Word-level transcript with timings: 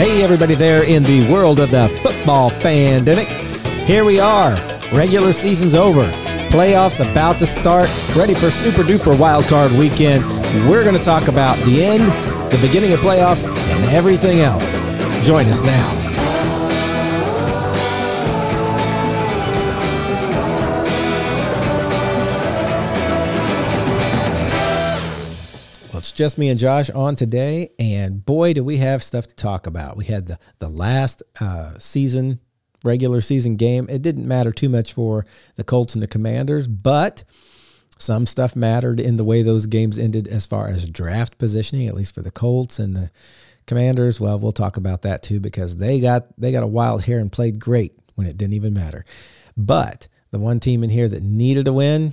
Hey, 0.00 0.22
everybody 0.22 0.54
there 0.54 0.82
in 0.82 1.02
the 1.02 1.30
world 1.30 1.60
of 1.60 1.72
the 1.72 1.86
Football 2.02 2.48
Fandemic. 2.50 3.28
Here 3.84 4.02
we 4.02 4.18
are. 4.18 4.52
Regular 4.94 5.34
season's 5.34 5.74
over. 5.74 6.10
Playoffs 6.48 7.06
about 7.06 7.38
to 7.40 7.46
start. 7.46 7.90
Ready 8.16 8.32
for 8.32 8.50
super 8.50 8.80
duper 8.80 9.18
wild 9.18 9.44
card 9.44 9.70
weekend. 9.72 10.24
We're 10.66 10.84
going 10.84 10.96
to 10.96 11.04
talk 11.04 11.28
about 11.28 11.58
the 11.66 11.84
end, 11.84 12.04
the 12.50 12.58
beginning 12.66 12.94
of 12.94 13.00
playoffs, 13.00 13.46
and 13.46 13.84
everything 13.94 14.40
else. 14.40 14.72
Join 15.26 15.44
us 15.48 15.60
now. 15.60 15.99
Just 26.20 26.36
me 26.36 26.50
and 26.50 26.60
Josh 26.60 26.90
on 26.90 27.16
today, 27.16 27.70
and 27.78 28.22
boy, 28.22 28.52
do 28.52 28.62
we 28.62 28.76
have 28.76 29.02
stuff 29.02 29.26
to 29.28 29.34
talk 29.34 29.66
about. 29.66 29.96
We 29.96 30.04
had 30.04 30.26
the 30.26 30.38
the 30.58 30.68
last 30.68 31.22
uh, 31.40 31.78
season 31.78 32.40
regular 32.84 33.22
season 33.22 33.56
game. 33.56 33.86
It 33.88 34.02
didn't 34.02 34.28
matter 34.28 34.52
too 34.52 34.68
much 34.68 34.92
for 34.92 35.24
the 35.56 35.64
Colts 35.64 35.94
and 35.94 36.02
the 36.02 36.06
Commanders, 36.06 36.68
but 36.68 37.24
some 37.96 38.26
stuff 38.26 38.54
mattered 38.54 39.00
in 39.00 39.16
the 39.16 39.24
way 39.24 39.42
those 39.42 39.64
games 39.64 39.98
ended 39.98 40.28
as 40.28 40.44
far 40.44 40.68
as 40.68 40.90
draft 40.90 41.38
positioning, 41.38 41.88
at 41.88 41.94
least 41.94 42.14
for 42.14 42.20
the 42.20 42.30
Colts 42.30 42.78
and 42.78 42.94
the 42.94 43.10
Commanders. 43.64 44.20
Well, 44.20 44.38
we'll 44.38 44.52
talk 44.52 44.76
about 44.76 45.00
that 45.00 45.22
too 45.22 45.40
because 45.40 45.76
they 45.76 46.00
got 46.00 46.38
they 46.38 46.52
got 46.52 46.64
a 46.64 46.66
wild 46.66 47.04
hair 47.04 47.18
and 47.18 47.32
played 47.32 47.58
great 47.58 47.94
when 48.16 48.26
it 48.26 48.36
didn't 48.36 48.52
even 48.52 48.74
matter. 48.74 49.06
But 49.56 50.06
the 50.32 50.38
one 50.38 50.60
team 50.60 50.84
in 50.84 50.90
here 50.90 51.08
that 51.08 51.22
needed 51.22 51.66
a 51.66 51.72
win, 51.72 52.12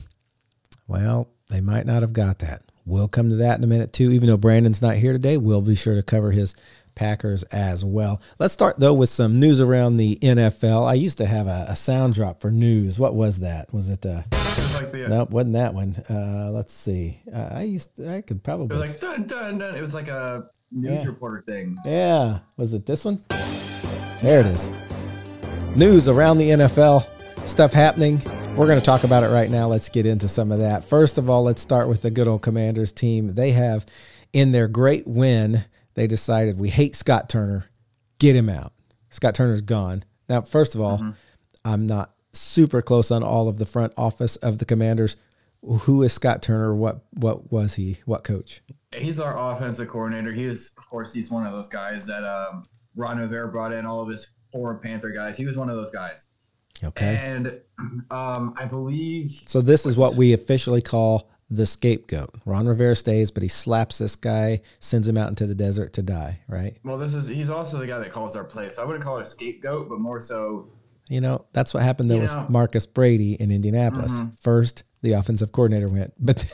well, 0.88 1.28
they 1.50 1.60
might 1.60 1.86
not 1.86 2.04
have 2.04 2.14
got 2.14 2.40
that. 2.40 2.67
We'll 2.88 3.10
come 3.10 3.30
to 3.30 3.36
that 3.36 3.58
in 3.58 3.64
a 3.66 3.68
minute 3.68 3.92
too. 3.92 4.12
Even 4.12 4.28
though 4.28 4.38
Brandon's 4.38 4.82
not 4.82 4.96
here 4.96 5.12
today, 5.12 5.36
we'll 5.36 5.62
be 5.62 5.76
sure 5.76 5.94
to 5.96 6.02
cover 6.02 6.32
his 6.32 6.56
Packers 6.96 7.44
as 7.44 7.86
well. 7.86 8.22
Let's 8.40 8.54
start 8.54 8.80
though 8.80 8.94
with 8.94 9.10
some 9.10 9.40
news 9.40 9.62
around 9.62 9.98
the 9.98 10.18
NFL. 10.22 10.88
I 10.88 10.94
used 10.96 11.18
to 11.20 11.28
have 11.28 11.48
a, 11.48 11.66
a 11.70 11.76
sound 11.76 12.16
drop 12.16 12.42
for 12.42 12.50
news. 12.50 12.98
What 12.98 13.14
was 13.14 13.40
that? 13.40 13.72
Was 13.74 13.90
it? 13.90 14.06
Uh, 14.06 14.22
like 14.74 14.92
the, 14.92 15.08
nope, 15.10 15.30
wasn't 15.30 15.54
that 15.54 15.74
one. 15.74 15.96
Uh, 16.10 16.50
let's 16.52 16.74
see. 16.74 17.22
Uh, 17.32 17.50
I 17.52 17.64
used 17.64 17.96
to, 17.98 18.16
I 18.16 18.22
could 18.22 18.42
probably. 18.42 18.76
It 18.76 18.80
was 18.80 18.90
like 18.90 19.00
dun 19.00 19.28
dun 19.28 19.58
dun. 19.60 19.76
It 19.76 19.82
was 19.82 19.94
like 19.94 20.08
a 20.08 20.50
news 20.72 21.02
yeah. 21.02 21.06
reporter 21.06 21.44
thing. 21.46 21.78
Yeah. 21.86 22.40
Was 22.56 22.74
it 22.74 22.86
this 22.86 23.06
one? 23.06 23.24
There 24.22 24.40
it 24.40 24.46
is. 24.46 24.72
News 25.76 26.08
around 26.08 26.38
the 26.38 26.50
NFL. 26.50 27.06
Stuff 27.46 27.74
happening. 27.74 28.22
We're 28.58 28.66
going 28.66 28.80
to 28.80 28.86
talk 28.86 29.04
about 29.04 29.24
it 29.24 29.28
right 29.28 29.52
now. 29.52 29.68
Let's 29.68 29.88
get 29.88 30.08
into 30.08 30.28
some 30.28 30.52
of 30.52 30.58
that. 30.58 30.84
First 30.84 31.20
of 31.20 31.30
all, 31.30 31.44
let's 31.44 31.62
start 31.62 31.88
with 31.88 32.02
the 32.02 32.10
good 32.10 32.28
old 32.28 32.42
Commanders 32.42 32.92
team. 32.92 33.36
They 33.36 33.52
have, 33.52 33.86
in 34.34 34.52
their 34.52 34.68
great 34.68 35.08
win, 35.08 35.66
they 35.94 36.08
decided 36.08 36.58
we 36.58 36.70
hate 36.70 36.96
Scott 36.96 37.30
Turner, 37.30 37.66
get 38.18 38.36
him 38.36 38.50
out. 38.50 38.74
Scott 39.12 39.36
Turner's 39.36 39.62
gone. 39.62 40.04
Now, 40.28 40.42
first 40.42 40.74
of 40.74 40.82
all, 40.82 40.98
mm-hmm. 40.98 41.12
I'm 41.64 41.86
not 41.86 42.16
super 42.34 42.82
close 42.82 43.12
on 43.12 43.22
all 43.22 43.48
of 43.48 43.58
the 43.58 43.66
front 43.68 43.94
office 43.96 44.38
of 44.38 44.58
the 44.58 44.66
Commanders. 44.66 45.18
Who 45.62 46.02
is 46.02 46.14
Scott 46.14 46.42
Turner? 46.42 46.74
What 46.74 47.06
what 47.12 47.52
was 47.52 47.76
he? 47.76 47.98
What 48.06 48.24
coach? 48.24 48.62
He's 48.96 49.20
our 49.20 49.38
offensive 49.38 49.88
coordinator. 49.88 50.34
He 50.34 50.48
was, 50.48 50.74
of 50.80 50.90
course, 50.90 51.14
he's 51.14 51.30
one 51.30 51.46
of 51.46 51.54
those 51.54 51.68
guys 51.68 52.08
that 52.08 52.24
um, 52.24 52.64
Ron 52.96 53.20
Rivera 53.20 53.50
brought 53.50 53.72
in 53.72 53.86
all 53.86 54.02
of 54.02 54.10
his 54.10 54.28
former 54.52 54.80
Panther 54.80 55.12
guys. 55.12 55.38
He 55.38 55.46
was 55.46 55.56
one 55.56 55.70
of 55.70 55.76
those 55.76 55.92
guys. 55.92 56.28
Okay. 56.84 57.18
And 57.20 57.60
um, 58.12 58.54
I 58.58 58.66
believe. 58.66 59.32
So 59.48 59.62
this 59.62 59.86
is 59.86 59.98
what 59.98 60.16
we 60.16 60.34
officially 60.34 60.82
call 60.82 61.30
the 61.50 61.66
scapegoat. 61.66 62.36
Ron 62.46 62.68
Rivera 62.68 62.96
stays, 62.96 63.32
but 63.32 63.42
he 63.44 63.50
slaps 63.50 63.98
this 63.98 64.16
guy, 64.16 64.62
sends 64.80 65.08
him 65.08 65.18
out 65.18 65.30
into 65.30 65.48
the 65.48 65.56
desert 65.56 65.94
to 65.94 66.02
die. 66.02 66.42
Right. 66.48 66.78
Well, 66.84 66.98
this 66.98 67.14
is 67.14 67.28
he's 67.28 67.50
also 67.50 67.78
the 67.78 67.88
guy 67.88 68.00
that 68.00 68.12
calls 68.12 68.36
our 68.36 68.44
plays. 68.44 68.78
I 68.78 68.84
wouldn't 68.84 69.04
call 69.04 69.18
it 69.20 69.24
a 69.24 69.26
scapegoat, 69.26 69.90
but 69.90 70.00
more 70.00 70.22
so. 70.22 70.70
You 71.08 71.22
know, 71.22 71.46
that's 71.54 71.74
what 71.74 71.84
happened 71.84 72.12
though 72.12 72.20
with 72.20 72.34
know, 72.34 72.46
Marcus 72.50 72.86
Brady 72.86 73.34
in 73.34 73.50
Indianapolis. 73.50 74.12
Mm-hmm. 74.12 74.36
First, 74.42 74.84
the 75.02 75.14
offensive 75.14 75.54
coordinator 75.54 75.88
went, 75.88 76.14
but 76.20 76.46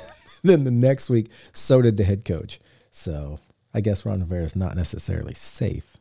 then 0.43 0.63
the 0.63 0.71
next 0.71 1.09
week, 1.09 1.31
so 1.51 1.81
did 1.81 1.97
the 1.97 2.03
head 2.03 2.23
coach. 2.23 2.59
So 2.91 3.39
I 3.73 3.81
guess 3.81 4.05
Ron 4.05 4.19
Rivera 4.19 4.43
is 4.43 4.55
not 4.55 4.75
necessarily 4.75 5.33
safe. 5.33 5.92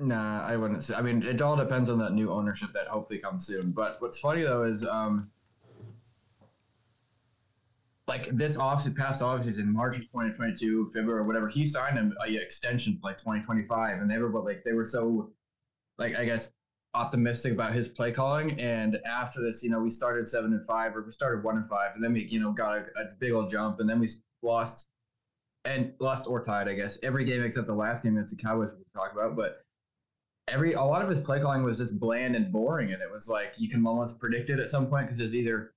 Nah, 0.00 0.46
I 0.46 0.56
wouldn't 0.56 0.82
say. 0.82 0.94
I 0.94 1.02
mean, 1.02 1.22
it 1.22 1.42
all 1.42 1.56
depends 1.56 1.90
on 1.90 1.98
that 1.98 2.14
new 2.14 2.30
ownership 2.30 2.72
that 2.72 2.86
hopefully 2.86 3.18
comes 3.18 3.46
soon. 3.46 3.72
But 3.72 4.00
what's 4.00 4.18
funny 4.18 4.42
though 4.42 4.62
is, 4.62 4.84
um, 4.86 5.30
like 8.08 8.26
this 8.28 8.56
off 8.56 8.86
past 8.96 9.20
off 9.20 9.46
in 9.46 9.72
March 9.72 9.96
of 9.96 10.02
2022, 10.02 10.86
February 10.86 11.20
or 11.20 11.24
whatever, 11.24 11.48
he 11.48 11.66
signed 11.66 11.98
an 11.98 12.14
extension 12.26 12.98
like 13.02 13.18
2025, 13.18 14.00
and 14.00 14.10
they 14.10 14.16
were 14.18 14.30
but 14.30 14.44
like 14.44 14.64
they 14.64 14.72
were 14.72 14.86
so, 14.86 15.32
like 15.98 16.18
I 16.18 16.24
guess 16.24 16.50
optimistic 16.94 17.52
about 17.52 17.74
his 17.74 17.88
play 17.88 18.10
calling. 18.10 18.58
And 18.58 18.98
after 19.04 19.42
this, 19.42 19.62
you 19.62 19.68
know, 19.68 19.80
we 19.80 19.90
started 19.90 20.26
seven 20.26 20.54
and 20.54 20.64
five, 20.66 20.96
or 20.96 21.02
we 21.02 21.12
started 21.12 21.44
one 21.44 21.56
and 21.56 21.68
five, 21.68 21.94
and 21.94 22.02
then 22.02 22.14
we 22.14 22.24
you 22.24 22.40
know 22.40 22.52
got 22.52 22.78
a, 22.78 22.80
a 22.98 23.04
big 23.18 23.32
old 23.32 23.50
jump, 23.50 23.80
and 23.80 23.88
then 23.88 24.00
we 24.00 24.08
lost 24.42 24.88
and 25.66 25.92
lost 26.00 26.26
or 26.26 26.42
tied, 26.42 26.68
I 26.68 26.72
guess, 26.72 26.98
every 27.02 27.26
game 27.26 27.42
except 27.42 27.66
the 27.66 27.74
last 27.74 28.02
game 28.02 28.16
against 28.16 28.34
the 28.34 28.42
Cowboys 28.42 28.72
we 28.72 28.82
talk 28.94 29.12
about, 29.12 29.36
but 29.36 29.62
every 30.50 30.72
a 30.72 30.82
lot 30.82 31.02
of 31.02 31.08
his 31.08 31.20
play 31.20 31.40
calling 31.40 31.62
was 31.62 31.78
just 31.78 31.98
bland 31.98 32.36
and 32.36 32.52
boring, 32.52 32.92
and 32.92 33.02
it 33.02 33.10
was 33.10 33.28
like 33.28 33.54
you 33.56 33.68
can 33.68 33.86
almost 33.86 34.18
predict 34.18 34.50
it 34.50 34.58
at 34.58 34.70
some 34.70 34.86
point 34.86 35.06
because 35.06 35.20
it's 35.20 35.34
either. 35.34 35.72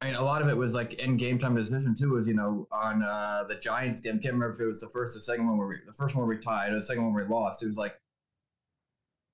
I 0.00 0.06
mean, 0.06 0.14
a 0.14 0.22
lot 0.22 0.42
of 0.42 0.48
it 0.48 0.56
was 0.56 0.74
like 0.74 0.94
in 0.94 1.16
game 1.16 1.38
time 1.38 1.56
decision 1.56 1.94
too. 1.94 2.10
Was 2.10 2.28
you 2.28 2.34
know 2.34 2.68
on 2.70 3.02
uh, 3.02 3.44
the 3.48 3.56
Giants 3.56 4.00
game. 4.00 4.14
Can't 4.20 4.34
remember 4.34 4.54
if 4.54 4.60
it 4.60 4.66
was 4.66 4.80
the 4.80 4.88
first 4.88 5.16
or 5.16 5.20
second 5.20 5.46
one 5.46 5.58
where 5.58 5.66
we, 5.66 5.76
the 5.86 5.92
first 5.92 6.14
one 6.14 6.26
where 6.26 6.36
we 6.36 6.40
tied 6.40 6.72
or 6.72 6.76
the 6.76 6.82
second 6.82 7.02
one 7.02 7.14
where 7.14 7.24
we 7.24 7.30
lost. 7.30 7.62
It 7.62 7.66
was 7.66 7.76
like 7.76 7.98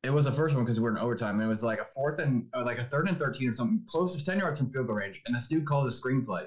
it 0.05 0.13
was 0.13 0.27
the 0.27 0.33
first 0.33 0.55
one 0.55 0.65
because 0.65 0.79
we 0.79 0.85
were 0.85 0.91
in 0.91 0.99
overtime. 0.99 1.41
And 1.41 1.45
it 1.45 1.49
was 1.49 1.65
like 1.65 1.81
a 1.81 1.85
fourth 1.85 2.19
and 2.19 2.47
like 2.55 2.79
a 2.79 2.85
third 2.85 3.09
and 3.09 3.19
thirteen 3.19 3.49
or 3.49 3.53
something, 3.53 3.83
close 3.87 4.15
to 4.15 4.25
ten 4.25 4.39
yards 4.39 4.59
from 4.59 4.71
field 4.71 4.87
goal 4.87 4.97
range, 4.97 5.23
and 5.27 5.35
this 5.35 5.49
dude 5.49 5.67
called 5.67 5.87
a 5.87 5.91
screenplay, 5.91 6.47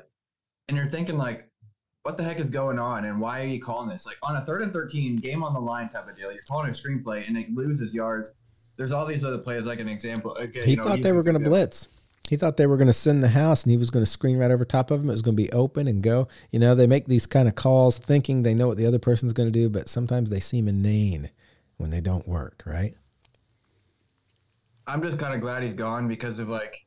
and 0.68 0.78
you're 0.78 0.88
thinking 0.88 1.18
like, 1.18 1.47
what 2.08 2.16
the 2.16 2.24
heck 2.24 2.40
is 2.40 2.50
going 2.50 2.80
on 2.80 3.04
and 3.04 3.20
why 3.20 3.42
are 3.42 3.48
you 3.48 3.60
calling 3.60 3.90
this? 3.90 4.06
Like 4.06 4.16
on 4.24 4.38
a 4.38 4.42
third 4.46 4.62
and 4.62 4.72
13 4.72 5.18
game 5.18 5.44
on 5.44 5.54
the 5.54 5.60
line 5.60 5.90
type 5.90 6.08
of 6.08 6.16
deal, 6.16 6.32
you're 6.32 6.42
calling 6.44 6.70
a 6.70 6.72
screenplay 6.72 7.28
and 7.28 7.38
it 7.38 7.54
loses 7.54 7.94
yards. 7.94 8.32
There's 8.78 8.94
all 8.94 9.06
these 9.06 9.26
other 9.26 9.40
plays, 9.40 9.66
like 9.66 9.82
an 9.82 9.90
example. 9.90 10.38
Okay, 10.40 10.64
he 10.64 10.72
you 10.72 10.78
know, 10.78 10.86
thought 10.86 11.02
they 11.02 11.12
were 11.12 11.22
going 11.22 11.38
to 11.38 11.44
blitz. 11.44 11.90
He 12.30 12.38
thought 12.38 12.56
they 12.56 12.66
were 12.66 12.78
going 12.78 12.88
to 12.88 12.94
send 12.94 13.22
the 13.22 13.28
house 13.28 13.64
and 13.64 13.72
he 13.72 13.78
was 13.78 13.90
going 13.90 14.06
to 14.06 14.10
screen 14.10 14.38
right 14.38 14.50
over 14.50 14.64
top 14.64 14.90
of 14.90 15.02
him. 15.02 15.10
It 15.10 15.12
was 15.12 15.22
going 15.22 15.36
to 15.36 15.44
be 15.44 15.52
open 15.52 15.86
and 15.86 16.02
go. 16.02 16.30
You 16.50 16.60
know, 16.60 16.76
they 16.76 16.88
make 16.88 17.08
these 17.08 17.26
kind 17.26 17.50
of 17.50 17.56
calls 17.56 17.98
thinking 17.98 18.44
they 18.44 18.54
know 18.54 18.70
what 18.70 18.78
the 18.78 18.86
other 18.86 19.00
person's 19.00 19.34
going 19.34 19.52
to 19.52 19.60
do, 19.60 19.68
but 19.68 19.90
sometimes 19.90 20.30
they 20.30 20.40
seem 20.40 20.70
inane 20.70 21.30
when 21.76 21.90
they 21.90 22.00
don't 22.00 22.26
work, 22.26 22.64
right? 22.66 22.94
I'm 24.88 25.04
just 25.04 25.20
kind 25.20 25.36
of 25.36 25.42
glad 25.42 25.62
he's 25.62 25.74
gone 25.74 26.08
because 26.08 26.40
of 26.40 26.48
like 26.48 26.87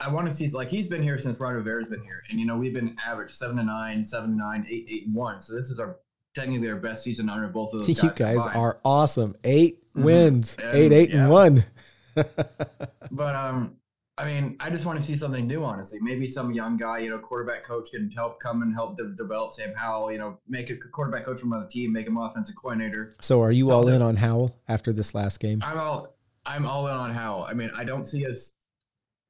I 0.00 0.08
want 0.08 0.28
to 0.28 0.34
see 0.34 0.48
like 0.48 0.68
he's 0.68 0.88
been 0.88 1.02
here 1.02 1.18
since 1.18 1.38
Ron 1.38 1.54
Rivera's 1.54 1.88
been 1.88 2.02
here, 2.02 2.22
and 2.30 2.40
you 2.40 2.46
know 2.46 2.56
we've 2.56 2.74
been 2.74 2.96
average 3.04 3.30
seven 3.30 3.56
to 3.56 3.62
nine, 3.62 4.04
seven 4.04 4.30
to 4.30 4.36
nine, 4.36 4.66
eight, 4.68 4.86
eight 4.88 5.06
and 5.06 5.14
one. 5.14 5.40
So 5.40 5.54
this 5.54 5.70
is 5.70 5.78
our 5.78 5.98
technically 6.34 6.68
our 6.70 6.76
best 6.76 7.02
season 7.02 7.28
under 7.28 7.48
both 7.48 7.74
of 7.74 7.80
those. 7.80 7.88
Guys 7.88 8.02
you 8.02 8.10
guys 8.10 8.36
combined. 8.42 8.56
are 8.56 8.80
awesome. 8.84 9.36
8 9.44 9.76
mm-hmm. 9.76 10.02
wins, 10.02 10.56
and, 10.56 10.76
eight, 10.76 10.92
eight 10.92 11.10
yeah. 11.10 11.22
and 11.22 11.30
one. 11.30 11.64
but 12.14 13.34
um, 13.34 13.76
I 14.16 14.24
mean, 14.24 14.56
I 14.60 14.70
just 14.70 14.84
want 14.84 14.98
to 14.98 15.04
see 15.04 15.16
something 15.16 15.46
new. 15.46 15.64
Honestly, 15.64 15.98
maybe 16.00 16.26
some 16.26 16.52
young 16.52 16.76
guy, 16.76 16.98
you 16.98 17.10
know, 17.10 17.18
quarterback 17.18 17.64
coach 17.64 17.90
can 17.90 18.10
help 18.10 18.40
come 18.40 18.62
and 18.62 18.74
help 18.74 18.96
de- 18.96 19.14
develop 19.14 19.52
Sam 19.52 19.74
Howell. 19.76 20.12
You 20.12 20.18
know, 20.18 20.38
make 20.48 20.70
a 20.70 20.76
quarterback 20.76 21.24
coach 21.24 21.40
from 21.40 21.52
another 21.52 21.68
team, 21.68 21.92
make 21.92 22.06
him 22.06 22.16
offensive 22.16 22.56
coordinator. 22.56 23.12
So, 23.20 23.42
are 23.42 23.52
you 23.52 23.70
all 23.70 23.88
in 23.88 24.02
on 24.02 24.16
Howell 24.16 24.56
after 24.68 24.92
this 24.92 25.14
last 25.14 25.40
game? 25.40 25.62
I'm 25.62 25.78
all. 25.78 26.16
I'm 26.46 26.64
all 26.64 26.86
in 26.88 26.94
on 26.94 27.14
Howell. 27.14 27.44
I 27.44 27.52
mean, 27.52 27.70
I 27.76 27.84
don't 27.84 28.06
see 28.06 28.26
us 28.26 28.52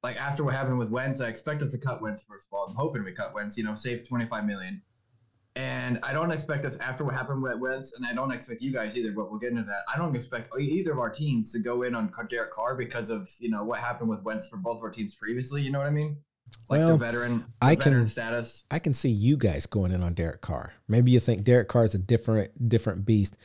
like 0.03 0.19
after 0.19 0.43
what 0.43 0.53
happened 0.53 0.79
with 0.79 0.89
Wentz, 0.89 1.21
I 1.21 1.27
expect 1.27 1.61
us 1.61 1.71
to 1.71 1.77
cut 1.77 2.01
Wentz 2.01 2.23
first 2.23 2.47
of 2.47 2.53
all. 2.53 2.65
I'm 2.67 2.75
hoping 2.75 3.03
we 3.03 3.11
cut 3.11 3.33
Wentz, 3.33 3.57
you 3.57 3.63
know, 3.63 3.75
save 3.75 4.07
25 4.07 4.45
million. 4.45 4.81
And 5.57 5.99
I 6.01 6.13
don't 6.13 6.31
expect 6.31 6.63
us 6.63 6.77
after 6.77 7.03
what 7.03 7.13
happened 7.13 7.43
with 7.43 7.59
Wentz, 7.59 7.93
and 7.97 8.05
I 8.05 8.13
don't 8.13 8.31
expect 8.31 8.61
you 8.61 8.71
guys 8.71 8.97
either. 8.97 9.11
But 9.11 9.29
we'll 9.29 9.39
get 9.39 9.49
into 9.51 9.63
that. 9.63 9.81
I 9.93 9.97
don't 9.97 10.15
expect 10.15 10.49
either 10.57 10.93
of 10.93 10.99
our 10.99 11.09
teams 11.09 11.51
to 11.51 11.59
go 11.59 11.83
in 11.83 11.93
on 11.93 12.09
Derek 12.29 12.53
Carr 12.53 12.75
because 12.75 13.09
of 13.09 13.29
you 13.37 13.49
know 13.49 13.65
what 13.65 13.79
happened 13.79 14.09
with 14.09 14.23
Wentz 14.23 14.47
for 14.47 14.55
both 14.55 14.77
of 14.77 14.83
our 14.83 14.89
teams 14.89 15.13
previously. 15.13 15.61
You 15.61 15.71
know 15.71 15.79
what 15.79 15.87
I 15.87 15.91
mean? 15.91 16.15
Like 16.69 16.79
well, 16.79 16.97
the 16.97 17.05
veteran, 17.05 17.39
the 17.39 17.47
I 17.61 17.75
veteran 17.75 17.99
can 17.99 18.07
status. 18.07 18.63
I 18.71 18.79
can 18.79 18.93
see 18.93 19.09
you 19.09 19.35
guys 19.35 19.65
going 19.65 19.91
in 19.91 20.01
on 20.01 20.13
Derek 20.13 20.39
Carr. 20.39 20.73
Maybe 20.87 21.11
you 21.11 21.19
think 21.19 21.43
Derek 21.43 21.67
Carr 21.67 21.83
is 21.83 21.95
a 21.95 21.99
different 21.99 22.69
different 22.69 23.05
beast. 23.05 23.35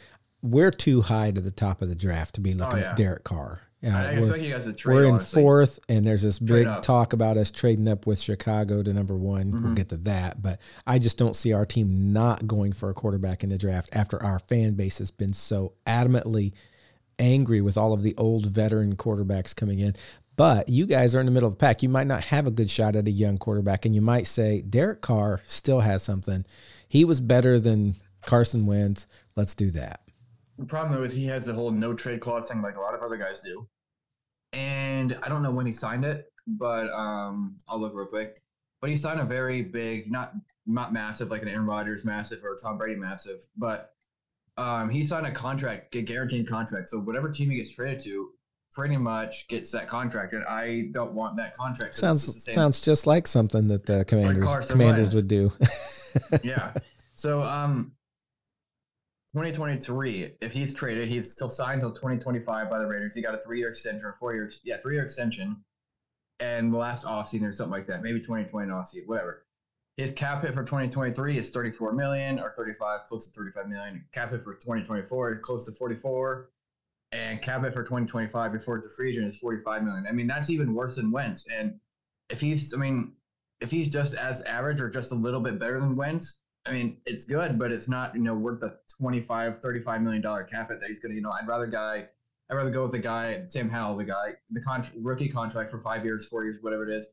We're 0.42 0.70
too 0.70 1.02
high 1.02 1.32
to 1.32 1.40
the 1.40 1.50
top 1.50 1.82
of 1.82 1.88
the 1.88 1.96
draft 1.96 2.36
to 2.36 2.40
be 2.40 2.52
oh, 2.54 2.58
looking 2.58 2.78
oh, 2.78 2.82
yeah. 2.82 2.90
at 2.90 2.96
Derek 2.96 3.24
Carr. 3.24 3.62
I 3.94 4.12
expect 4.12 4.42
you 4.42 4.52
guys 4.52 4.64
to 4.64 4.72
trade. 4.72 4.94
We're 4.94 5.04
in 5.04 5.14
honestly. 5.14 5.42
fourth, 5.42 5.78
and 5.88 6.04
there's 6.04 6.22
this 6.22 6.38
big 6.38 6.66
talk 6.82 7.12
about 7.12 7.36
us 7.36 7.50
trading 7.50 7.88
up 7.88 8.06
with 8.06 8.20
Chicago 8.20 8.82
to 8.82 8.92
number 8.92 9.16
one. 9.16 9.52
Mm-hmm. 9.52 9.64
We'll 9.64 9.74
get 9.74 9.88
to 9.90 9.96
that, 9.98 10.42
but 10.42 10.60
I 10.86 10.98
just 10.98 11.18
don't 11.18 11.36
see 11.36 11.52
our 11.52 11.66
team 11.66 12.12
not 12.12 12.46
going 12.46 12.72
for 12.72 12.90
a 12.90 12.94
quarterback 12.94 13.44
in 13.44 13.50
the 13.50 13.58
draft 13.58 13.90
after 13.92 14.22
our 14.22 14.38
fan 14.38 14.74
base 14.74 14.98
has 14.98 15.10
been 15.10 15.32
so 15.32 15.74
adamantly 15.86 16.52
angry 17.18 17.60
with 17.60 17.78
all 17.78 17.92
of 17.92 18.02
the 18.02 18.14
old 18.16 18.46
veteran 18.46 18.96
quarterbacks 18.96 19.54
coming 19.54 19.78
in. 19.78 19.94
But 20.36 20.68
you 20.68 20.84
guys 20.84 21.14
are 21.14 21.20
in 21.20 21.26
the 21.26 21.32
middle 21.32 21.46
of 21.46 21.54
the 21.54 21.58
pack. 21.58 21.82
You 21.82 21.88
might 21.88 22.06
not 22.06 22.24
have 22.24 22.46
a 22.46 22.50
good 22.50 22.68
shot 22.70 22.94
at 22.94 23.08
a 23.08 23.10
young 23.10 23.38
quarterback, 23.38 23.86
and 23.86 23.94
you 23.94 24.02
might 24.02 24.26
say 24.26 24.60
Derek 24.60 25.00
Carr 25.00 25.40
still 25.46 25.80
has 25.80 26.02
something. 26.02 26.44
He 26.88 27.04
was 27.06 27.20
better 27.22 27.58
than 27.58 27.94
Carson 28.20 28.66
Wentz. 28.66 29.06
Let's 29.34 29.54
do 29.54 29.70
that. 29.70 30.00
the 30.58 30.66
problem 30.66 30.94
though 30.94 31.04
is 31.04 31.12
he 31.14 31.26
has 31.26 31.46
the 31.46 31.54
whole 31.54 31.70
no 31.70 31.94
trade 31.94 32.20
clause 32.20 32.48
thing 32.48 32.60
like 32.60 32.76
a 32.76 32.80
lot 32.80 32.94
of 32.94 33.00
other 33.02 33.16
guys 33.16 33.40
do. 33.40 33.66
And 34.52 35.18
I 35.22 35.28
don't 35.28 35.42
know 35.42 35.52
when 35.52 35.66
he 35.66 35.72
signed 35.72 36.04
it, 36.04 36.32
but 36.46 36.90
um, 36.90 37.58
I'll 37.68 37.78
look 37.78 37.94
real 37.94 38.06
quick. 38.06 38.40
But 38.80 38.90
he 38.90 38.96
signed 38.96 39.20
a 39.20 39.24
very 39.24 39.62
big, 39.62 40.10
not 40.10 40.32
not 40.66 40.92
massive 40.92 41.30
like 41.30 41.42
an 41.42 41.48
Aaron 41.48 41.66
Rodgers 41.66 42.04
massive 42.04 42.44
or 42.44 42.56
Tom 42.56 42.76
Brady 42.78 42.98
massive, 42.98 43.46
but 43.56 43.94
um, 44.56 44.90
he 44.90 45.04
signed 45.04 45.26
a 45.26 45.30
contract, 45.30 45.94
a 45.94 46.02
guaranteed 46.02 46.48
contract. 46.48 46.88
So 46.88 46.98
whatever 46.98 47.30
team 47.30 47.50
he 47.50 47.58
gets 47.58 47.70
traded 47.70 48.00
to, 48.04 48.30
pretty 48.72 48.96
much 48.96 49.48
gets 49.48 49.70
that 49.72 49.88
contract. 49.88 50.34
And 50.34 50.44
I 50.44 50.88
don't 50.92 51.12
want 51.12 51.36
that 51.38 51.54
contract. 51.54 51.94
Sounds 51.94 52.44
sounds 52.52 52.84
just 52.84 53.06
like 53.06 53.26
something 53.26 53.68
that 53.68 53.86
the 53.86 54.04
commanders 54.04 54.44
like 54.44 54.68
commanders 54.68 55.14
would 55.14 55.28
do. 55.28 55.52
yeah. 56.42 56.72
So 57.14 57.42
um, 57.42 57.92
2023, 59.36 60.30
if 60.40 60.50
he's 60.50 60.72
traded, 60.72 61.10
he's 61.10 61.30
still 61.30 61.50
signed 61.50 61.82
until 61.82 61.92
2025 61.92 62.70
by 62.70 62.78
the 62.78 62.86
Raiders. 62.86 63.14
He 63.14 63.20
got 63.20 63.34
a 63.34 63.38
three 63.38 63.58
year 63.58 63.68
extension 63.68 64.06
or 64.06 64.14
four 64.14 64.32
years, 64.32 64.62
yeah, 64.64 64.78
three 64.78 64.94
year 64.94 65.04
extension. 65.04 65.62
And 66.40 66.72
the 66.72 66.78
last 66.78 67.04
offseason 67.04 67.46
or 67.46 67.52
something 67.52 67.70
like 67.70 67.84
that, 67.88 68.02
maybe 68.02 68.18
2020 68.18 68.72
offseason, 68.72 69.06
whatever. 69.06 69.44
His 69.98 70.10
cap 70.10 70.40
hit 70.40 70.54
for 70.54 70.62
2023 70.62 71.36
is 71.36 71.50
34 71.50 71.92
million 71.92 72.38
or 72.38 72.54
35, 72.56 73.00
close 73.08 73.26
to 73.26 73.32
35 73.38 73.68
million. 73.68 74.06
Cap 74.10 74.30
hit 74.30 74.42
for 74.42 74.54
2024 74.54 75.32
is 75.32 75.38
close 75.42 75.66
to 75.66 75.72
44, 75.72 76.48
and 77.12 77.42
cap 77.42 77.62
hit 77.62 77.74
for 77.74 77.82
2025 77.82 78.52
before 78.52 78.78
a 78.78 78.82
free 78.96 79.10
agent 79.10 79.26
is 79.26 79.36
45 79.36 79.82
million. 79.82 80.06
I 80.08 80.12
mean, 80.12 80.26
that's 80.26 80.48
even 80.48 80.72
worse 80.72 80.96
than 80.96 81.10
Wentz. 81.10 81.44
And 81.54 81.78
if 82.30 82.40
he's, 82.40 82.72
I 82.72 82.78
mean, 82.78 83.12
if 83.60 83.70
he's 83.70 83.90
just 83.90 84.14
as 84.14 84.40
average 84.44 84.80
or 84.80 84.88
just 84.88 85.12
a 85.12 85.14
little 85.14 85.40
bit 85.40 85.58
better 85.58 85.78
than 85.78 85.94
Wentz, 85.94 86.40
I 86.66 86.72
mean, 86.72 86.98
it's 87.06 87.24
good, 87.24 87.58
but 87.58 87.72
it's 87.72 87.88
not, 87.88 88.14
you 88.14 88.22
know, 88.22 88.34
worth 88.34 88.60
the 88.60 88.78
25, 88.98 89.60
35 89.60 90.02
million 90.02 90.22
dollar 90.22 90.44
cap 90.44 90.70
hit 90.70 90.80
that 90.80 90.88
he's 90.88 90.98
going 90.98 91.10
to, 91.10 91.16
you 91.16 91.22
know, 91.22 91.30
I'd 91.30 91.46
rather 91.46 91.66
guy, 91.66 92.08
I'd 92.50 92.54
rather 92.54 92.70
go 92.70 92.82
with 92.82 92.92
the 92.92 92.98
guy, 92.98 93.44
Sam 93.44 93.68
Howell, 93.68 93.96
the 93.96 94.04
guy, 94.04 94.34
the 94.50 94.60
con- 94.60 94.84
rookie 94.96 95.28
contract 95.28 95.70
for 95.70 95.80
five 95.80 96.04
years, 96.04 96.26
four 96.26 96.44
years, 96.44 96.58
whatever 96.60 96.88
it 96.88 96.92
is 96.92 97.08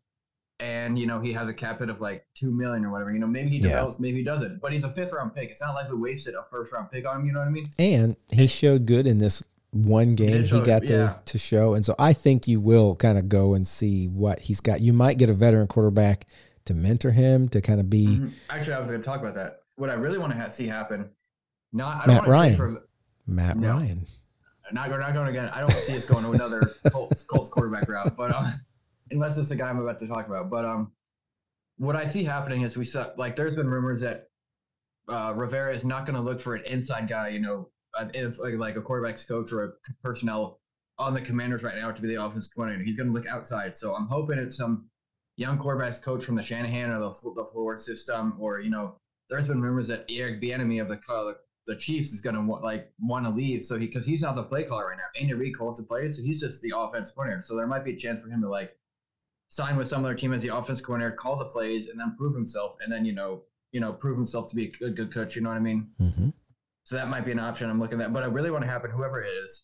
and 0.60 0.98
you 0.98 1.06
know 1.06 1.20
he 1.20 1.34
has 1.34 1.48
a 1.48 1.54
cap 1.54 1.80
hit 1.80 1.90
of 1.90 2.00
like 2.00 2.26
two 2.36 2.52
million 2.52 2.86
or 2.86 2.92
whatever. 2.92 3.12
You 3.12 3.20
know, 3.20 3.28
maybe 3.28 3.50
he 3.50 3.60
develops, 3.60 3.98
yeah. 3.98 4.04
maybe 4.04 4.20
he 4.20 4.24
doesn't. 4.24 4.62
But 4.62 4.72
he's 4.72 4.84
a 4.84 4.90
fifth 4.90 5.12
round 5.12 5.36
pick. 5.36 5.50
It's 5.50 5.62
not 5.62 5.74
like 5.74 5.90
we 5.90 5.98
wasted 5.98 6.36
a 6.36 6.46
first 6.50 6.72
round 6.72 6.92
pick 6.92 7.08
on 7.08 7.22
him. 7.22 7.26
You 7.26 7.34
know 7.34 7.40
what 7.40 7.48
I 7.48 7.52
mean? 7.52 7.70
And 7.80 8.16
he 8.32 8.48
showed 8.48 8.86
good 8.86 9.08
in 9.08 9.18
this 9.18 9.44
one 9.72 10.14
game 10.14 10.44
he, 10.44 10.50
he 10.50 10.62
got 10.62 10.84
to, 10.84 10.94
yeah. 10.94 11.16
to 11.26 11.38
show. 11.38 11.74
And 11.74 11.84
so 11.84 11.96
I 11.98 12.14
think 12.14 12.48
you 12.48 12.62
will 12.62 12.96
kind 12.96 13.18
of 13.18 13.28
go 13.28 13.56
and 13.56 13.68
see 13.68 14.06
what 14.06 14.40
he's 14.40 14.62
got. 14.62 14.82
You 14.82 14.94
might 14.94 15.18
get 15.18 15.30
a 15.30 15.34
veteran 15.34 15.68
quarterback 15.68 16.28
to 16.66 16.74
mentor 16.74 17.12
him 17.12 17.50
to 17.50 17.62
kind 17.62 17.80
of 17.80 17.90
be. 17.90 18.06
Mm-hmm. 18.06 18.28
Actually, 18.50 18.74
I 18.74 18.80
was 18.80 18.90
going 18.90 19.02
to 19.02 19.06
talk 19.06 19.20
about 19.20 19.36
that. 19.36 19.60
What 19.76 19.90
I 19.90 19.94
really 19.94 20.18
want 20.18 20.34
to 20.34 20.52
see 20.52 20.68
happen, 20.68 21.10
not 21.72 22.04
I 22.04 22.08
Matt 22.08 22.28
Ryan. 22.28 22.56
For, 22.56 22.88
Matt 23.26 23.58
no, 23.58 23.70
Ryan. 23.70 24.06
Not, 24.72 24.90
we're 24.90 25.00
not 25.00 25.14
going 25.14 25.28
again. 25.28 25.50
I 25.50 25.62
don't 25.62 25.72
see 25.72 25.96
us 25.96 26.06
going 26.06 26.24
to 26.24 26.32
another 26.32 26.72
Colts, 26.92 27.24
Colts 27.24 27.50
quarterback 27.50 27.88
route, 27.90 28.16
but. 28.16 28.34
Uh, 28.34 28.52
unless 29.14 29.38
it's 29.38 29.50
the 29.50 29.56
guy 29.56 29.70
I'm 29.70 29.80
about 29.80 30.00
to 30.00 30.08
talk 30.08 30.28
about. 30.28 30.50
But 30.50 30.66
um, 30.66 30.92
what 31.78 31.96
I 31.96 32.06
see 32.06 32.24
happening 32.24 32.62
is 32.62 32.78
we 32.78 32.86
saw 32.86 33.08
like 33.18 33.36
there's 33.36 33.56
been 33.56 33.70
rumors 33.70 34.02
that 34.02 34.28
uh, 35.08 35.34
Rivera 35.36 35.74
is 35.74 35.86
not 35.86 36.06
going 36.06 36.16
to 36.16 36.22
look 36.22 36.40
for 36.40 36.56
an 36.56 36.64
inside 36.66 37.08
guy, 37.08 37.30
you 37.30 37.40
know, 37.40 37.70
like, 38.00 38.16
like 38.56 38.76
a 38.76 38.82
quarterbacks 38.82 39.28
coach 39.28 39.52
or 39.52 39.64
a 39.64 39.72
personnel 40.02 40.60
on 40.98 41.14
the 41.14 41.22
Commanders 41.22 41.64
right 41.64 41.76
now 41.76 41.92
to 41.92 42.02
be 42.02 42.08
the 42.08 42.24
offensive 42.24 42.54
coordinator. 42.56 42.84
He's 42.84 42.98
going 42.98 43.08
to 43.08 43.14
look 43.14 43.28
outside. 43.28 43.76
So 43.78 43.94
I'm 43.96 44.08
hoping 44.08 44.38
it's 44.38 44.58
some 44.58 44.90
young 45.36 45.58
quarterbacks 45.58 46.02
coach 46.02 46.24
from 46.24 46.36
the 46.36 46.44
Shanahan 46.44 46.92
or 46.92 47.00
the 47.00 47.10
the 47.10 47.44
LaFleur 47.44 47.78
system, 47.78 48.38
or 48.40 48.60
you 48.60 48.70
know, 48.70 48.96
there's 49.30 49.48
been 49.48 49.62
rumors 49.62 49.88
that 49.88 50.06
Eric 50.10 50.42
Bieniemy 50.42 50.82
of 50.82 50.90
the 50.90 51.00
uh, 51.10 51.34
the 51.66 51.76
Chiefs 51.76 52.12
is 52.12 52.22
going 52.22 52.36
to 52.36 52.42
want 52.42 52.64
like 52.64 52.92
want 53.00 53.26
to 53.26 53.32
leave. 53.32 53.64
So 53.64 53.78
he 53.78 53.88
because 53.88 54.06
he's 54.06 54.22
not 54.22 54.36
the 54.36 54.44
play 54.44 54.64
caller 54.64 54.90
right 54.90 54.98
now. 54.98 55.20
Andy 55.20 55.34
Reid 55.34 55.58
calls 55.58 55.78
the 55.78 55.84
plays, 55.84 56.18
so 56.18 56.24
he's 56.24 56.40
just 56.40 56.62
the 56.62 56.74
offense 56.76 57.12
coordinator. 57.12 57.44
So 57.46 57.56
there 57.56 57.68
might 57.68 57.86
be 57.86 57.94
a 57.94 57.98
chance 57.98 58.20
for 58.20 58.30
him 58.30 58.42
to 58.42 58.50
like 58.50 58.76
sign 59.50 59.78
with 59.78 59.88
some 59.88 60.04
other 60.04 60.16
team 60.16 60.34
as 60.34 60.42
the 60.42 60.56
offense 60.56 60.82
coordinator, 60.82 61.16
call 61.16 61.38
the 61.38 61.46
plays, 61.46 61.88
and 61.88 62.00
then 62.00 62.16
prove 62.18 62.36
himself, 62.36 62.76
and 62.82 62.92
then 62.92 63.06
you 63.06 63.14
know, 63.14 63.44
you 63.72 63.80
know, 63.80 63.94
prove 63.94 64.18
himself 64.18 64.50
to 64.50 64.56
be 64.56 64.66
a 64.66 64.72
good, 64.72 64.96
good 64.96 65.14
coach. 65.14 65.36
You 65.36 65.42
know 65.42 65.50
what 65.50 65.58
I 65.58 65.62
mean? 65.62 65.90
Mm-hmm. 66.02 66.30
So 66.84 66.96
that 66.96 67.08
might 67.08 67.24
be 67.24 67.32
an 67.32 67.40
option. 67.40 67.70
I'm 67.70 67.80
looking 67.80 68.02
at, 68.02 68.12
but 68.12 68.24
I 68.24 68.26
really 68.26 68.52
want 68.52 68.64
to 68.66 68.70
happen. 68.70 68.92
Whoever 68.92 69.22
it 69.22 69.28
is, 69.28 69.64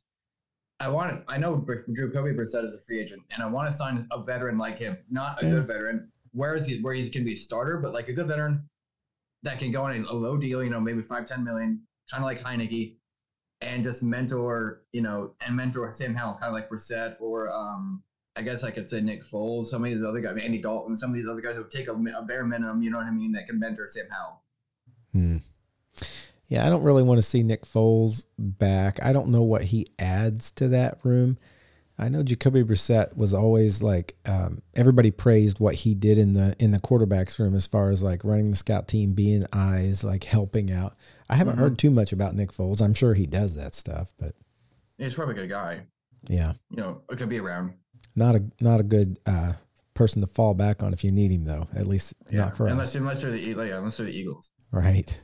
I 0.80 0.88
want. 0.88 1.28
To, 1.28 1.32
I 1.32 1.38
know 1.38 1.66
Jacoby 1.94 2.32
Brissett 2.32 2.66
is 2.66 2.74
a 2.74 2.80
free 2.80 3.00
agent, 3.00 3.22
and 3.32 3.44
I 3.44 3.48
want 3.48 3.70
to 3.70 3.76
sign 3.76 4.08
a 4.12 4.24
veteran 4.24 4.58
like 4.58 4.80
him, 4.80 4.98
not 5.10 5.42
a 5.42 5.46
yeah. 5.46 5.52
good 5.54 5.68
veteran. 5.68 6.12
Where 6.32 6.56
is 6.56 6.66
he? 6.66 6.82
Where 6.82 6.94
he 6.94 7.10
can 7.10 7.24
be 7.24 7.34
a 7.34 7.38
starter, 7.38 7.78
but 7.78 7.94
like 7.94 8.08
a 8.08 8.14
good 8.14 8.28
veteran 8.28 8.70
that 9.44 9.60
can 9.60 9.72
go 9.72 9.84
on 9.84 10.06
a 10.06 10.14
low 10.14 10.38
deal. 10.38 10.64
You 10.64 10.70
know, 10.70 10.80
maybe 10.80 11.02
five, 11.02 11.26
ten 11.26 11.44
million, 11.44 11.82
kind 12.12 12.24
of 12.24 12.26
like 12.26 12.42
Heinicke, 12.42 12.96
and 13.62 13.84
just 13.84 14.04
mentor. 14.04 14.84
You 14.94 15.02
know, 15.02 15.36
and 15.42 15.56
mentor 15.56 15.92
Sam 15.92 16.16
Howell, 16.16 16.36
kind 16.36 16.48
of 16.48 16.54
like 16.54 16.70
Brissett 16.70 17.16
or 17.20 17.50
um, 17.50 18.04
I 18.40 18.42
guess 18.42 18.64
I 18.64 18.72
could 18.72 18.90
say 18.90 19.02
Nick 19.02 19.26
Foles, 19.26 19.66
some 19.66 19.84
of 19.84 19.90
these 19.90 20.02
other 20.02 20.22
guys, 20.22 20.42
Andy 20.42 20.62
Dalton, 20.62 20.96
some 20.96 21.10
of 21.10 21.16
these 21.18 21.28
other 21.28 21.42
guys 21.42 21.58
who 21.58 21.66
take 21.66 21.90
a, 21.90 21.92
a 21.92 22.24
bare 22.24 22.46
minimum, 22.46 22.82
you 22.82 22.90
know 22.90 22.98
what 22.98 23.08
I 23.08 23.12
mean, 23.12 23.34
that 23.34 23.48
can 23.48 23.60
mentor 23.60 23.86
Sam 23.86 24.06
Howell. 24.10 24.42
Hmm. 25.12 25.38
Yeah, 26.50 26.66
I 26.66 26.70
don't 26.70 26.84
really 26.84 27.04
want 27.04 27.20
to 27.20 27.22
see 27.22 27.44
Nick 27.44 27.64
Foles 27.64 28.26
back. 28.38 29.00
I 29.04 29.14
don't 29.14 29.30
know 29.30 29.44
what 29.44 29.66
he 29.66 29.88
adds 30.00 30.52
to 30.54 30.68
that 30.70 30.98
room. 31.04 31.38
I 32.00 32.10
know 32.10 32.24
Jacoby 32.24 32.64
Brissett 32.64 33.16
was 33.16 33.34
always 33.34 33.84
like 33.84 34.16
um, 34.26 34.64
everybody 34.74 35.12
praised 35.12 35.60
what 35.60 35.76
he 35.76 35.94
did 35.94 36.18
in 36.18 36.34
the 36.34 36.56
in 36.58 36.72
the 36.72 36.80
quarterbacks 36.80 37.38
room 37.38 37.54
as 37.54 37.68
far 37.68 37.92
as 37.92 38.04
like 38.04 38.24
running 38.24 38.50
the 38.50 38.58
scout 38.58 38.88
team, 38.88 39.12
being 39.12 39.46
eyes, 39.54 40.04
like 40.04 40.24
helping 40.24 40.72
out. 40.72 40.96
I 41.30 41.36
haven't 41.36 41.54
mm-hmm. 41.54 41.62
heard 41.62 41.78
too 41.78 41.92
much 41.92 42.14
about 42.14 42.36
Nick 42.36 42.52
Foles. 42.52 42.82
I'm 42.82 42.94
sure 42.94 43.14
he 43.14 43.28
does 43.28 43.56
that 43.56 43.76
stuff, 43.76 44.14
but 44.18 44.34
he's 44.98 45.14
probably 45.14 45.36
a 45.36 45.38
good 45.40 45.50
guy. 45.50 45.82
Yeah, 46.28 46.54
you 46.72 46.78
know, 46.78 47.02
it 47.12 47.18
could 47.18 47.30
be 47.30 47.40
around. 47.40 47.74
Not 48.16 48.36
a 48.36 48.44
not 48.62 48.80
a 48.80 48.84
good 48.84 49.20
uh, 49.26 49.54
person 49.94 50.22
to 50.22 50.28
fall 50.28 50.54
back 50.54 50.82
on 50.82 50.94
if 50.94 51.04
you 51.04 51.12
need 51.12 51.32
him 51.32 51.44
though. 51.44 51.68
At 51.76 51.86
least 51.86 52.14
yeah, 52.32 52.46
not 52.46 52.58
for 52.58 52.68
unless, 52.68 52.90
us. 52.90 52.96
Unless 52.96 53.22
they're 53.22 53.32
the 53.32 53.40
yeah, 53.40 53.78
unless 53.78 53.98
they're 53.98 54.08
the 54.08 54.18
Eagles. 54.18 54.52
Right. 54.72 55.22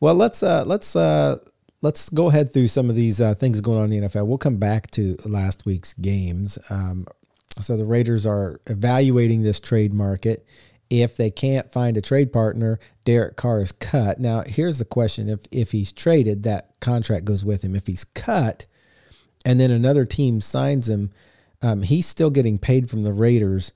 Well, 0.00 0.14
let's 0.14 0.42
uh, 0.42 0.64
let's 0.66 0.96
uh, 0.96 1.38
let's 1.82 2.08
go 2.10 2.28
ahead 2.28 2.52
through 2.52 2.68
some 2.68 2.90
of 2.90 2.96
these 2.96 3.20
uh, 3.20 3.34
things 3.34 3.60
going 3.60 3.78
on 3.78 3.92
in 3.92 4.02
the 4.02 4.08
NFL. 4.08 4.26
We'll 4.26 4.38
come 4.38 4.56
back 4.56 4.90
to 4.92 5.16
last 5.24 5.66
week's 5.66 5.94
games. 5.94 6.58
Um, 6.68 7.06
so 7.58 7.76
the 7.76 7.84
Raiders 7.84 8.26
are 8.26 8.60
evaluating 8.66 9.42
this 9.42 9.60
trade 9.60 9.92
market. 9.92 10.46
If 10.88 11.16
they 11.16 11.30
can't 11.30 11.70
find 11.70 11.96
a 11.96 12.00
trade 12.00 12.32
partner, 12.32 12.80
Derek 13.04 13.36
Carr 13.36 13.60
is 13.60 13.70
cut. 13.70 14.18
Now, 14.18 14.42
here's 14.46 14.78
the 14.78 14.84
question: 14.84 15.28
If 15.28 15.40
if 15.50 15.72
he's 15.72 15.92
traded, 15.92 16.42
that 16.44 16.74
contract 16.80 17.24
goes 17.24 17.44
with 17.44 17.62
him. 17.62 17.76
If 17.76 17.86
he's 17.86 18.04
cut, 18.04 18.66
and 19.44 19.60
then 19.60 19.70
another 19.70 20.04
team 20.04 20.40
signs 20.40 20.88
him, 20.88 21.10
um, 21.62 21.82
he's 21.82 22.06
still 22.06 22.30
getting 22.30 22.58
paid 22.58 22.90
from 22.90 23.02
the 23.02 23.12
Raiders. 23.12 23.72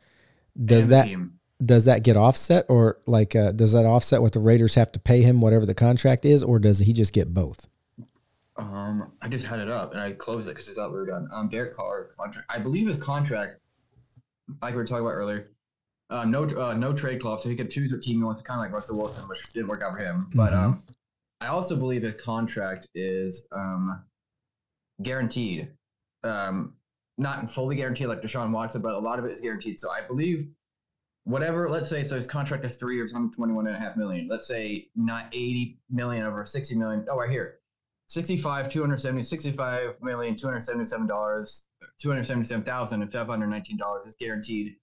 Does 0.62 0.88
that 0.88 1.06
team. 1.06 1.38
Does 1.64 1.84
that 1.84 2.02
get 2.02 2.16
offset, 2.16 2.66
or 2.68 2.98
like 3.06 3.36
uh, 3.36 3.52
does 3.52 3.72
that 3.72 3.84
offset 3.84 4.22
what 4.22 4.32
the 4.32 4.40
Raiders 4.40 4.74
have 4.74 4.92
to 4.92 4.98
pay 4.98 5.22
him, 5.22 5.40
whatever 5.40 5.66
the 5.66 5.74
contract 5.74 6.24
is, 6.24 6.42
or 6.42 6.58
does 6.58 6.80
he 6.80 6.92
just 6.92 7.12
get 7.12 7.32
both? 7.32 7.68
Um, 8.56 9.12
I 9.20 9.28
just 9.28 9.44
had 9.44 9.58
it 9.58 9.68
up 9.68 9.92
and 9.92 10.00
I 10.00 10.12
closed 10.12 10.46
it 10.46 10.52
because 10.52 10.70
I 10.70 10.74
thought 10.74 10.92
we 10.92 10.98
were 10.98 11.06
done. 11.06 11.28
Um, 11.32 11.48
Derek 11.48 11.74
Carr 11.74 12.10
contract. 12.16 12.48
I 12.48 12.58
believe 12.58 12.86
his 12.86 13.00
contract, 13.00 13.60
like 14.62 14.72
we 14.72 14.76
were 14.76 14.86
talking 14.86 15.04
about 15.04 15.14
earlier, 15.14 15.50
uh, 16.10 16.24
no 16.24 16.44
uh, 16.44 16.74
no 16.74 16.92
trade 16.92 17.20
clause, 17.20 17.42
so 17.42 17.48
he 17.48 17.56
could 17.56 17.70
choose 17.70 17.92
what 17.92 18.02
team 18.02 18.18
he 18.18 18.22
wants. 18.22 18.42
Kind 18.42 18.58
of 18.58 18.64
like 18.64 18.72
Russell 18.72 18.98
Wilson, 18.98 19.26
which 19.28 19.52
didn't 19.52 19.68
work 19.68 19.82
out 19.82 19.92
for 19.92 19.98
him. 19.98 20.28
But 20.34 20.52
mm-hmm. 20.52 20.64
um, 20.64 20.82
I 21.40 21.48
also 21.48 21.76
believe 21.76 22.02
his 22.02 22.14
contract 22.14 22.88
is 22.94 23.48
um 23.52 24.04
guaranteed. 25.02 25.70
Um, 26.22 26.74
not 27.18 27.48
fully 27.50 27.76
guaranteed 27.76 28.08
like 28.08 28.22
Deshaun 28.22 28.52
Watson, 28.52 28.82
but 28.82 28.94
a 28.94 28.98
lot 28.98 29.18
of 29.18 29.24
it 29.24 29.30
is 29.32 29.40
guaranteed. 29.40 29.78
So 29.78 29.90
I 29.90 30.06
believe 30.06 30.48
whatever, 31.24 31.68
let's 31.68 31.88
say, 31.88 32.04
so 32.04 32.16
his 32.16 32.26
contract 32.26 32.64
is 32.64 32.76
three 32.76 32.96
years, 32.96 33.12
121 33.12 33.66
and 33.66 33.76
a 33.76 33.78
half 33.78 33.96
million. 33.96 34.28
Let's 34.28 34.46
say 34.46 34.88
not 34.94 35.26
80 35.32 35.78
million 35.90 36.26
over 36.26 36.44
60 36.44 36.74
million. 36.76 37.06
Oh, 37.10 37.18
right 37.18 37.30
here. 37.30 37.58
65, 38.06 38.68
270, 38.68 39.22
65 39.22 39.94
million, 40.02 40.34
$277, 40.34 41.62
$277,519 42.02 44.06
is 44.06 44.16
guaranteed 44.20 44.76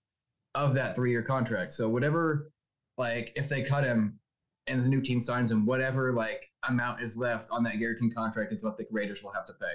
of 0.55 0.73
that 0.73 0.95
three 0.95 1.11
year 1.11 1.21
contract. 1.21 1.71
So 1.73 1.87
whatever, 1.87 2.51
like, 2.97 3.31
if 3.35 3.47
they 3.47 3.61
cut 3.61 3.83
him 3.83 4.19
and 4.65 4.83
the 4.83 4.89
new 4.89 5.01
team 5.01 5.21
signs 5.21 5.51
him, 5.51 5.67
whatever, 5.67 6.11
like, 6.11 6.49
amount 6.67 7.01
is 7.01 7.15
left 7.15 7.51
on 7.51 7.63
that 7.63 7.77
guaranteed 7.77 8.15
contract 8.15 8.51
is 8.51 8.63
what 8.63 8.77
the 8.77 8.85
Raiders 8.91 9.23
will 9.23 9.33
have 9.33 9.45
to 9.45 9.53
pay. 9.53 9.67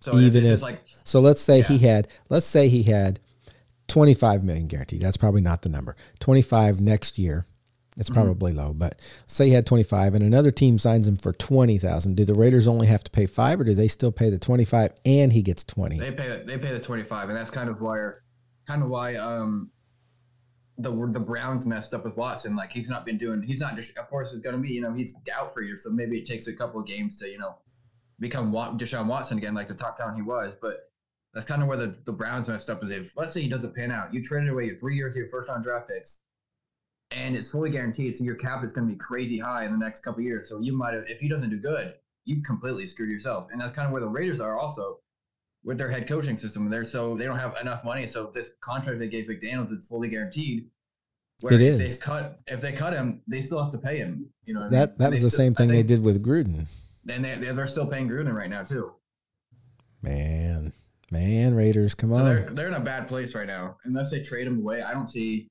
So 0.00 0.16
even 0.18 0.46
if 0.46 0.62
like, 0.62 0.82
so, 0.86 1.18
let's 1.18 1.40
say 1.40 1.58
yeah. 1.58 1.64
he 1.64 1.78
had 1.78 2.06
let's 2.28 2.46
say 2.46 2.68
he 2.68 2.84
had 2.84 3.18
twenty 3.88 4.14
five 4.14 4.44
million 4.44 4.68
guaranteed. 4.68 5.02
That's 5.02 5.16
probably 5.16 5.40
not 5.40 5.62
the 5.62 5.68
number. 5.68 5.96
Twenty 6.20 6.42
five 6.42 6.80
next 6.80 7.18
year. 7.18 7.46
It's 7.98 8.08
mm-hmm. 8.08 8.20
probably 8.20 8.52
mm-hmm. 8.52 8.60
low, 8.60 8.74
but 8.74 9.00
say 9.26 9.46
he 9.48 9.52
had 9.52 9.66
25 9.66 10.14
and 10.14 10.22
another 10.22 10.52
team 10.52 10.78
signs 10.78 11.08
him 11.08 11.16
for 11.16 11.32
20,000. 11.32 12.14
Do 12.14 12.24
the 12.24 12.34
Raiders 12.34 12.68
only 12.68 12.86
have 12.86 13.02
to 13.04 13.10
pay 13.10 13.26
5 13.26 13.60
or 13.60 13.64
do 13.64 13.74
they 13.74 13.88
still 13.88 14.12
pay 14.12 14.30
the 14.30 14.38
25 14.38 14.92
and 15.04 15.32
he 15.32 15.42
gets 15.42 15.64
20? 15.64 15.98
They 15.98 16.12
pay 16.12 16.42
they 16.46 16.58
pay 16.58 16.70
the 16.70 16.80
25 16.80 17.28
and 17.28 17.36
that's 17.36 17.50
kind 17.50 17.68
of 17.68 17.80
why 17.80 18.10
kind 18.66 18.82
of 18.82 18.88
why 18.88 19.16
um 19.16 19.72
the 20.76 20.90
the 21.12 21.18
Browns 21.18 21.66
messed 21.66 21.92
up 21.92 22.04
with 22.04 22.16
Watson. 22.16 22.54
Like 22.54 22.70
he's 22.70 22.88
not 22.88 23.04
been 23.04 23.18
doing 23.18 23.42
he's 23.42 23.60
not 23.60 23.74
just 23.74 23.98
of 23.98 24.08
course 24.08 24.32
it's 24.32 24.42
going 24.42 24.54
to 24.54 24.62
be, 24.62 24.70
you 24.70 24.80
know, 24.80 24.94
he's 24.94 25.16
out 25.36 25.52
for 25.52 25.62
years, 25.62 25.82
so 25.82 25.90
maybe 25.90 26.18
it 26.18 26.24
takes 26.24 26.46
a 26.46 26.52
couple 26.52 26.80
of 26.80 26.86
games 26.86 27.18
to, 27.18 27.28
you 27.28 27.38
know, 27.38 27.56
become 28.20 28.52
Deshaun 28.52 29.06
Watson 29.06 29.38
again, 29.38 29.54
like 29.54 29.66
the 29.66 29.74
top 29.74 29.96
talent 29.96 30.16
he 30.16 30.22
was. 30.22 30.56
But 30.60 30.87
that's 31.38 31.46
kind 31.46 31.62
of 31.62 31.68
where 31.68 31.76
the, 31.76 31.96
the 32.04 32.12
Browns 32.12 32.48
messed 32.48 32.68
up. 32.68 32.82
Is 32.82 32.90
if 32.90 33.16
let's 33.16 33.32
say 33.32 33.40
he 33.40 33.48
doesn't 33.48 33.72
pan 33.72 33.92
out, 33.92 34.12
you 34.12 34.24
traded 34.24 34.50
away 34.50 34.64
your 34.64 34.76
three 34.76 34.96
years 34.96 35.14
of 35.14 35.18
your 35.18 35.28
first 35.28 35.48
round 35.48 35.62
draft 35.62 35.88
picks, 35.88 36.18
and 37.12 37.36
it's 37.36 37.48
fully 37.48 37.70
guaranteed, 37.70 38.16
so 38.16 38.24
your 38.24 38.34
cap 38.34 38.64
is 38.64 38.72
going 38.72 38.88
to 38.88 38.92
be 38.92 38.98
crazy 38.98 39.38
high 39.38 39.64
in 39.64 39.70
the 39.70 39.78
next 39.78 40.00
couple 40.00 40.20
years. 40.20 40.48
So 40.48 40.58
you 40.58 40.76
might 40.76 40.94
have, 40.94 41.04
if 41.06 41.20
he 41.20 41.28
doesn't 41.28 41.50
do 41.50 41.58
good, 41.58 41.94
you 42.24 42.42
completely 42.42 42.88
screwed 42.88 43.08
yourself. 43.08 43.46
And 43.52 43.60
that's 43.60 43.70
kind 43.70 43.86
of 43.86 43.92
where 43.92 44.00
the 44.00 44.08
Raiders 44.08 44.40
are 44.40 44.58
also 44.58 44.98
with 45.62 45.78
their 45.78 45.88
head 45.88 46.08
coaching 46.08 46.36
system. 46.36 46.68
They're 46.68 46.84
so 46.84 47.16
they 47.16 47.24
don't 47.24 47.38
have 47.38 47.56
enough 47.60 47.84
money, 47.84 48.08
so 48.08 48.32
this 48.34 48.50
contract 48.60 48.98
they 48.98 49.06
gave 49.06 49.26
McDaniels 49.26 49.72
is 49.72 49.86
fully 49.86 50.08
guaranteed. 50.08 50.66
Where 51.40 51.52
it 51.52 51.60
if 51.60 51.80
is. 51.80 52.00
They 52.00 52.04
cut 52.04 52.40
if 52.48 52.60
they 52.60 52.72
cut 52.72 52.94
him, 52.94 53.22
they 53.28 53.42
still 53.42 53.62
have 53.62 53.70
to 53.70 53.78
pay 53.78 53.98
him. 53.98 54.28
You 54.44 54.54
know 54.54 54.68
that 54.70 54.76
I 54.76 54.86
mean? 54.86 54.94
that 54.98 55.10
was 55.12 55.22
the 55.22 55.30
still, 55.30 55.36
same 55.36 55.54
thing 55.54 55.68
they 55.68 55.84
did 55.84 56.02
with 56.02 56.20
Gruden. 56.20 56.66
And 57.08 57.24
they 57.24 57.36
they're 57.36 57.68
still 57.68 57.86
paying 57.86 58.08
Gruden 58.08 58.34
right 58.34 58.50
now 58.50 58.64
too. 58.64 58.92
Man, 60.02 60.72
man, 61.10 61.54
Raiders, 61.54 61.94
come 61.94 62.14
so 62.14 62.20
on. 62.20 62.24
They're 62.24 62.50
they're 62.50 62.68
in 62.68 62.74
a 62.74 62.80
bad 62.80 63.08
place 63.08 63.34
right 63.34 63.46
now. 63.46 63.76
Unless 63.84 64.10
they 64.10 64.20
trade 64.20 64.46
him 64.46 64.58
away, 64.58 64.82
I 64.82 64.92
don't 64.92 65.06
see. 65.06 65.48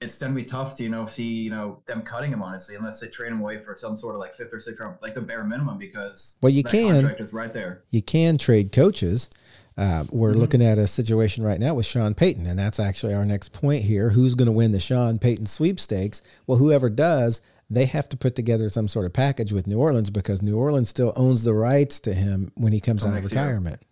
It's 0.00 0.18
gonna 0.18 0.34
be 0.34 0.44
tough 0.44 0.76
to 0.78 0.82
you 0.82 0.88
know 0.88 1.06
see 1.06 1.42
you 1.42 1.50
know 1.50 1.82
them 1.86 2.02
cutting 2.02 2.32
him 2.32 2.42
honestly 2.42 2.74
unless 2.74 2.98
they 2.98 3.06
trade 3.06 3.30
him 3.30 3.40
away 3.40 3.58
for 3.58 3.76
some 3.76 3.96
sort 3.96 4.16
of 4.16 4.20
like 4.20 4.34
fifth 4.34 4.52
or 4.52 4.58
sixth 4.58 4.80
round 4.80 4.98
like 5.00 5.14
the 5.14 5.20
bare 5.20 5.44
minimum 5.44 5.78
because 5.78 6.38
well 6.42 6.50
you 6.50 6.64
can 6.64 6.94
contract 6.94 7.20
is 7.20 7.32
right 7.32 7.52
there. 7.52 7.84
You 7.90 8.02
can 8.02 8.36
trade 8.36 8.72
coaches. 8.72 9.30
Uh, 9.76 10.04
we're 10.10 10.32
mm-hmm. 10.32 10.40
looking 10.40 10.62
at 10.62 10.76
a 10.76 10.86
situation 10.86 11.44
right 11.44 11.58
now 11.58 11.74
with 11.74 11.86
Sean 11.86 12.14
Payton, 12.14 12.46
and 12.46 12.58
that's 12.58 12.78
actually 12.78 13.14
our 13.14 13.24
next 13.24 13.52
point 13.52 13.84
here. 13.84 14.10
Who's 14.10 14.34
going 14.34 14.46
to 14.46 14.52
win 14.52 14.72
the 14.72 14.80
Sean 14.80 15.18
Payton 15.18 15.46
sweepstakes? 15.46 16.20
Well, 16.46 16.58
whoever 16.58 16.90
does, 16.90 17.40
they 17.70 17.86
have 17.86 18.08
to 18.10 18.16
put 18.16 18.34
together 18.34 18.68
some 18.68 18.86
sort 18.86 19.06
of 19.06 19.14
package 19.14 19.52
with 19.52 19.66
New 19.66 19.78
Orleans 19.78 20.10
because 20.10 20.42
New 20.42 20.58
Orleans 20.58 20.90
still 20.90 21.12
owns 21.16 21.44
the 21.44 21.54
rights 21.54 22.00
to 22.00 22.12
him 22.12 22.52
when 22.54 22.72
he 22.72 22.80
comes 22.80 23.04
out 23.06 23.16
of 23.16 23.24
retirement. 23.24 23.78
Year. 23.80 23.88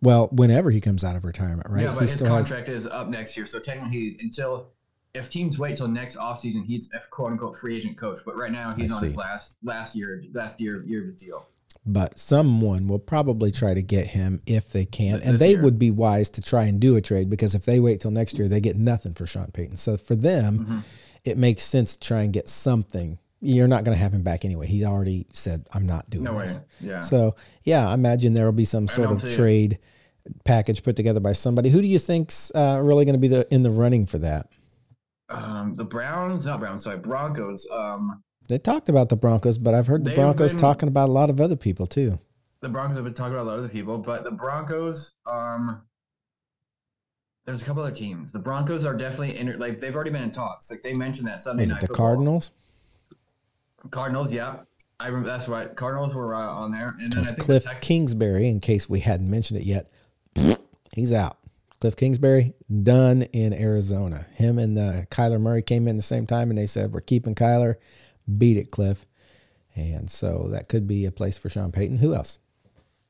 Well, 0.00 0.28
whenever 0.28 0.70
he 0.70 0.80
comes 0.80 1.04
out 1.04 1.16
of 1.16 1.24
retirement, 1.24 1.68
right? 1.70 1.82
Yeah, 1.82 1.94
but 1.94 2.04
he 2.04 2.12
his 2.12 2.16
contract 2.16 2.68
has... 2.68 2.84
is 2.84 2.86
up 2.86 3.08
next 3.08 3.36
year, 3.36 3.46
so 3.46 3.58
technically, 3.58 4.16
until 4.20 4.68
if 5.14 5.28
teams 5.28 5.58
wait 5.58 5.76
till 5.76 5.88
next 5.88 6.16
offseason, 6.16 6.64
he's 6.64 6.90
a 6.92 7.00
quote 7.10 7.32
unquote 7.32 7.58
free 7.58 7.76
agent 7.76 7.96
coach. 7.96 8.20
But 8.24 8.36
right 8.36 8.52
now, 8.52 8.70
he's 8.76 8.92
I 8.92 8.94
on 8.94 9.00
see. 9.00 9.06
his 9.06 9.16
last 9.16 9.56
last 9.62 9.96
year 9.96 10.22
last 10.32 10.60
year 10.60 10.84
year 10.84 11.00
of 11.00 11.06
his 11.06 11.16
deal 11.16 11.46
but 11.88 12.18
someone 12.18 12.86
will 12.86 12.98
probably 12.98 13.50
try 13.50 13.72
to 13.72 13.82
get 13.82 14.08
him 14.08 14.42
if 14.46 14.70
they 14.70 14.84
can. 14.84 15.22
And 15.22 15.38
they 15.38 15.52
year. 15.52 15.62
would 15.62 15.78
be 15.78 15.90
wise 15.90 16.28
to 16.30 16.42
try 16.42 16.64
and 16.64 16.78
do 16.78 16.96
a 16.96 17.00
trade 17.00 17.30
because 17.30 17.54
if 17.54 17.64
they 17.64 17.80
wait 17.80 18.00
till 18.00 18.10
next 18.10 18.38
year, 18.38 18.46
they 18.46 18.60
get 18.60 18.76
nothing 18.76 19.14
for 19.14 19.26
Sean 19.26 19.50
Payton. 19.52 19.76
So 19.76 19.96
for 19.96 20.14
them, 20.14 20.58
mm-hmm. 20.58 20.78
it 21.24 21.38
makes 21.38 21.62
sense 21.62 21.96
to 21.96 22.06
try 22.06 22.22
and 22.22 22.32
get 22.32 22.48
something. 22.48 23.18
You're 23.40 23.68
not 23.68 23.84
going 23.84 23.96
to 23.96 24.02
have 24.02 24.12
him 24.12 24.22
back 24.22 24.44
anyway. 24.44 24.66
He 24.66 24.84
already 24.84 25.26
said, 25.32 25.66
I'm 25.72 25.86
not 25.86 26.10
doing 26.10 26.24
no 26.24 26.38
this. 26.40 26.58
Way. 26.58 26.64
Yeah. 26.80 27.00
So, 27.00 27.36
yeah, 27.62 27.88
I 27.88 27.94
imagine 27.94 28.32
there 28.32 28.44
will 28.46 28.52
be 28.52 28.64
some 28.64 28.88
sort 28.88 29.12
of 29.12 29.22
trade 29.32 29.78
it. 30.26 30.44
package 30.44 30.82
put 30.82 30.96
together 30.96 31.20
by 31.20 31.32
somebody. 31.32 31.70
Who 31.70 31.80
do 31.80 31.86
you 31.86 32.00
think's 32.00 32.50
uh, 32.54 32.80
really 32.82 33.04
going 33.04 33.14
to 33.14 33.20
be 33.20 33.28
the 33.28 33.46
in 33.54 33.62
the 33.62 33.70
running 33.70 34.06
for 34.06 34.18
that? 34.18 34.48
Um, 35.28 35.74
the 35.74 35.84
Browns, 35.84 36.46
not 36.46 36.58
Browns, 36.58 36.84
sorry, 36.84 36.98
Broncos. 36.98 37.66
Um, 37.72 38.22
they 38.48 38.58
talked 38.58 38.88
about 38.88 39.08
the 39.08 39.16
Broncos, 39.16 39.58
but 39.58 39.74
I've 39.74 39.86
heard 39.86 40.04
the 40.04 40.14
Broncos 40.14 40.52
been, 40.52 40.60
talking 40.60 40.88
about 40.88 41.08
a 41.08 41.12
lot 41.12 41.30
of 41.30 41.40
other 41.40 41.56
people 41.56 41.86
too. 41.86 42.18
The 42.60 42.68
Broncos 42.68 42.96
have 42.96 43.04
been 43.04 43.14
talking 43.14 43.34
about 43.34 43.42
a 43.42 43.50
lot 43.50 43.58
of 43.58 43.64
other 43.64 43.72
people, 43.72 43.98
but 43.98 44.24
the 44.24 44.32
Broncos, 44.32 45.12
um, 45.26 45.82
there's 47.44 47.62
a 47.62 47.64
couple 47.64 47.82
other 47.82 47.94
teams. 47.94 48.32
The 48.32 48.38
Broncos 48.38 48.84
are 48.84 48.94
definitely 48.94 49.38
in, 49.38 49.58
like 49.58 49.80
they've 49.80 49.94
already 49.94 50.10
been 50.10 50.22
in 50.22 50.30
talks. 50.30 50.70
Like 50.70 50.82
they 50.82 50.94
mentioned 50.94 51.28
that 51.28 51.40
Sunday 51.40 51.64
Is 51.64 51.68
night. 51.68 51.82
the 51.82 51.86
football. 51.88 52.06
Cardinals? 52.06 52.50
Cardinals, 53.90 54.32
yeah. 54.32 54.56
I 55.00 55.06
remember 55.06 55.28
that's 55.28 55.48
right. 55.48 55.74
Cardinals 55.76 56.14
were 56.14 56.34
uh, 56.34 56.40
on 56.40 56.72
there, 56.72 56.96
and 57.00 57.12
then 57.12 57.20
I 57.20 57.22
think 57.22 57.38
Cliff 57.38 57.64
Kingsbury, 57.80 58.48
in 58.48 58.58
case 58.58 58.88
we 58.88 59.00
hadn't 59.00 59.30
mentioned 59.30 59.60
it 59.60 59.64
yet, 59.64 59.90
he's 60.92 61.12
out. 61.12 61.38
Cliff 61.80 61.94
Kingsbury 61.94 62.54
done 62.82 63.22
in 63.22 63.52
Arizona. 63.52 64.26
Him 64.32 64.58
and 64.58 64.76
uh, 64.76 65.02
Kyler 65.10 65.40
Murray 65.40 65.62
came 65.62 65.86
in 65.86 65.96
the 65.96 66.02
same 66.02 66.26
time, 66.26 66.50
and 66.50 66.58
they 66.58 66.66
said 66.66 66.92
we're 66.92 67.00
keeping 67.00 67.36
Kyler 67.36 67.76
beat 68.36 68.56
it, 68.56 68.70
Cliff. 68.72 69.06
And 69.76 70.10
so 70.10 70.48
that 70.50 70.68
could 70.68 70.88
be 70.88 71.04
a 71.04 71.12
place 71.12 71.38
for 71.38 71.48
Sean 71.48 71.70
Payton. 71.70 71.98
Who 71.98 72.14
else? 72.14 72.40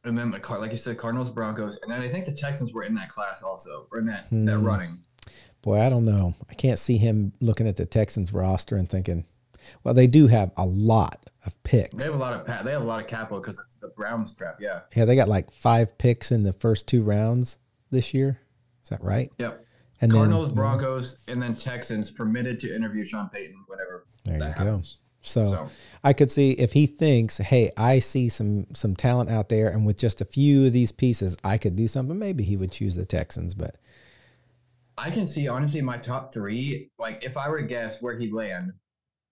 And 0.04 0.16
then, 0.16 0.30
the 0.30 0.58
like 0.58 0.70
you 0.70 0.76
said, 0.76 0.98
Cardinals, 0.98 1.30
Broncos, 1.30 1.78
and 1.82 1.90
then 1.90 2.02
I 2.02 2.08
think 2.08 2.26
the 2.26 2.32
Texans 2.32 2.72
were 2.72 2.82
in 2.82 2.94
that 2.94 3.08
class 3.08 3.42
also, 3.42 3.86
or 3.90 3.98
in 3.98 4.06
that 4.06 4.26
hmm. 4.26 4.44
that 4.44 4.58
running. 4.58 5.00
Boy, 5.62 5.80
I 5.80 5.88
don't 5.88 6.04
know. 6.04 6.34
I 6.48 6.54
can't 6.54 6.78
see 6.78 6.98
him 6.98 7.32
looking 7.40 7.66
at 7.66 7.76
the 7.76 7.86
Texans 7.86 8.32
roster 8.32 8.76
and 8.76 8.88
thinking, 8.88 9.24
well, 9.84 9.94
they 9.94 10.06
do 10.06 10.26
have 10.26 10.52
a 10.56 10.66
lot 10.66 11.30
of 11.46 11.62
picks. 11.62 11.94
They 11.94 12.04
have 12.04 12.14
a 12.14 12.18
lot 12.18 12.32
of 12.32 12.64
they 12.64 12.72
have 12.72 12.82
a 12.82 12.84
lot 12.84 13.00
of 13.00 13.06
capital 13.06 13.40
because 13.40 13.58
it's 13.58 13.76
the 13.76 13.88
Browns 13.88 14.32
crap. 14.32 14.60
Yeah. 14.60 14.80
Yeah, 14.94 15.04
they 15.04 15.16
got 15.16 15.28
like 15.28 15.50
five 15.52 15.96
picks 15.98 16.32
in 16.32 16.42
the 16.42 16.52
first 16.52 16.86
two 16.86 17.02
rounds 17.02 17.58
this 17.90 18.12
year. 18.14 18.40
Is 18.82 18.90
that 18.90 19.02
right? 19.02 19.32
Yep. 19.38 19.64
And 20.00 20.12
Cardinals, 20.12 20.48
then, 20.48 20.54
Broncos, 20.54 21.24
and 21.26 21.42
then 21.42 21.56
Texans 21.56 22.10
permitted 22.10 22.58
to 22.60 22.74
interview 22.74 23.04
Sean 23.04 23.28
Payton 23.28 23.64
whenever 23.66 24.06
there 24.24 24.38
that 24.38 24.58
you 24.58 24.64
happens. 24.64 24.94
go. 24.94 24.98
So, 25.20 25.44
so, 25.44 25.68
I 26.04 26.12
could 26.12 26.30
see 26.30 26.52
if 26.52 26.72
he 26.72 26.86
thinks, 26.86 27.38
"Hey, 27.38 27.72
I 27.76 27.98
see 27.98 28.28
some 28.28 28.66
some 28.72 28.94
talent 28.94 29.30
out 29.30 29.48
there, 29.48 29.68
and 29.68 29.84
with 29.84 29.98
just 29.98 30.20
a 30.20 30.24
few 30.24 30.66
of 30.66 30.72
these 30.72 30.92
pieces, 30.92 31.36
I 31.42 31.58
could 31.58 31.74
do 31.74 31.88
something." 31.88 32.16
Maybe 32.18 32.44
he 32.44 32.56
would 32.56 32.70
choose 32.70 32.94
the 32.94 33.04
Texans, 33.04 33.54
but 33.54 33.76
I 34.96 35.10
can 35.10 35.26
see 35.26 35.48
honestly 35.48 35.82
my 35.82 35.96
top 35.96 36.32
three. 36.32 36.90
Like 36.98 37.24
if 37.24 37.36
I 37.36 37.48
were 37.48 37.60
to 37.60 37.66
guess 37.66 38.00
where 38.00 38.16
he'd 38.16 38.32
land, 38.32 38.72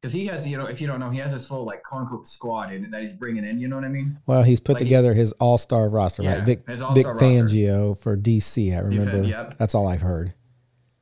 because 0.06 0.12
he 0.12 0.26
has, 0.26 0.46
you 0.46 0.56
know, 0.56 0.66
if 0.66 0.80
you 0.80 0.86
don't 0.86 1.00
know, 1.00 1.10
he 1.10 1.18
has 1.18 1.32
this 1.32 1.48
full 1.48 1.64
like 1.64 1.82
quote 1.82 2.02
unquote 2.02 2.28
squad 2.28 2.72
in, 2.72 2.88
that 2.92 3.02
he's 3.02 3.12
bringing 3.12 3.44
in. 3.44 3.58
You 3.58 3.66
know 3.66 3.74
what 3.74 3.84
I 3.84 3.88
mean? 3.88 4.16
Well, 4.26 4.44
he's 4.44 4.60
put 4.60 4.74
like 4.74 4.82
together 4.84 5.12
he, 5.12 5.18
his 5.18 5.32
all 5.32 5.58
star 5.58 5.88
roster, 5.88 6.22
yeah, 6.22 6.36
right? 6.36 6.46
Vic, 6.46 6.64
Vic 6.66 7.06
Fangio 7.06 7.88
roster. 7.88 8.02
for 8.02 8.16
DC. 8.16 8.72
I 8.72 8.80
remember. 8.82 9.04
Defend, 9.04 9.26
yep. 9.26 9.58
That's 9.58 9.74
all 9.74 9.88
I've 9.88 10.02
heard. 10.02 10.32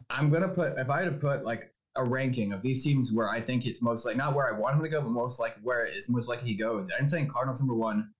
I'm 0.08 0.30
gonna 0.30 0.48
put 0.48 0.78
if 0.78 0.88
I 0.88 1.02
had 1.02 1.12
to 1.12 1.18
put 1.18 1.44
like 1.44 1.70
a 1.96 2.04
ranking 2.04 2.54
of 2.54 2.62
these 2.62 2.82
teams 2.82 3.12
where 3.12 3.28
I 3.28 3.42
think 3.42 3.66
it's 3.66 3.82
most 3.82 4.06
like 4.06 4.16
not 4.16 4.34
where 4.34 4.52
I 4.52 4.58
want 4.58 4.76
him 4.76 4.82
to 4.82 4.88
go, 4.88 5.02
but 5.02 5.10
most 5.10 5.38
like 5.38 5.56
where 5.62 5.84
it's 5.84 6.08
most 6.08 6.26
likely 6.26 6.48
he 6.48 6.54
goes. 6.54 6.88
I'm 6.98 7.06
saying 7.06 7.28
Cardinals 7.28 7.60
number 7.60 7.74
one. 7.74 8.10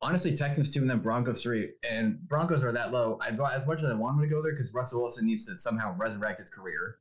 Honestly, 0.00 0.34
Texans 0.34 0.72
two, 0.72 0.80
and 0.80 0.88
then 0.88 1.00
Broncos 1.00 1.42
three. 1.42 1.72
And 1.88 2.20
Broncos 2.28 2.62
are 2.62 2.72
that 2.72 2.92
low. 2.92 3.18
I 3.20 3.30
as 3.30 3.66
much 3.66 3.82
as 3.82 3.86
I 3.86 3.94
want 3.94 4.16
him 4.16 4.22
to 4.22 4.32
go 4.32 4.42
there 4.42 4.52
because 4.52 4.72
Russell 4.72 5.02
Wilson 5.02 5.26
needs 5.26 5.44
to 5.46 5.58
somehow 5.58 5.96
resurrect 5.98 6.40
his 6.40 6.50
career. 6.50 6.98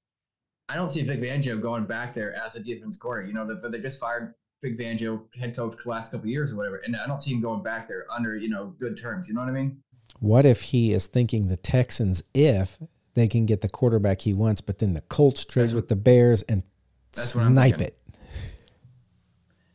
I 0.69 0.75
don't 0.75 0.89
see 0.89 1.01
Vic 1.01 1.19
Fangio 1.19 1.59
going 1.59 1.85
back 1.85 2.13
there 2.13 2.35
as 2.35 2.55
a 2.55 2.59
defense 2.59 2.97
coordinator. 2.97 3.27
You 3.27 3.33
know, 3.33 3.59
but 3.61 3.71
they 3.71 3.79
just 3.79 3.99
fired 3.99 4.35
Vic 4.61 4.77
Fangio, 4.77 5.23
head 5.35 5.55
coach, 5.55 5.75
the 5.83 5.89
last 5.89 6.11
couple 6.11 6.27
years 6.27 6.51
or 6.51 6.55
whatever, 6.55 6.77
and 6.77 6.95
I 6.95 7.07
don't 7.07 7.21
see 7.21 7.33
him 7.33 7.41
going 7.41 7.63
back 7.63 7.88
there 7.88 8.05
under 8.13 8.38
you 8.38 8.49
know 8.49 8.75
good 8.79 8.95
terms. 8.97 9.27
You 9.27 9.33
know 9.33 9.41
what 9.41 9.49
I 9.49 9.53
mean? 9.53 9.81
What 10.19 10.45
if 10.45 10.61
he 10.61 10.93
is 10.93 11.07
thinking 11.07 11.47
the 11.47 11.57
Texans 11.57 12.23
if 12.33 12.77
they 13.13 13.27
can 13.27 13.45
get 13.45 13.61
the 13.61 13.69
quarterback 13.69 14.21
he 14.21 14.33
wants, 14.33 14.61
but 14.61 14.79
then 14.79 14.93
the 14.93 15.01
Colts 15.01 15.45
trade 15.45 15.73
with 15.73 15.88
the 15.88 15.95
Bears 15.95 16.41
and 16.43 16.63
snipe 17.11 17.81
it. 17.81 17.97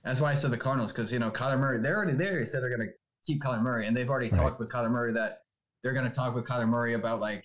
That's 0.03 0.21
why 0.21 0.33
I 0.33 0.35
said 0.35 0.51
the 0.51 0.59
Cardinals 0.59 0.93
because 0.93 1.13
you 1.13 1.19
know 1.19 1.31
Kyler 1.31 1.59
Murray. 1.59 1.81
They're 1.81 1.97
already 1.97 2.13
there. 2.13 2.39
They 2.39 2.45
said 2.45 2.63
they're 2.63 2.75
going 2.75 2.89
to 2.89 2.95
keep 3.27 3.43
Kyler 3.43 3.63
Murray, 3.63 3.87
and 3.87 3.97
they've 3.97 4.09
already 4.09 4.29
right. 4.29 4.41
talked 4.41 4.59
with 4.59 4.69
Kyler 4.69 4.91
Murray 4.91 5.13
that 5.15 5.43
they're 5.83 5.95
going 5.95 6.07
to 6.07 6.13
talk 6.13 6.35
with 6.35 6.47
Kyler 6.47 6.69
Murray 6.69 6.95
about 6.95 7.21
like 7.21 7.45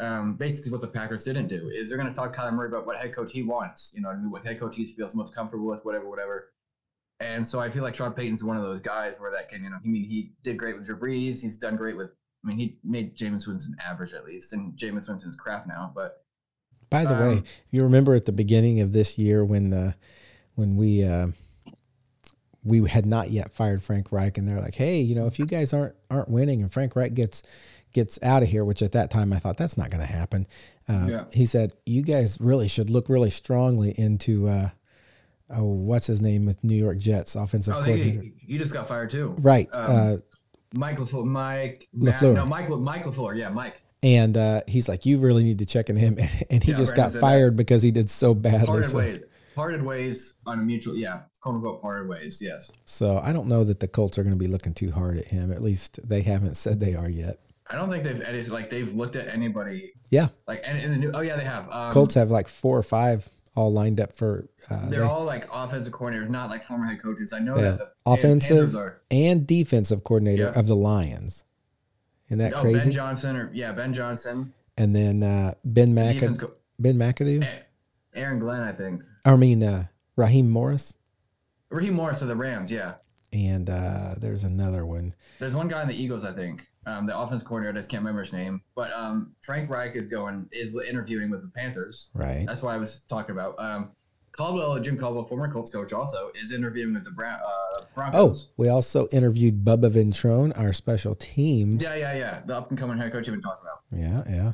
um, 0.00 0.34
basically 0.34 0.72
what 0.72 0.80
the 0.80 0.88
Packers 0.88 1.24
didn't 1.24 1.46
do 1.46 1.70
is 1.72 1.88
they're 1.88 1.98
going 1.98 2.10
to 2.10 2.14
talk 2.14 2.32
to 2.32 2.38
Kyler 2.38 2.52
Murray 2.52 2.68
about 2.68 2.86
what 2.86 2.96
head 2.96 3.14
coach 3.14 3.30
he 3.32 3.42
wants. 3.42 3.92
You 3.94 4.02
know, 4.02 4.10
what 4.28 4.44
head 4.44 4.58
coach 4.58 4.74
he 4.74 4.86
feels 4.86 5.14
most 5.14 5.34
comfortable 5.34 5.66
with, 5.66 5.84
whatever, 5.84 6.08
whatever. 6.08 6.52
And 7.20 7.46
so 7.46 7.60
I 7.60 7.68
feel 7.68 7.82
like 7.82 7.94
Sean 7.94 8.12
Payton's 8.12 8.42
one 8.42 8.56
of 8.56 8.62
those 8.62 8.80
guys 8.80 9.20
where 9.20 9.30
that 9.30 9.50
can, 9.50 9.62
you 9.62 9.70
know, 9.70 9.76
I 9.76 9.86
mean, 9.86 10.04
he 10.04 10.32
did 10.42 10.56
great 10.56 10.74
with 10.74 10.86
Drew 10.86 10.98
Brees. 10.98 11.42
He's 11.42 11.58
done 11.58 11.76
great 11.76 11.96
with 11.96 12.12
I 12.42 12.48
mean, 12.48 12.58
he 12.58 12.78
made 12.82 13.16
Jameis 13.16 13.46
Winston 13.46 13.76
average 13.84 14.14
at 14.14 14.24
least, 14.24 14.52
and 14.52 14.72
Jameis 14.74 15.08
Winston's 15.08 15.36
crap 15.36 15.66
now. 15.66 15.92
But 15.94 16.24
by 16.88 17.04
the 17.04 17.14
um, 17.14 17.20
way, 17.20 17.42
you 17.70 17.82
remember 17.82 18.14
at 18.14 18.24
the 18.24 18.32
beginning 18.32 18.80
of 18.80 18.92
this 18.92 19.18
year 19.18 19.44
when 19.44 19.72
uh, 19.72 19.92
when 20.54 20.76
we 20.76 21.04
uh, 21.04 21.28
we 22.64 22.88
had 22.88 23.04
not 23.04 23.30
yet 23.30 23.52
fired 23.52 23.82
Frank 23.82 24.10
Reich, 24.10 24.38
and 24.38 24.48
they're 24.48 24.60
like, 24.60 24.74
"Hey, 24.74 25.00
you 25.00 25.14
know, 25.14 25.26
if 25.26 25.38
you 25.38 25.44
guys 25.44 25.74
aren't 25.74 25.94
aren't 26.10 26.30
winning, 26.30 26.62
and 26.62 26.72
Frank 26.72 26.96
Reich 26.96 27.12
gets 27.12 27.42
gets 27.92 28.18
out 28.22 28.42
of 28.42 28.48
here," 28.48 28.64
which 28.64 28.82
at 28.82 28.92
that 28.92 29.10
time 29.10 29.32
I 29.32 29.38
thought 29.38 29.56
that's 29.56 29.76
not 29.76 29.90
going 29.90 30.06
to 30.06 30.12
happen. 30.12 30.46
Uh, 30.88 31.06
yeah. 31.08 31.24
He 31.32 31.46
said, 31.46 31.74
"You 31.86 32.02
guys 32.02 32.38
really 32.40 32.68
should 32.68 32.90
look 32.90 33.08
really 33.08 33.30
strongly 33.30 33.94
into." 33.98 34.48
Uh, 34.48 34.70
oh, 35.50 35.64
what's 35.64 36.06
his 36.06 36.22
name 36.22 36.46
with 36.46 36.62
New 36.64 36.76
York 36.76 36.98
Jets 36.98 37.34
offensive 37.36 37.74
oh, 37.74 37.82
coordinator? 37.82 38.22
He, 38.22 38.32
he, 38.46 38.58
just 38.58 38.72
got 38.72 38.88
fired 38.88 39.10
too, 39.10 39.34
right? 39.40 39.68
Um, 39.72 39.96
uh, 39.96 40.16
Mike 40.74 40.98
LaFleur, 40.98 41.24
Mike 41.24 41.88
LaFleur. 41.96 42.34
no, 42.34 42.46
Mike 42.46 42.68
Mike 42.68 43.04
LaFleur. 43.04 43.36
Yeah, 43.36 43.48
Mike. 43.48 43.82
And 44.02 44.36
uh, 44.36 44.62
he's 44.66 44.88
like, 44.88 45.04
you 45.04 45.18
really 45.18 45.44
need 45.44 45.58
to 45.58 45.66
check 45.66 45.90
in 45.90 45.96
him, 45.96 46.16
and 46.50 46.62
he 46.62 46.70
yeah, 46.72 46.76
just 46.76 46.96
got 46.96 47.12
fired 47.12 47.52
that. 47.52 47.56
because 47.56 47.82
he 47.82 47.90
did 47.90 48.08
so 48.08 48.34
badly. 48.34 48.66
Parted 48.66 48.90
so. 48.90 48.98
ways, 48.98 49.20
parted 49.54 49.82
ways 49.82 50.34
on 50.46 50.58
a 50.58 50.62
mutual, 50.62 50.96
yeah, 50.96 51.22
quote 51.40 51.56
unquote 51.56 51.82
parted 51.82 52.08
ways. 52.08 52.40
Yes. 52.40 52.70
So 52.84 53.18
I 53.18 53.32
don't 53.32 53.48
know 53.48 53.64
that 53.64 53.80
the 53.80 53.88
Colts 53.88 54.18
are 54.18 54.22
going 54.22 54.34
to 54.34 54.38
be 54.38 54.46
looking 54.46 54.74
too 54.74 54.90
hard 54.90 55.18
at 55.18 55.28
him. 55.28 55.52
At 55.52 55.62
least 55.62 56.00
they 56.08 56.22
haven't 56.22 56.56
said 56.56 56.80
they 56.80 56.94
are 56.94 57.10
yet. 57.10 57.40
I 57.70 57.76
don't 57.76 57.88
think 57.90 58.04
they've 58.04 58.20
edited, 58.20 58.50
like 58.50 58.68
they've 58.70 58.92
looked 58.94 59.16
at 59.16 59.28
anybody. 59.28 59.92
Yeah. 60.10 60.28
Like 60.48 60.62
and 60.66 60.78
in 60.78 60.90
the 60.90 60.96
new. 60.98 61.10
Oh 61.14 61.20
yeah, 61.20 61.36
they 61.36 61.44
have. 61.44 61.70
Um, 61.70 61.90
Colts 61.92 62.14
have 62.14 62.30
like 62.30 62.48
four 62.48 62.76
or 62.76 62.82
five 62.82 63.28
all 63.56 63.72
lined 63.72 64.00
up 64.00 64.12
for. 64.12 64.48
Uh, 64.70 64.88
They're 64.88 65.00
they- 65.00 65.06
all 65.06 65.24
like 65.24 65.48
offensive 65.52 65.92
coordinators, 65.92 66.28
not 66.28 66.50
like 66.50 66.64
former 66.66 66.86
head 66.86 67.02
coaches. 67.02 67.32
I 67.32 67.38
know 67.38 67.56
Yeah. 67.56 67.62
that 67.62 67.78
the 67.78 67.90
Offensive 68.06 68.74
are. 68.76 69.00
and 69.10 69.46
defensive 69.46 70.02
coordinator 70.04 70.50
Yeah. 70.52 70.58
of 70.58 70.66
the 70.66 70.76
Lions. 70.76 71.44
Isn't 72.28 72.38
that 72.38 72.54
Oh, 72.54 72.60
crazy? 72.60 72.86
Ben 72.86 72.92
Johnson 72.92 73.36
or 73.36 73.50
yeah, 73.52 73.72
Ben 73.72 73.92
Johnson. 73.92 74.52
and 74.76 74.94
then 74.94 75.22
uh, 75.22 75.54
Ben 75.64 75.94
co- 76.38 76.52
Ben 76.78 76.96
McAdoo. 76.96 77.46
Aaron 78.14 78.38
Glenn, 78.38 78.62
I 78.62 78.72
think. 78.72 79.02
I 79.24 79.36
mean 79.36 79.62
uh, 79.62 79.86
Raheem 80.16 80.48
Morris. 80.50 80.94
Raheem 81.70 81.94
Morris 81.94 82.22
of 82.22 82.28
the 82.28 82.36
Rams. 82.36 82.70
Yeah, 82.70 82.94
And 83.32 83.68
uh, 83.70 84.14
there's 84.18 84.42
another 84.44 84.84
one. 84.86 85.14
there's 85.38 85.54
one 85.54 85.68
guy 85.68 85.82
in 85.82 85.88
the 85.88 85.94
Eagles, 86.00 86.24
I 86.24 86.32
think. 86.32 86.66
Um, 86.86 87.06
the 87.06 87.18
offense 87.18 87.42
coordinator, 87.42 87.76
I 87.76 87.80
just 87.80 87.90
can't 87.90 88.00
remember 88.00 88.22
his 88.22 88.32
name. 88.32 88.62
But 88.74 88.92
um, 88.92 89.34
Frank 89.42 89.68
Reich 89.68 89.96
is 89.96 90.06
going 90.06 90.48
is 90.52 90.74
interviewing 90.88 91.30
with 91.30 91.42
the 91.42 91.48
Panthers. 91.48 92.08
Right. 92.14 92.44
That's 92.46 92.62
what 92.62 92.74
I 92.74 92.78
was 92.78 93.04
talking 93.04 93.32
about. 93.32 93.58
Um, 93.58 93.90
Caldwell, 94.32 94.78
Jim 94.78 94.96
Caldwell, 94.96 95.24
former 95.24 95.50
Colts 95.50 95.70
coach, 95.70 95.92
also 95.92 96.30
is 96.42 96.52
interviewing 96.52 96.94
with 96.94 97.04
the 97.04 97.10
Bra- 97.10 97.38
uh, 97.44 98.10
Oh, 98.12 98.34
we 98.56 98.68
also 98.68 99.08
interviewed 99.08 99.64
Bubba 99.64 99.90
Ventrone, 99.90 100.58
our 100.58 100.72
special 100.72 101.14
teams. 101.14 101.82
Yeah, 101.82 101.96
yeah, 101.96 102.14
yeah. 102.14 102.42
The 102.46 102.56
up 102.56 102.70
and 102.70 102.78
coming 102.78 102.96
head 102.96 103.12
coach 103.12 103.26
you've 103.26 103.34
been 103.34 103.42
talking 103.42 103.64
about. 103.64 104.26
Yeah, 104.26 104.32
yeah. 104.32 104.52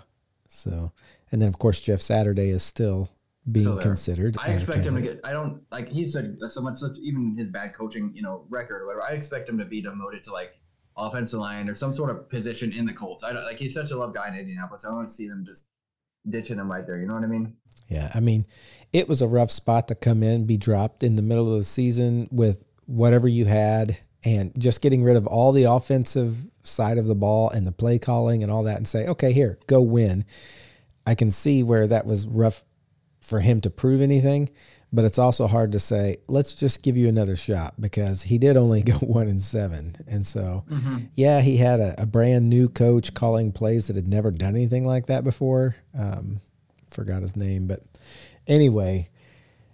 So, 0.49 0.93
and 1.31 1.43
then 1.43 1.49
of 1.49 1.59
course 1.59 1.81
Jeff 1.81 2.01
Saturday 2.01 2.49
is 2.49 2.63
still 2.63 3.11
being 3.51 3.79
considered. 3.79 4.37
I 4.41 4.53
expect 4.53 4.87
him 4.87 4.97
to 4.97 5.03
get. 5.03 5.21
I 5.25 5.33
don't 5.33 5.63
like. 5.71 5.89
He 5.89 6.07
said 6.07 6.37
so 6.49 6.61
much. 6.63 6.79
Such 6.79 6.99
even 7.03 7.37
his 7.37 7.51
bad 7.51 7.75
coaching, 7.75 8.13
you 8.15 8.23
know, 8.23 8.45
record 8.49 8.83
or 8.83 8.87
whatever. 8.87 9.05
I 9.09 9.13
expect 9.15 9.49
him 9.49 9.59
to 9.59 9.65
be 9.65 9.83
demoted 9.83 10.23
to 10.25 10.33
like 10.33 10.59
offensive 10.97 11.41
line 11.41 11.69
or 11.69 11.75
some 11.75 11.93
sort 11.93 12.11
of 12.11 12.29
position 12.29 12.73
in 12.73 12.87
the 12.87 12.93
Colts. 12.93 13.25
I 13.25 13.33
don't 13.33 13.45
like. 13.45 13.59
He's 13.59 13.75
such 13.75 13.91
a 13.91 13.97
love 13.97 14.15
guy 14.15 14.29
in 14.29 14.35
Indianapolis. 14.35 14.85
I 14.85 14.89
don't 14.89 14.97
want 14.97 15.09
to 15.09 15.15
see 15.15 15.29
them 15.29 15.45
just 15.45 15.69
ditching 16.29 16.59
him 16.59 16.71
right 16.71 16.87
there. 16.87 16.99
You 16.99 17.07
know 17.07 17.15
what 17.15 17.23
I 17.23 17.29
mean? 17.29 17.57
Yeah, 17.89 18.11
I 18.15 18.21
mean, 18.21 18.47
it 18.93 19.09
was 19.09 19.23
a 19.23 19.29
rough 19.29 19.51
spot 19.51 19.89
to 19.89 19.95
come 19.95 20.23
in, 20.23 20.47
be 20.47 20.57
dropped 20.57 21.03
in 21.03 21.17
the 21.17 21.23
middle 21.23 21.53
of 21.53 21.59
the 21.59 21.65
season 21.65 22.29
with 22.33 22.65
whatever 22.87 23.29
you 23.29 23.45
had, 23.45 23.99
and 24.25 24.53
just 24.59 24.81
getting 24.81 25.05
rid 25.05 25.17
of 25.17 25.27
all 25.27 25.53
the 25.53 25.65
offensive 25.65 26.47
side 26.65 26.99
of 26.99 27.07
the 27.07 27.15
ball 27.15 27.51
and 27.51 27.67
the 27.67 27.73
play 27.73 27.99
calling 27.99 28.43
and 28.43 28.51
all 28.51 28.65
that, 28.65 28.77
and 28.77 28.89
say, 28.89 29.07
okay, 29.07 29.33
here, 29.33 29.59
go 29.67 29.81
win. 29.81 30.25
I 31.07 31.15
can 31.15 31.31
see 31.31 31.63
where 31.63 31.87
that 31.87 32.07
was 32.07 32.27
rough 32.27 32.65
for 33.21 33.41
him 33.41 33.61
to 33.61 33.71
prove 33.71 34.01
anything, 34.01 34.49
but 34.93 35.05
it's 35.05 35.19
also 35.19 35.47
hard 35.47 35.73
to 35.73 35.79
say, 35.79 36.19
let's 36.29 36.55
just 36.55 36.83
give 36.83 36.97
you 36.97 37.09
another 37.09 37.37
shot 37.37 37.75
because 37.81 38.23
he 38.23 38.39
did 38.39 38.57
only 38.57 38.83
go 38.93 38.95
one 38.95 39.29
and 39.29 39.43
seven. 39.43 39.97
And 40.07 40.25
so, 40.25 40.65
yeah, 41.15 41.41
he 41.41 41.57
had 41.59 41.81
a, 41.81 42.03
a 42.03 42.07
brand 42.07 42.49
new 42.49 42.69
coach 42.69 43.13
calling 43.15 43.53
plays 43.53 43.89
that 43.89 43.97
had 43.97 44.09
never 44.09 44.31
done 44.31 44.55
anything 44.57 44.87
like 44.87 45.07
that 45.07 45.25
before. 45.25 45.77
Um, 45.99 46.41
forgot 46.89 47.23
his 47.23 47.37
name, 47.37 47.67
but 47.67 47.83
anyway, 48.47 49.09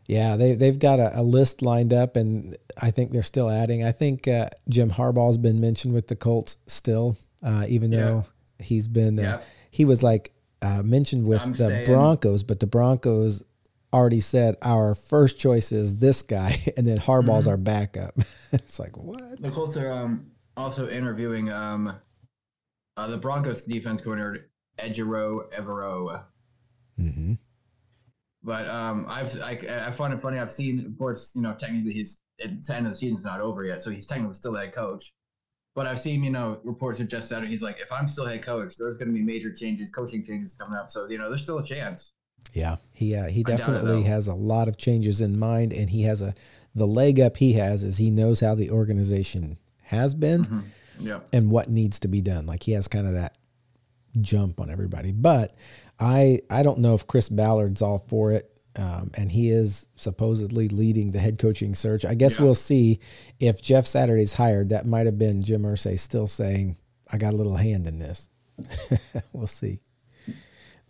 yeah, 0.06 0.36
they 0.36 0.54
they've 0.54 0.78
got 0.78 0.98
a, 0.98 1.20
a 1.20 1.22
list 1.22 1.62
lined 1.62 1.92
up, 1.92 2.16
and 2.16 2.56
I 2.80 2.90
think 2.90 3.12
they're 3.12 3.22
still 3.22 3.48
adding. 3.48 3.84
I 3.84 3.92
think 3.92 4.26
uh, 4.26 4.48
Jim 4.68 4.90
Harbaugh's 4.90 5.38
been 5.38 5.60
mentioned 5.60 5.94
with 5.94 6.08
the 6.08 6.16
Colts 6.16 6.56
still, 6.66 7.16
uh, 7.42 7.66
even 7.68 7.92
Yeah. 7.92 8.00
though 8.00 8.24
he's 8.58 8.88
been 8.88 9.18
uh, 9.18 9.22
Yeah. 9.22 9.40
he 9.70 9.84
was 9.84 10.02
like 10.02 10.32
uh, 10.60 10.82
mentioned 10.82 11.26
with 11.26 11.42
I'm 11.42 11.50
the 11.52 11.66
staying. 11.66 11.86
Broncos, 11.86 12.42
but 12.42 12.60
the 12.60 12.66
Broncos 12.66 13.44
already 13.92 14.20
said 14.20 14.56
our 14.62 14.94
first 14.94 15.38
choice 15.38 15.72
is 15.72 15.96
this 15.96 16.22
guy, 16.22 16.58
and 16.76 16.86
then 16.86 16.98
Harbaugh's 16.98 17.46
Mm-hmm. 17.46 17.50
our 17.50 17.56
backup. 17.56 18.14
it's 18.52 18.78
like 18.78 18.96
what? 18.96 19.42
The 19.42 19.50
Colts 19.50 19.76
are 19.76 19.90
um, 19.90 20.30
also 20.56 20.88
interviewing 20.88 21.50
um, 21.50 21.94
uh, 22.96 23.06
the 23.06 23.16
Broncos 23.16 23.62
defense 23.62 24.00
coordinator 24.00 24.50
Ejiro 24.78 25.52
Evero. 25.52 26.24
Mm-hmm. 27.00 27.34
But 28.42 28.66
um, 28.66 29.06
I've 29.08 29.40
I, 29.40 29.58
I 29.86 29.90
find 29.90 30.12
it 30.12 30.20
funny. 30.20 30.38
I've 30.38 30.50
seen, 30.50 30.84
of 30.84 30.98
course, 30.98 31.32
you 31.34 31.42
know, 31.42 31.54
technically 31.54 31.92
he's 31.92 32.22
it's 32.38 32.66
the 32.66 32.76
end 32.76 32.86
of 32.86 32.92
the 32.92 32.98
season's 32.98 33.24
not 33.24 33.40
over 33.40 33.64
yet, 33.64 33.82
so 33.82 33.90
he's 33.90 34.06
technically 34.06 34.34
still 34.34 34.52
the 34.52 34.60
head 34.60 34.74
coach. 34.74 35.14
But 35.74 35.86
I've 35.86 36.00
seen, 36.00 36.22
you 36.22 36.30
know, 36.30 36.60
reports 36.64 36.98
suggest 36.98 37.30
that 37.30 37.44
he's 37.44 37.62
like, 37.62 37.80
if 37.80 37.90
I'm 37.90 38.06
still 38.06 38.26
head 38.26 38.42
coach, 38.42 38.76
there's 38.76 38.98
going 38.98 39.08
to 39.08 39.14
be 39.14 39.22
major 39.22 39.50
changes, 39.52 39.90
coaching 39.90 40.22
changes 40.22 40.54
coming 40.54 40.76
up. 40.76 40.90
So 40.90 41.08
you 41.08 41.18
know, 41.18 41.28
there's 41.28 41.42
still 41.42 41.58
a 41.58 41.64
chance. 41.64 42.14
Yeah, 42.52 42.76
he 42.92 43.14
uh, 43.16 43.28
he 43.28 43.40
I 43.40 43.42
doubt 43.42 43.54
it, 43.54 43.56
definitely 43.58 44.02
has 44.04 44.28
a 44.28 44.34
lot 44.34 44.68
of 44.68 44.76
changes 44.76 45.20
in 45.20 45.38
mind, 45.38 45.72
and 45.72 45.88
he 45.90 46.02
has 46.02 46.20
a 46.22 46.34
the 46.74 46.86
leg 46.86 47.20
up 47.20 47.36
he 47.38 47.54
has 47.54 47.84
is 47.84 47.98
he 47.98 48.10
knows 48.10 48.40
how 48.40 48.54
the 48.54 48.70
organization 48.70 49.58
has 49.82 50.14
been 50.14 50.44
Mm-hmm. 50.44 50.60
Yeah. 51.00 51.20
and 51.32 51.50
what 51.50 51.68
needs 51.68 51.98
to 52.00 52.08
be 52.08 52.20
done. 52.20 52.46
Like 52.46 52.62
he 52.62 52.72
has 52.72 52.86
kind 52.88 53.06
of 53.06 53.14
that 53.14 53.36
jump 54.20 54.60
on 54.60 54.70
everybody. 54.70 55.12
But 55.12 55.52
I 55.98 56.40
I 56.50 56.62
don't 56.62 56.78
know 56.80 56.94
if 56.94 57.06
Chris 57.06 57.28
Ballard's 57.28 57.82
all 57.82 57.98
for 57.98 58.32
it. 58.32 58.48
Um, 58.74 59.10
and 59.14 59.30
he 59.30 59.50
is 59.50 59.86
supposedly 59.96 60.66
leading 60.68 61.10
the 61.10 61.18
head 61.18 61.38
coaching 61.38 61.74
search. 61.74 62.06
I 62.06 62.14
guess 62.14 62.38
Yeah. 62.38 62.44
we'll 62.46 62.54
see 62.54 63.00
if 63.38 63.60
Jeff 63.60 63.86
Saturday's 63.86 64.32
hired. 64.34 64.70
That 64.70 64.86
might 64.86 65.04
have 65.04 65.18
been 65.18 65.42
Jim 65.42 65.62
Irsay 65.62 65.98
still 65.98 66.26
saying, 66.26 66.78
"I 67.10 67.18
got 67.18 67.34
a 67.34 67.36
little 67.36 67.56
hand 67.56 67.86
in 67.86 67.98
this." 67.98 68.28
we'll 69.34 69.46
see. 69.46 69.80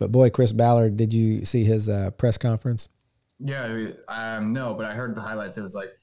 But 0.03 0.11
boy, 0.11 0.29
Chris 0.31 0.51
Ballard, 0.51 0.97
did 0.97 1.13
you 1.13 1.45
see 1.45 1.63
his 1.63 1.89
uh, 1.89 2.11
press 2.11 2.37
conference? 2.37 2.89
Yeah. 3.39 3.87
Um, 4.09 4.51
no, 4.51 4.73
but 4.73 4.85
I 4.85 4.93
heard 4.93 5.15
the 5.15 5.21
highlights. 5.21 5.57
It 5.57 5.61
was 5.61 5.73
like, 5.73 5.95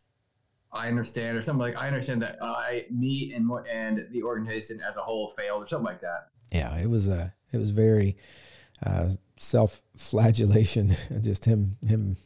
I 0.72 0.88
understand, 0.88 1.36
or 1.36 1.42
something 1.42 1.60
like, 1.60 1.76
I 1.76 1.86
understand 1.86 2.22
that 2.22 2.38
I, 2.40 2.86
me, 2.90 3.34
and 3.34 3.50
and 3.70 4.06
the 4.10 4.22
organization 4.22 4.80
as 4.80 4.96
a 4.96 5.00
whole 5.00 5.28
failed, 5.36 5.64
or 5.64 5.66
something 5.66 5.84
like 5.84 6.00
that. 6.00 6.28
Yeah, 6.50 6.78
it 6.78 6.88
was 6.88 7.08
a 7.08 7.34
it 7.52 7.58
was 7.58 7.72
very 7.72 8.16
uh, 8.86 9.10
self 9.38 9.82
flagellation. 9.98 10.96
Just 11.20 11.44
him 11.44 11.76
him 11.86 12.16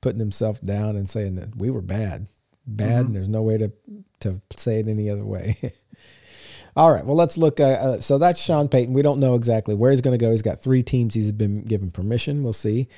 putting 0.00 0.20
himself 0.20 0.60
down 0.60 0.94
and 0.94 1.10
saying 1.10 1.34
that 1.34 1.56
we 1.56 1.70
were 1.70 1.82
bad, 1.82 2.28
bad, 2.68 3.06
and 3.06 3.16
there's 3.16 3.28
no 3.28 3.42
way 3.42 3.58
to 3.58 3.72
to 4.20 4.40
say 4.56 4.78
it 4.78 4.86
any 4.86 5.10
other 5.10 5.24
way. 5.24 5.56
All 6.74 6.90
right, 6.90 7.04
well 7.04 7.16
let's 7.16 7.36
look. 7.36 7.60
Uh, 7.60 7.64
uh, 7.64 8.00
so 8.00 8.16
that's 8.18 8.42
Sean 8.42 8.68
Payton. 8.68 8.94
We 8.94 9.02
don't 9.02 9.20
know 9.20 9.34
exactly 9.34 9.74
where 9.74 9.90
he's 9.90 10.00
going 10.00 10.18
to 10.18 10.24
go. 10.24 10.30
He's 10.30 10.42
got 10.42 10.58
three 10.58 10.82
teams 10.82 11.14
he's 11.14 11.32
been 11.32 11.62
given 11.64 11.90
permission. 11.90 12.42
We'll 12.42 12.52
see. 12.54 12.88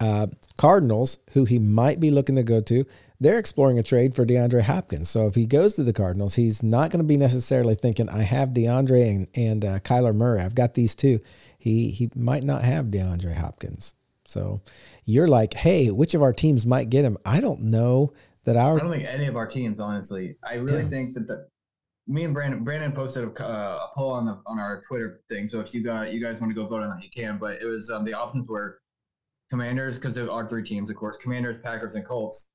Uh, 0.00 0.28
Cardinals, 0.56 1.18
who 1.32 1.44
he 1.44 1.58
might 1.58 1.98
be 1.98 2.10
looking 2.10 2.36
to 2.36 2.42
go 2.42 2.60
to, 2.60 2.84
they're 3.20 3.38
exploring 3.38 3.78
a 3.78 3.82
trade 3.82 4.14
for 4.14 4.26
DeAndre 4.26 4.62
Hopkins. 4.62 5.08
So 5.08 5.26
if 5.26 5.34
he 5.34 5.46
goes 5.46 5.74
to 5.74 5.82
the 5.82 5.92
Cardinals, 5.92 6.34
he's 6.34 6.62
not 6.62 6.90
going 6.90 6.98
to 6.98 7.06
be 7.06 7.16
necessarily 7.16 7.74
thinking, 7.74 8.08
"I 8.08 8.22
have 8.22 8.50
DeAndre 8.50 9.14
and 9.16 9.28
and 9.34 9.64
uh, 9.64 9.78
Kyler 9.80 10.14
Murray. 10.14 10.40
I've 10.40 10.54
got 10.54 10.74
these 10.74 10.94
two." 10.94 11.20
He 11.58 11.90
he 11.90 12.10
might 12.14 12.44
not 12.44 12.62
have 12.62 12.86
DeAndre 12.86 13.36
Hopkins. 13.36 13.94
So 14.26 14.60
you're 15.04 15.28
like, 15.28 15.54
"Hey, 15.54 15.90
which 15.90 16.14
of 16.14 16.22
our 16.22 16.32
teams 16.32 16.66
might 16.66 16.90
get 16.90 17.04
him?" 17.04 17.18
I 17.24 17.40
don't 17.40 17.62
know 17.62 18.12
that 18.44 18.56
our 18.56 18.78
I 18.78 18.82
don't 18.82 18.92
think 18.92 19.04
any 19.04 19.26
of 19.26 19.36
our 19.36 19.46
teams, 19.46 19.80
honestly. 19.80 20.36
I 20.48 20.54
really 20.56 20.82
Yeah. 20.82 20.88
think 20.88 21.14
that 21.14 21.26
the 21.26 21.46
me 22.06 22.24
and 22.24 22.34
Brandon 22.34 22.62
Brandon 22.62 22.92
posted 22.92 23.24
a, 23.24 23.42
uh, 23.42 23.78
a 23.84 23.90
poll 23.96 24.12
on 24.12 24.26
the 24.26 24.40
on 24.46 24.58
our 24.58 24.82
Twitter 24.86 25.20
thing. 25.28 25.48
So 25.48 25.60
if 25.60 25.72
you 25.74 25.82
got 25.82 26.12
you 26.12 26.20
guys 26.20 26.40
want 26.40 26.50
to 26.50 26.54
go 26.54 26.66
vote 26.66 26.82
on 26.82 26.90
that, 26.90 27.02
you 27.02 27.10
can. 27.10 27.38
But 27.38 27.60
it 27.60 27.66
was 27.66 27.90
um, 27.90 28.04
the 28.04 28.14
options 28.14 28.48
were 28.48 28.80
Commanders 29.50 29.96
because 29.96 30.14
there 30.14 30.30
are 30.30 30.48
three 30.48 30.64
teams, 30.64 30.90
of 30.90 30.96
course. 30.96 31.16
Commanders, 31.16 31.56
Packers, 31.62 31.94
and 31.94 32.04
Colts. 32.04 32.50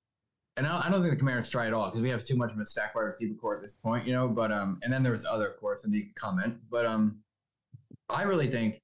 And 0.57 0.67
I, 0.67 0.83
I 0.85 0.89
don't 0.89 1.01
think 1.01 1.13
the 1.13 1.19
Commanders 1.19 1.49
try 1.49 1.67
at 1.67 1.73
all 1.73 1.85
because 1.87 2.01
we 2.01 2.09
have 2.09 2.23
too 2.25 2.35
much 2.35 2.51
of 2.51 2.59
a 2.59 2.65
stack 2.65 2.93
wide 2.93 3.03
receiver 3.03 3.35
core 3.35 3.55
at 3.55 3.61
this 3.61 3.73
point, 3.73 4.05
you 4.05 4.13
know. 4.13 4.27
But 4.27 4.51
um, 4.51 4.79
and 4.83 4.93
then 4.93 5.03
there 5.03 5.11
was 5.11 5.25
other, 5.25 5.47
of 5.47 5.57
course, 5.57 5.83
and 5.83 5.93
you 5.93 6.05
comment. 6.15 6.57
But 6.69 6.85
um, 6.85 7.21
I 8.09 8.23
really 8.23 8.47
think 8.47 8.81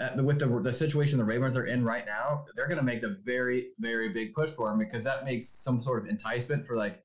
uh, 0.00 0.22
with 0.22 0.40
the 0.40 0.46
the 0.60 0.72
situation 0.72 1.18
the 1.18 1.24
Ravens 1.24 1.56
are 1.56 1.64
in 1.64 1.84
right 1.84 2.06
now, 2.06 2.44
they're 2.56 2.66
going 2.68 2.78
to 2.78 2.84
make 2.84 3.02
the 3.02 3.20
very 3.24 3.68
very 3.78 4.08
big 4.08 4.32
push 4.32 4.50
for 4.50 4.70
him 4.70 4.78
because 4.78 5.04
that 5.04 5.24
makes 5.24 5.48
some 5.48 5.80
sort 5.80 6.02
of 6.02 6.08
enticement 6.08 6.66
for 6.66 6.76
like 6.76 7.02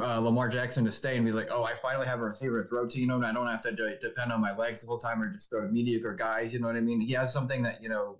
uh, 0.00 0.18
Lamar 0.20 0.48
Jackson 0.48 0.84
to 0.84 0.92
stay 0.92 1.16
and 1.16 1.24
be 1.26 1.32
like, 1.32 1.48
oh, 1.50 1.64
I 1.64 1.74
finally 1.74 2.06
have 2.06 2.20
a 2.20 2.24
receiver 2.24 2.62
to 2.62 2.68
throw 2.68 2.86
to, 2.86 3.00
you 3.00 3.06
know, 3.06 3.16
and 3.16 3.26
I 3.26 3.32
don't 3.32 3.46
have 3.46 3.62
to 3.64 3.72
de- 3.72 3.98
depend 4.00 4.32
on 4.32 4.40
my 4.40 4.56
legs 4.56 4.80
the 4.80 4.86
whole 4.86 4.98
time 4.98 5.22
or 5.22 5.28
just 5.28 5.50
throw 5.50 5.60
to 5.62 5.68
mediocre 5.68 6.14
guys. 6.14 6.52
You 6.52 6.60
know 6.60 6.66
what 6.66 6.76
I 6.76 6.80
mean? 6.80 7.00
He 7.00 7.12
has 7.12 7.32
something 7.32 7.62
that 7.62 7.82
you 7.82 7.88
know. 7.88 8.16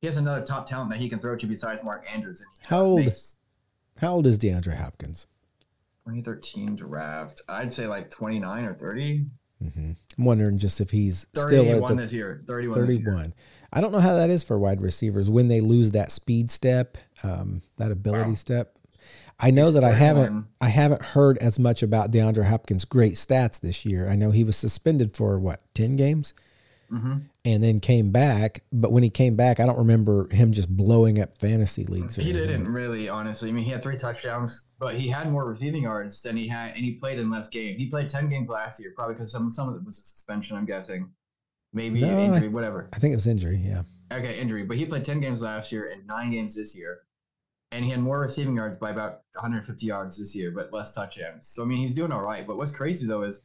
He 0.00 0.06
has 0.08 0.16
another 0.16 0.44
top 0.44 0.66
talent 0.66 0.90
that 0.90 0.98
he 0.98 1.08
can 1.08 1.20
throw 1.20 1.36
to 1.36 1.46
besides 1.46 1.84
Mark 1.84 2.04
Andrews. 2.12 2.40
And 2.40 2.48
How 2.66 2.80
old- 2.82 3.00
makes 3.04 3.36
how 4.00 4.14
old 4.14 4.26
is 4.26 4.36
DeAndre 4.38 4.76
Hopkins? 4.76 5.28
2013 6.06 6.74
draft. 6.74 7.40
I'd 7.48 7.72
say 7.72 7.86
like 7.86 8.10
29 8.10 8.64
or 8.64 8.74
30. 8.74 9.26
hmm 9.60 9.92
I'm 10.18 10.24
wondering 10.24 10.58
just 10.58 10.80
if 10.80 10.90
he's 10.90 11.20
still 11.34 11.64
31 11.64 11.82
at 11.84 11.88
the 11.88 11.94
this 12.02 12.12
year. 12.12 12.42
31. 12.46 12.80
This 12.86 12.96
year. 12.96 13.04
31. 13.04 13.34
I 13.72 13.80
don't 13.80 13.92
know 13.92 14.00
how 14.00 14.14
that 14.16 14.28
is 14.28 14.42
for 14.42 14.58
wide 14.58 14.80
receivers 14.80 15.30
when 15.30 15.46
they 15.48 15.60
lose 15.60 15.92
that 15.92 16.10
speed 16.10 16.50
step, 16.50 16.98
um, 17.22 17.62
that 17.76 17.92
ability 17.92 18.30
Wow. 18.30 18.34
step. 18.34 18.78
I 19.42 19.50
know 19.50 19.72
that 19.72 19.82
I 19.84 19.90
haven't 19.92 20.22
31. 20.22 20.46
I 20.60 20.68
haven't 20.68 21.02
heard 21.02 21.36
as 21.38 21.58
much 21.58 21.82
about 21.82 22.12
DeAndre 22.12 22.44
Hopkins' 22.46 22.84
great 22.84 23.14
stats 23.14 23.58
this 23.60 23.84
year. 23.84 24.08
I 24.08 24.14
know 24.14 24.30
he 24.30 24.44
was 24.44 24.56
suspended 24.56 25.14
for 25.16 25.38
what 25.38 25.62
ten 25.74 25.96
games, 25.96 26.32
hmm 26.88 27.16
and 27.44 27.60
then 27.60 27.80
came 27.80 28.12
back. 28.12 28.62
But 28.72 28.92
when 28.92 29.02
he 29.02 29.10
came 29.10 29.34
back, 29.34 29.58
I 29.58 29.66
don't 29.66 29.78
remember 29.78 30.28
him 30.32 30.52
just 30.52 30.68
blowing 30.68 31.20
up 31.20 31.36
fantasy 31.38 31.84
leagues. 31.84 32.16
Or 32.16 32.22
He 32.22 32.30
anything. 32.30 32.46
didn't 32.46 32.72
really, 32.72 33.08
honestly. 33.08 33.48
I 33.48 33.52
mean, 33.52 33.64
he 33.64 33.70
had 33.72 33.82
three 33.82 33.96
touchdowns, 33.96 34.66
but 34.78 34.94
he 34.94 35.08
had 35.08 35.28
more 35.32 35.44
receiving 35.44 35.82
yards 35.82 36.22
than 36.22 36.36
he 36.36 36.46
had, 36.46 36.76
and 36.76 36.84
he 36.84 36.92
played 36.92 37.18
in 37.18 37.30
less 37.30 37.48
games. 37.48 37.78
He 37.78 37.88
played 37.90 38.08
10 38.08 38.28
games 38.28 38.48
last 38.48 38.78
year, 38.78 38.92
probably 38.94 39.16
because 39.16 39.32
some 39.32 39.50
some 39.50 39.68
of 39.68 39.74
it 39.74 39.84
was 39.84 39.98
a 39.98 40.02
suspension. 40.02 40.56
I'm 40.56 40.66
guessing, 40.66 41.10
maybe 41.72 42.00
No, 42.02 42.16
I- 42.16 42.20
injury, 42.26 42.46
whatever. 42.48 42.88
I 42.92 42.98
think 43.00 43.10
it 43.12 43.16
was 43.16 43.26
injury. 43.26 43.56
Yeah. 43.56 43.82
okay, 44.12 44.38
injury, 44.38 44.62
but 44.64 44.76
he 44.76 44.86
played 44.86 45.04
10 45.04 45.18
games 45.20 45.42
last 45.42 45.72
year 45.72 45.90
and 45.92 46.06
nine 46.06 46.30
games 46.30 46.54
this 46.54 46.76
year. 46.76 47.00
And 47.72 47.84
he 47.84 47.90
had 47.90 48.00
more 48.00 48.20
receiving 48.20 48.56
yards 48.56 48.76
by 48.76 48.90
about 48.90 49.20
150 49.34 49.86
yards 49.86 50.18
this 50.18 50.34
year, 50.34 50.50
but 50.50 50.72
less 50.72 50.94
touchdowns. 50.94 51.48
So, 51.48 51.62
I 51.62 51.66
mean, 51.66 51.78
he's 51.78 51.96
doing 51.96 52.12
all 52.12 52.22
right. 52.22 52.46
But 52.46 52.56
what's 52.56 52.70
crazy, 52.70 53.06
though, 53.06 53.22
is 53.22 53.42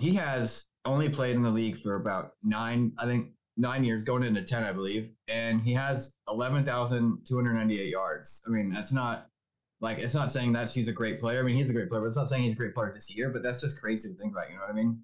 he 0.00 0.14
has 0.16 0.66
only 0.84 1.08
played 1.08 1.36
in 1.36 1.42
the 1.42 1.50
league 1.50 1.78
for 1.78 1.94
about 1.94 2.32
nine, 2.42 2.92
I 2.98 3.06
think, 3.06 3.30
nine 3.56 3.84
years, 3.84 4.02
going 4.02 4.24
into 4.24 4.42
10, 4.42 4.64
I 4.64 4.72
believe. 4.72 5.12
And 5.28 5.60
he 5.60 5.72
has 5.72 6.16
11,298 6.28 7.90
yards. 7.90 8.42
I 8.46 8.50
mean, 8.50 8.70
that's 8.70 8.92
not 8.92 9.28
like, 9.80 9.98
it's 9.98 10.14
not 10.14 10.30
saying 10.30 10.52
that 10.54 10.70
he's 10.70 10.88
a 10.88 10.92
great 10.92 11.20
player. 11.20 11.40
I 11.40 11.42
mean, 11.44 11.56
he's 11.56 11.70
a 11.70 11.74
great 11.74 11.88
player, 11.88 12.00
but 12.00 12.08
it's 12.08 12.16
not 12.16 12.28
saying 12.28 12.42
he's 12.42 12.54
a 12.54 12.56
great 12.56 12.74
player 12.74 12.92
this 12.92 13.14
year, 13.14 13.30
but 13.30 13.42
that's 13.42 13.60
just 13.60 13.80
crazy 13.80 14.08
to 14.08 14.14
think 14.16 14.32
about. 14.32 14.50
You 14.50 14.56
know 14.56 14.62
what 14.62 14.70
I 14.70 14.74
mean? 14.74 15.00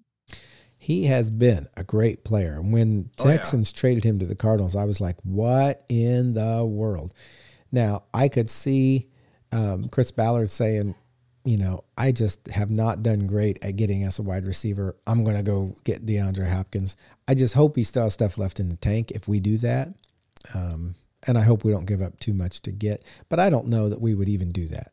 he 0.81 1.05
has 1.05 1.29
been 1.29 1.67
a 1.77 1.83
great 1.83 2.23
player. 2.23 2.59
When 2.59 3.11
Texans 3.15 3.69
oh, 3.69 3.71
yeah. 3.71 3.79
traded 3.79 4.03
him 4.03 4.17
to 4.17 4.25
the 4.25 4.33
Cardinals, 4.33 4.75
I 4.75 4.85
was 4.85 4.99
like, 4.99 5.17
what 5.21 5.85
in 5.89 6.33
the 6.33 6.65
world? 6.65 7.13
Now, 7.71 8.03
I 8.13 8.27
could 8.27 8.49
see 8.49 9.07
um, 9.51 9.87
Chris 9.89 10.11
Ballard 10.11 10.49
saying, 10.49 10.95
you 11.43 11.57
know, 11.57 11.83
I 11.97 12.11
just 12.11 12.47
have 12.47 12.69
not 12.69 13.01
done 13.01 13.27
great 13.27 13.63
at 13.63 13.75
getting 13.75 14.05
us 14.05 14.19
a 14.19 14.23
wide 14.23 14.45
receiver. 14.45 14.95
I'm 15.07 15.23
going 15.23 15.37
to 15.37 15.43
go 15.43 15.75
get 15.83 16.05
DeAndre 16.05 16.51
Hopkins. 16.51 16.95
I 17.27 17.33
just 17.33 17.53
hope 17.53 17.75
he 17.75 17.83
still 17.83 18.03
has 18.03 18.13
stuff 18.13 18.37
left 18.37 18.59
in 18.59 18.69
the 18.69 18.75
tank 18.75 19.11
if 19.11 19.27
we 19.27 19.39
do 19.39 19.57
that. 19.57 19.93
Um, 20.53 20.95
and 21.27 21.37
I 21.37 21.41
hope 21.41 21.63
we 21.63 21.71
don't 21.71 21.85
give 21.85 22.01
up 22.01 22.19
too 22.19 22.33
much 22.33 22.61
to 22.63 22.71
get. 22.71 23.03
But 23.29 23.39
I 23.39 23.49
don't 23.49 23.67
know 23.67 23.89
that 23.89 24.01
we 24.01 24.13
would 24.13 24.29
even 24.29 24.49
do 24.49 24.67
that. 24.67 24.91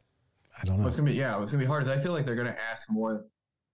I 0.60 0.64
don't 0.64 0.76
know. 0.76 0.80
Well, 0.80 0.88
it's 0.88 0.96
gonna 0.96 1.10
be 1.10 1.16
yeah, 1.16 1.40
it's 1.40 1.52
gonna 1.52 1.62
be 1.62 1.68
hard. 1.68 1.88
I 1.88 1.98
feel 2.00 2.12
like 2.12 2.26
they're 2.26 2.34
gonna 2.34 2.56
ask 2.70 2.90
more 2.90 3.26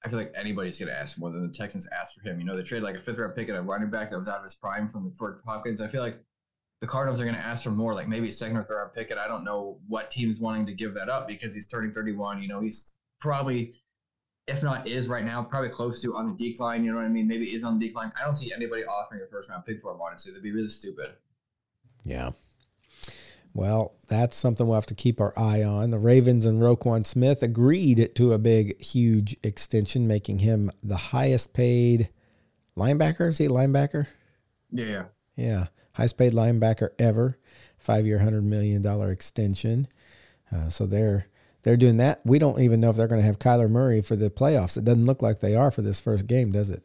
I 0.04 0.08
feel 0.10 0.18
like 0.18 0.32
anybody's 0.36 0.78
going 0.78 0.92
to 0.92 0.98
ask 0.98 1.18
more 1.18 1.30
than 1.30 1.46
the 1.46 1.52
Texans 1.52 1.88
asked 1.98 2.14
for 2.14 2.28
him. 2.28 2.38
You 2.38 2.44
know, 2.44 2.54
they 2.54 2.62
traded 2.62 2.84
like 2.84 2.96
a 2.96 3.00
fifth 3.00 3.16
round 3.16 3.34
pick 3.34 3.48
and 3.48 3.56
a 3.56 3.62
running 3.62 3.90
back 3.90 4.10
that 4.10 4.18
was 4.18 4.28
out 4.28 4.38
of 4.38 4.44
his 4.44 4.54
prime 4.54 4.88
from 4.88 5.04
the 5.04 5.16
for 5.16 5.40
Hopkins. 5.46 5.80
I 5.80 5.88
feel 5.88 6.02
like 6.02 6.18
the 6.80 6.86
Cardinals 6.86 7.20
are 7.20 7.24
going 7.24 7.36
to 7.36 7.42
ask 7.42 7.64
for 7.64 7.70
more, 7.70 7.94
like 7.94 8.08
maybe 8.08 8.28
a 8.28 8.32
second 8.32 8.56
or 8.56 8.62
third 8.62 8.76
round 8.76 8.92
pick, 8.92 9.10
and 9.10 9.18
I 9.18 9.28
don't 9.28 9.44
know 9.44 9.78
what 9.88 10.10
team's 10.10 10.38
wanting 10.38 10.66
to 10.66 10.74
give 10.74 10.94
that 10.94 11.08
up 11.08 11.26
because 11.26 11.54
he's 11.54 11.66
turning 11.66 11.92
31. 11.92 12.42
You 12.42 12.48
know, 12.48 12.60
he's 12.60 12.94
probably, 13.18 13.74
if 14.46 14.62
not 14.62 14.86
is 14.86 15.08
right 15.08 15.24
now, 15.24 15.42
probably 15.42 15.70
close 15.70 16.02
to 16.02 16.14
on 16.14 16.36
the 16.36 16.50
decline. 16.50 16.84
You 16.84 16.92
know 16.92 16.98
what 16.98 17.06
I 17.06 17.08
mean? 17.08 17.26
Maybe 17.26 17.46
is 17.46 17.64
on 17.64 17.78
the 17.78 17.86
decline. 17.86 18.12
I 18.20 18.24
don't 18.24 18.36
see 18.36 18.52
anybody 18.54 18.84
offering 18.84 19.22
a 19.22 19.26
first 19.26 19.50
round 19.50 19.64
pick 19.64 19.80
for 19.80 19.92
him. 19.92 20.00
Honestly, 20.00 20.32
that'd 20.32 20.42
be 20.42 20.52
really 20.52 20.68
stupid. 20.68 21.12
Yeah, 22.04 22.30
well, 23.54 23.94
that's 24.08 24.36
something 24.36 24.66
we'll 24.66 24.74
have 24.74 24.86
to 24.86 24.96
keep 24.96 25.20
our 25.20 25.32
eye 25.38 25.62
on. 25.62 25.90
The 25.90 25.98
Ravens 25.98 26.44
and 26.44 26.60
Roquan 26.60 27.06
Smith 27.06 27.40
agreed 27.40 28.10
to 28.16 28.32
a 28.32 28.38
big, 28.38 28.80
huge 28.82 29.36
extension, 29.44 30.08
making 30.08 30.40
him 30.40 30.72
the 30.82 30.96
highest 30.96 31.54
paid 31.54 32.10
linebacker. 32.76 33.28
Is 33.28 33.38
he 33.38 33.46
a 33.46 33.50
linebacker? 33.50 34.08
Yeah, 34.72 35.04
yeah. 35.36 35.66
Highest 35.94 36.18
paid 36.18 36.32
linebacker 36.32 36.90
ever. 36.98 37.38
Five 37.78 38.06
year, 38.06 38.18
$100 38.18 38.42
million 38.42 38.84
extension. 39.10 39.88
Uh, 40.52 40.68
so 40.68 40.86
they're 40.86 41.26
they're 41.62 41.76
doing 41.78 41.96
that. 41.96 42.20
We 42.24 42.38
don't 42.38 42.60
even 42.60 42.80
know 42.80 42.90
if 42.90 42.96
they're 42.96 43.08
going 43.08 43.20
to 43.20 43.26
have 43.26 43.38
Kyler 43.38 43.70
Murray 43.70 44.02
for 44.02 44.16
the 44.16 44.28
playoffs. 44.28 44.76
It 44.76 44.84
doesn't 44.84 45.06
look 45.06 45.22
like 45.22 45.40
they 45.40 45.56
are 45.56 45.70
for 45.70 45.80
this 45.80 45.98
first 45.98 46.26
game, 46.26 46.52
does 46.52 46.68
it? 46.68 46.84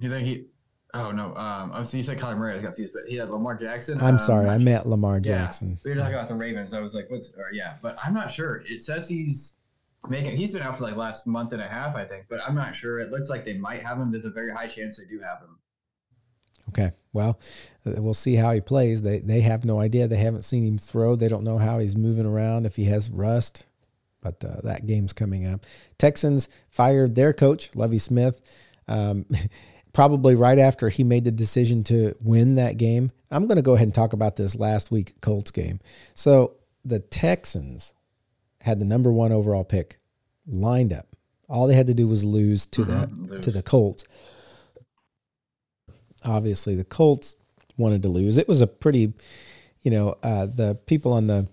You 0.00 0.10
think 0.10 0.26
he 0.26 0.46
Oh 0.94 1.10
no! 1.10 1.34
Um, 1.36 1.72
oh, 1.74 1.82
so 1.84 1.96
you 1.96 2.02
said 2.02 2.18
Kyler 2.18 2.36
Murray. 2.36 2.52
I 2.52 2.56
got 2.56 2.74
confused, 2.74 2.92
but 2.92 3.10
he 3.10 3.16
had 3.16 3.30
Lamar 3.30 3.54
Jackson. 3.54 3.98
I'm 3.98 4.14
um, 4.14 4.18
sorry, 4.18 4.48
I 4.48 4.58
meant 4.58 4.86
Lamar 4.86 5.20
Jackson. 5.20 5.70
Yeah, 5.70 5.76
we 5.84 5.90
were 5.92 5.96
talking 5.96 6.14
about 6.14 6.28
the 6.28 6.34
Ravens. 6.34 6.74
I 6.74 6.80
was 6.80 6.94
like, 6.94 7.10
"What's?" 7.10 7.30
Or, 7.30 7.50
yeah, 7.50 7.76
but 7.80 7.96
I'm 8.04 8.12
not 8.12 8.30
sure. 8.30 8.62
It 8.66 8.82
says 8.82 9.08
he's 9.08 9.54
making. 10.10 10.36
He's 10.36 10.52
been 10.52 10.60
out 10.60 10.76
for 10.76 10.84
like 10.84 10.96
last 10.96 11.26
month 11.26 11.54
and 11.54 11.62
a 11.62 11.66
half, 11.66 11.96
I 11.96 12.04
think, 12.04 12.26
but 12.28 12.40
I'm 12.46 12.54
not 12.54 12.74
sure. 12.74 12.98
It 12.98 13.10
looks 13.10 13.30
like 13.30 13.46
they 13.46 13.56
might 13.56 13.80
have 13.82 13.98
him. 13.98 14.12
There's 14.12 14.26
a 14.26 14.30
very 14.30 14.52
high 14.52 14.66
chance 14.66 14.98
they 14.98 15.06
do 15.06 15.18
have 15.20 15.40
him. 15.40 15.58
Okay, 16.72 16.92
well, 17.12 17.38
uh, 17.86 18.00
we'll 18.02 18.14
see 18.14 18.36
how 18.36 18.52
he 18.52 18.60
plays. 18.60 19.02
They 19.02 19.18
they 19.18 19.40
have 19.42 19.64
no 19.64 19.80
idea. 19.80 20.08
They 20.08 20.16
haven't 20.16 20.42
seen 20.42 20.66
him 20.66 20.78
throw. 20.78 21.16
They 21.16 21.28
don't 21.28 21.44
know 21.44 21.58
how 21.58 21.78
he's 21.78 21.96
moving 21.96 22.26
around. 22.26 22.66
If 22.66 22.76
he 22.76 22.84
has 22.86 23.10
rust, 23.10 23.64
but 24.20 24.42
uh, 24.44 24.60
that 24.62 24.86
game's 24.86 25.12
coming 25.12 25.46
up. 25.46 25.66
Texans 25.98 26.48
fired 26.70 27.14
their 27.14 27.32
coach, 27.32 27.74
Lovie 27.76 27.98
Smith. 27.98 28.40
Um, 28.88 29.26
probably 29.92 30.34
right 30.34 30.58
after 30.58 30.88
he 30.88 31.04
made 31.04 31.24
the 31.24 31.30
decision 31.30 31.84
to 31.84 32.14
win 32.22 32.54
that 32.54 32.78
game. 32.78 33.12
I'm 33.30 33.46
going 33.46 33.56
to 33.56 33.62
go 33.62 33.74
ahead 33.74 33.86
and 33.86 33.94
talk 33.94 34.12
about 34.12 34.36
this 34.36 34.56
last 34.56 34.90
week 34.90 35.20
Colts 35.20 35.50
game. 35.50 35.80
So 36.14 36.54
the 36.84 36.98
Texans 36.98 37.94
had 38.62 38.78
the 38.78 38.84
number 38.84 39.12
one 39.12 39.32
overall 39.32 39.64
pick 39.64 39.98
lined 40.46 40.92
up. 40.92 41.06
All 41.48 41.66
they 41.66 41.74
had 41.74 41.88
to 41.88 41.94
do 41.94 42.08
was 42.08 42.24
lose 42.24 42.64
to 42.66 42.84
mm-hmm. 42.84 43.26
the 43.26 43.34
lose. 43.34 43.44
to 43.44 43.50
the 43.50 43.62
Colts. 43.62 44.04
Obviously, 46.24 46.74
the 46.74 46.84
Colts 46.84 47.36
wanted 47.76 48.02
to 48.02 48.08
lose. 48.08 48.38
It 48.38 48.48
was 48.48 48.60
a 48.60 48.66
pretty, 48.66 49.12
you 49.82 49.90
know, 49.90 50.16
uh, 50.22 50.46
the 50.46 50.78
people 50.86 51.12
on 51.12 51.26
the 51.26 51.48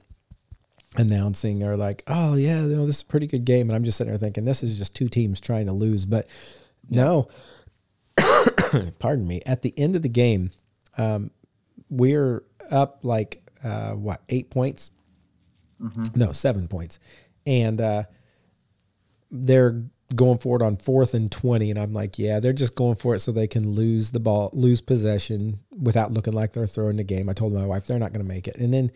announcing 0.97 1.63
are 1.63 1.77
like, 1.77 2.03
"Oh 2.07 2.35
yeah, 2.35 2.61
you 2.61 2.75
know, 2.75 2.85
this 2.85 2.97
is 2.97 3.01
a 3.01 3.05
pretty 3.05 3.27
good 3.27 3.45
game," 3.45 3.69
and 3.69 3.75
I'm 3.75 3.83
just 3.83 3.97
sitting 3.97 4.11
there 4.11 4.17
thinking, 4.19 4.45
"This 4.45 4.63
is 4.63 4.77
just 4.77 4.95
two 4.95 5.09
teams 5.09 5.39
trying 5.39 5.65
to 5.67 5.71
lose." 5.73 6.05
But 6.05 6.27
no, 6.89 7.27
pardon 8.99 9.27
me, 9.27 9.41
at 9.45 9.61
the 9.61 9.73
end 9.77 9.95
of 9.95 10.01
the 10.01 10.09
game, 10.09 10.51
um, 10.97 11.31
we're 11.89 12.43
up 12.71 12.99
like 13.03 13.43
uh, 13.63 13.91
what 13.91 14.21
eight 14.29 14.49
points? 14.49 14.91
Mm-hmm. 15.81 16.19
No, 16.19 16.31
seven 16.31 16.67
points, 16.67 16.99
and 17.45 17.79
uh, 17.79 18.03
they're 19.31 19.83
going 20.15 20.37
for 20.37 20.55
it 20.55 20.61
on 20.61 20.77
fourth 20.77 21.13
and 21.13 21.31
twenty, 21.31 21.69
and 21.69 21.79
I'm 21.79 21.93
like, 21.93 22.17
yeah, 22.17 22.39
they're 22.39 22.53
just 22.53 22.75
going 22.75 22.95
for 22.95 23.15
it 23.15 23.19
so 23.19 23.31
they 23.31 23.47
can 23.47 23.71
lose 23.71 24.11
the 24.11 24.19
ball, 24.19 24.49
lose 24.53 24.81
possession 24.81 25.59
without 25.71 26.11
looking 26.11 26.33
like 26.33 26.53
they're 26.53 26.67
throwing 26.67 26.97
the 26.97 27.03
game. 27.03 27.29
I 27.29 27.33
told 27.33 27.53
my 27.53 27.65
wife 27.65 27.87
they're 27.87 27.99
not 27.99 28.13
going 28.13 28.25
to 28.25 28.33
make 28.33 28.47
it, 28.47 28.57
and 28.57 28.73
then 28.73 28.91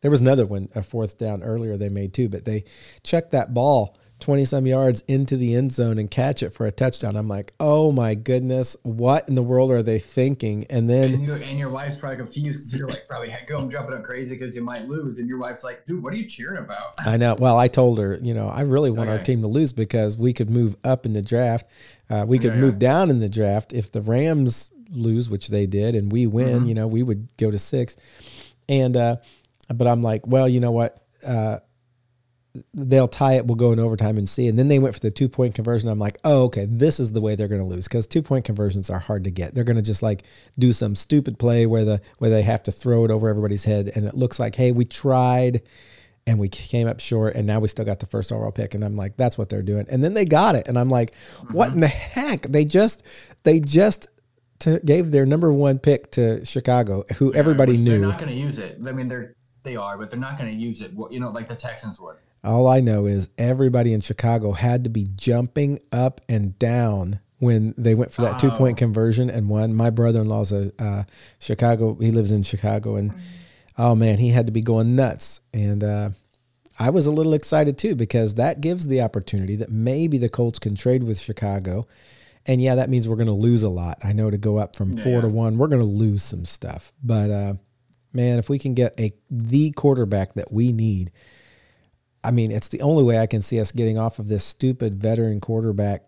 there 0.00 0.10
was 0.10 0.20
another 0.20 0.46
one, 0.46 0.68
a 0.74 0.82
fourth 0.82 1.18
down 1.18 1.42
earlier 1.42 1.76
they 1.76 1.88
made 1.88 2.14
too, 2.14 2.28
but 2.28 2.44
they 2.44 2.64
checked 3.02 3.32
that 3.32 3.52
ball 3.52 3.98
20 4.20 4.44
some 4.44 4.66
yards 4.66 5.02
into 5.06 5.36
the 5.36 5.54
end 5.54 5.70
zone 5.70 5.98
and 5.98 6.10
catch 6.10 6.42
it 6.42 6.50
for 6.50 6.66
a 6.66 6.72
touchdown. 6.72 7.16
I'm 7.16 7.28
like, 7.28 7.52
oh 7.60 7.92
my 7.92 8.14
goodness, 8.14 8.76
what 8.82 9.28
in 9.28 9.36
the 9.36 9.42
world 9.42 9.70
are 9.70 9.82
they 9.82 9.98
thinking? 9.98 10.64
And 10.70 10.90
then 10.90 11.14
and, 11.14 11.28
and 11.28 11.58
your 11.58 11.70
wife's 11.70 11.96
probably 11.96 12.16
confused 12.16 12.58
because 12.58 12.74
you're 12.74 12.88
like 12.88 13.06
probably 13.06 13.32
going 13.48 13.70
jumping 13.70 13.94
up 13.94 14.02
crazy 14.02 14.36
because 14.36 14.56
you 14.56 14.62
might 14.62 14.88
lose, 14.88 15.18
and 15.18 15.28
your 15.28 15.38
wife's 15.38 15.62
like, 15.62 15.84
dude, 15.84 16.02
what 16.02 16.12
are 16.12 16.16
you 16.16 16.26
cheering 16.26 16.58
about? 16.58 16.94
I 17.04 17.16
know. 17.16 17.36
Well, 17.38 17.58
I 17.58 17.68
told 17.68 17.98
her, 17.98 18.18
you 18.20 18.34
know, 18.34 18.48
I 18.48 18.62
really 18.62 18.90
want 18.90 19.08
okay. 19.08 19.18
our 19.18 19.24
team 19.24 19.42
to 19.42 19.48
lose 19.48 19.72
because 19.72 20.18
we 20.18 20.32
could 20.32 20.50
move 20.50 20.76
up 20.82 21.06
in 21.06 21.12
the 21.12 21.22
draft. 21.22 21.66
Uh, 22.10 22.24
we 22.26 22.38
could 22.38 22.54
yeah, 22.54 22.60
move 22.60 22.74
yeah. 22.74 22.88
down 22.90 23.10
in 23.10 23.20
the 23.20 23.28
draft 23.28 23.72
if 23.72 23.92
the 23.92 24.02
Rams 24.02 24.70
lose, 24.90 25.30
which 25.30 25.48
they 25.48 25.66
did, 25.66 25.94
and 25.94 26.10
we 26.10 26.26
win. 26.26 26.60
Mm-hmm. 26.60 26.68
You 26.68 26.74
know, 26.74 26.86
we 26.86 27.02
would 27.02 27.28
go 27.36 27.50
to 27.50 27.58
six. 27.58 27.96
And 28.68 28.96
uh, 28.96 29.16
but 29.72 29.86
I'm 29.86 30.02
like, 30.02 30.26
well, 30.26 30.48
you 30.48 30.60
know 30.60 30.72
what? 30.72 31.02
Uh, 31.26 31.58
they'll 32.74 33.08
tie 33.08 33.34
it. 33.34 33.46
We'll 33.46 33.56
go 33.56 33.72
in 33.72 33.78
overtime 33.78 34.18
and 34.18 34.28
see. 34.28 34.48
And 34.48 34.58
then 34.58 34.68
they 34.68 34.78
went 34.78 34.94
for 34.94 35.00
the 35.00 35.10
two 35.10 35.28
point 35.28 35.54
conversion. 35.54 35.88
I'm 35.88 35.98
like, 35.98 36.18
oh, 36.24 36.44
okay, 36.44 36.66
this 36.66 36.98
is 37.00 37.12
the 37.12 37.20
way 37.20 37.34
they're 37.34 37.48
going 37.48 37.60
to 37.60 37.66
lose 37.66 37.86
because 37.86 38.06
two 38.06 38.22
point 38.22 38.44
conversions 38.44 38.90
are 38.90 38.98
hard 38.98 39.24
to 39.24 39.30
get. 39.30 39.54
They're 39.54 39.64
going 39.64 39.76
to 39.76 39.82
just 39.82 40.02
like 40.02 40.24
do 40.58 40.72
some 40.72 40.94
stupid 40.96 41.38
play 41.38 41.66
where 41.66 41.84
the 41.84 42.00
where 42.18 42.30
they 42.30 42.42
have 42.42 42.62
to 42.64 42.72
throw 42.72 43.04
it 43.04 43.10
over 43.10 43.28
everybody's 43.28 43.64
head, 43.64 43.90
and 43.94 44.06
it 44.06 44.14
looks 44.14 44.38
like, 44.38 44.54
hey, 44.54 44.72
we 44.72 44.84
tried. 44.84 45.62
And 46.26 46.38
we 46.38 46.50
came 46.50 46.86
up 46.86 47.00
short, 47.00 47.36
and 47.36 47.46
now 47.46 47.58
we 47.58 47.68
still 47.68 47.86
got 47.86 48.00
the 48.00 48.06
first 48.06 48.30
overall 48.32 48.52
pick. 48.52 48.74
And 48.74 48.84
I'm 48.84 48.96
like, 48.96 49.16
that's 49.16 49.38
what 49.38 49.48
they're 49.48 49.62
doing. 49.62 49.86
And 49.88 50.04
then 50.04 50.12
they 50.12 50.26
got 50.26 50.56
it, 50.56 50.68
and 50.68 50.78
I'm 50.78 50.90
like, 50.90 51.12
mm-hmm. 51.12 51.54
what 51.54 51.72
in 51.72 51.80
the 51.80 51.88
heck? 51.88 52.42
They 52.42 52.66
just, 52.66 53.02
they 53.44 53.60
just 53.60 54.08
to, 54.58 54.78
gave 54.84 55.10
their 55.10 55.24
number 55.24 55.50
one 55.50 55.78
pick 55.78 56.10
to 56.12 56.44
Chicago, 56.44 57.04
who 57.16 57.32
yeah, 57.32 57.38
everybody 57.38 57.78
knew. 57.78 58.00
They're 58.00 58.08
not 58.10 58.18
going 58.18 58.30
to 58.30 58.38
use 58.38 58.58
it. 58.58 58.78
I 58.86 58.92
mean, 58.92 59.06
they're 59.06 59.32
they 59.62 59.76
are, 59.76 59.96
but 59.98 60.10
they're 60.10 60.20
not 60.20 60.38
going 60.38 60.52
to 60.52 60.58
use 60.58 60.82
it. 60.82 60.92
You 61.10 61.20
know, 61.20 61.30
like 61.30 61.48
the 61.48 61.54
Texans 61.54 61.98
would. 62.00 62.16
All 62.44 62.66
I 62.68 62.80
know 62.80 63.06
is 63.06 63.28
everybody 63.36 63.92
in 63.92 64.00
Chicago 64.00 64.52
had 64.52 64.84
to 64.84 64.90
be 64.90 65.06
jumping 65.16 65.80
up 65.90 66.20
and 66.28 66.58
down 66.58 67.20
when 67.38 67.74
they 67.76 67.94
went 67.94 68.12
for 68.12 68.22
that 68.22 68.36
oh. 68.36 68.38
two 68.38 68.50
point 68.50 68.76
conversion 68.76 69.30
and 69.30 69.48
won. 69.48 69.74
My 69.74 69.90
brother 69.90 70.20
in 70.20 70.28
law's 70.28 70.52
a 70.52 70.72
uh, 70.78 71.04
Chicago. 71.38 71.94
He 71.94 72.10
lives 72.10 72.32
in 72.32 72.42
Chicago, 72.42 72.96
and 72.96 73.14
oh 73.76 73.94
man, 73.94 74.18
he 74.18 74.30
had 74.30 74.46
to 74.46 74.52
be 74.52 74.62
going 74.62 74.94
nuts. 74.94 75.40
And 75.52 75.82
uh, 75.82 76.10
I 76.78 76.90
was 76.90 77.06
a 77.06 77.12
little 77.12 77.34
excited 77.34 77.78
too 77.78 77.94
because 77.94 78.34
that 78.34 78.60
gives 78.60 78.86
the 78.86 79.02
opportunity 79.02 79.56
that 79.56 79.70
maybe 79.70 80.18
the 80.18 80.28
Colts 80.28 80.58
can 80.58 80.74
trade 80.74 81.02
with 81.04 81.18
Chicago. 81.18 81.86
And 82.46 82.62
yeah, 82.62 82.76
that 82.76 82.88
means 82.88 83.08
we're 83.08 83.16
going 83.16 83.26
to 83.26 83.32
lose 83.32 83.62
a 83.62 83.68
lot. 83.68 83.98
I 84.02 84.12
know 84.12 84.30
to 84.30 84.38
go 84.38 84.56
up 84.56 84.74
from 84.74 84.92
yeah. 84.92 85.04
four 85.04 85.20
to 85.20 85.28
one, 85.28 85.58
we're 85.58 85.68
going 85.68 85.82
to 85.82 85.86
lose 85.86 86.22
some 86.22 86.44
stuff. 86.44 86.92
But 87.02 87.30
uh, 87.30 87.54
man, 88.12 88.38
if 88.38 88.48
we 88.48 88.58
can 88.58 88.74
get 88.74 88.98
a 88.98 89.12
the 89.30 89.72
quarterback 89.72 90.34
that 90.34 90.52
we 90.52 90.72
need 90.72 91.10
I 92.28 92.30
mean, 92.30 92.50
it's 92.52 92.68
the 92.68 92.82
only 92.82 93.04
way 93.04 93.18
I 93.18 93.26
can 93.26 93.40
see 93.40 93.58
us 93.58 93.72
getting 93.72 93.98
off 93.98 94.18
of 94.18 94.28
this 94.28 94.44
stupid 94.44 94.94
veteran 94.96 95.40
quarterback 95.40 96.02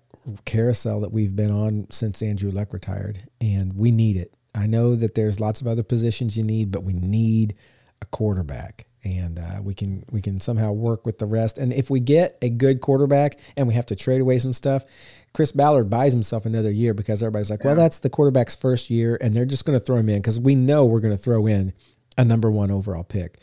carousel 0.45 1.01
that 1.01 1.13
we've 1.13 1.35
been 1.35 1.51
on 1.51 1.87
since 1.91 2.21
Andrew 2.21 2.51
Luck 2.51 2.75
retired. 2.75 3.23
And 3.41 3.73
we 3.75 3.91
need 3.91 4.17
it. 4.19 4.35
I 4.55 4.67
know 4.67 4.97
that 4.97 5.15
there's 5.15 5.41
lots 5.41 5.63
of 5.63 5.67
other 5.67 5.83
positions 5.83 6.37
you 6.37 6.45
need, 6.45 6.71
but 6.71 6.85
we 6.85 6.93
need 6.93 7.55
a 8.03 8.07
quarterback. 8.07 8.87
and 9.05 9.39
uh, 9.39 9.63
we 9.63 9.75
can 9.75 10.05
we 10.11 10.21
can 10.21 10.41
somehow 10.41 10.73
work 10.73 11.07
with 11.07 11.19
the 11.19 11.27
rest. 11.27 11.59
And 11.59 11.73
if 11.73 11.91
we 11.91 12.01
get 12.01 12.37
a 12.43 12.51
good 12.51 12.81
quarterback 12.81 13.39
and 13.57 13.67
we 13.67 13.75
have 13.75 13.87
to 13.87 13.97
trade 13.97 14.21
away 14.21 14.39
some 14.39 14.53
stuff, 14.53 14.85
Chris 15.33 15.53
Ballard 15.53 15.89
buys 15.89 16.13
himself 16.13 16.45
another 16.47 16.71
year 16.71 16.93
because 16.93 17.23
everybody's 17.23 17.51
like, 17.51 17.65
well, 17.65 17.77
that's 17.77 18.01
the 18.01 18.11
quarterback's 18.11 18.57
first 18.57 18.91
year, 18.91 19.17
and 19.21 19.35
they're 19.35 19.47
just 19.47 19.65
going 19.65 19.79
to 19.79 19.85
throw 19.85 19.97
him 19.97 20.09
in 20.09 20.17
because 20.17 20.39
we 20.39 20.55
know 20.55 20.85
we're 20.85 21.01
going 21.01 21.17
to 21.17 21.23
throw 21.23 21.47
in 21.47 21.73
a 22.19 22.25
number 22.25 22.51
one 22.51 22.71
overall 22.71 23.05
pick. 23.05 23.39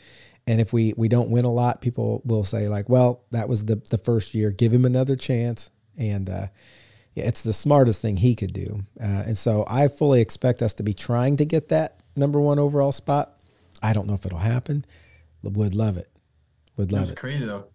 And 0.48 0.62
if 0.62 0.72
we 0.72 0.94
we 0.96 1.08
don't 1.08 1.28
win 1.28 1.44
a 1.44 1.52
lot, 1.52 1.82
people 1.82 2.22
will 2.24 2.42
say 2.42 2.70
like, 2.70 2.88
well, 2.88 3.20
that 3.32 3.50
was 3.50 3.66
the 3.66 3.76
the 3.90 3.98
first 3.98 4.34
year. 4.34 4.50
Give 4.50 4.72
him 4.72 4.86
another 4.86 5.14
chance, 5.14 5.70
and 5.98 6.30
uh, 6.30 6.46
yeah, 7.14 7.24
it's 7.24 7.42
the 7.42 7.52
smartest 7.52 8.00
thing 8.00 8.16
he 8.16 8.34
could 8.34 8.54
do. 8.54 8.86
Uh, 8.98 9.24
and 9.26 9.36
so 9.36 9.66
I 9.68 9.88
fully 9.88 10.22
expect 10.22 10.62
us 10.62 10.72
to 10.74 10.82
be 10.82 10.94
trying 10.94 11.36
to 11.36 11.44
get 11.44 11.68
that 11.68 12.00
number 12.16 12.40
one 12.40 12.58
overall 12.58 12.92
spot. 12.92 13.38
I 13.82 13.92
don't 13.92 14.06
know 14.06 14.14
if 14.14 14.24
it'll 14.24 14.38
happen. 14.38 14.86
Would 15.42 15.74
love 15.74 15.98
it. 15.98 16.08
Would 16.78 16.92
love 16.92 17.02
That's 17.02 17.10
it. 17.10 17.18
crazy 17.18 17.44
though. 17.44 17.66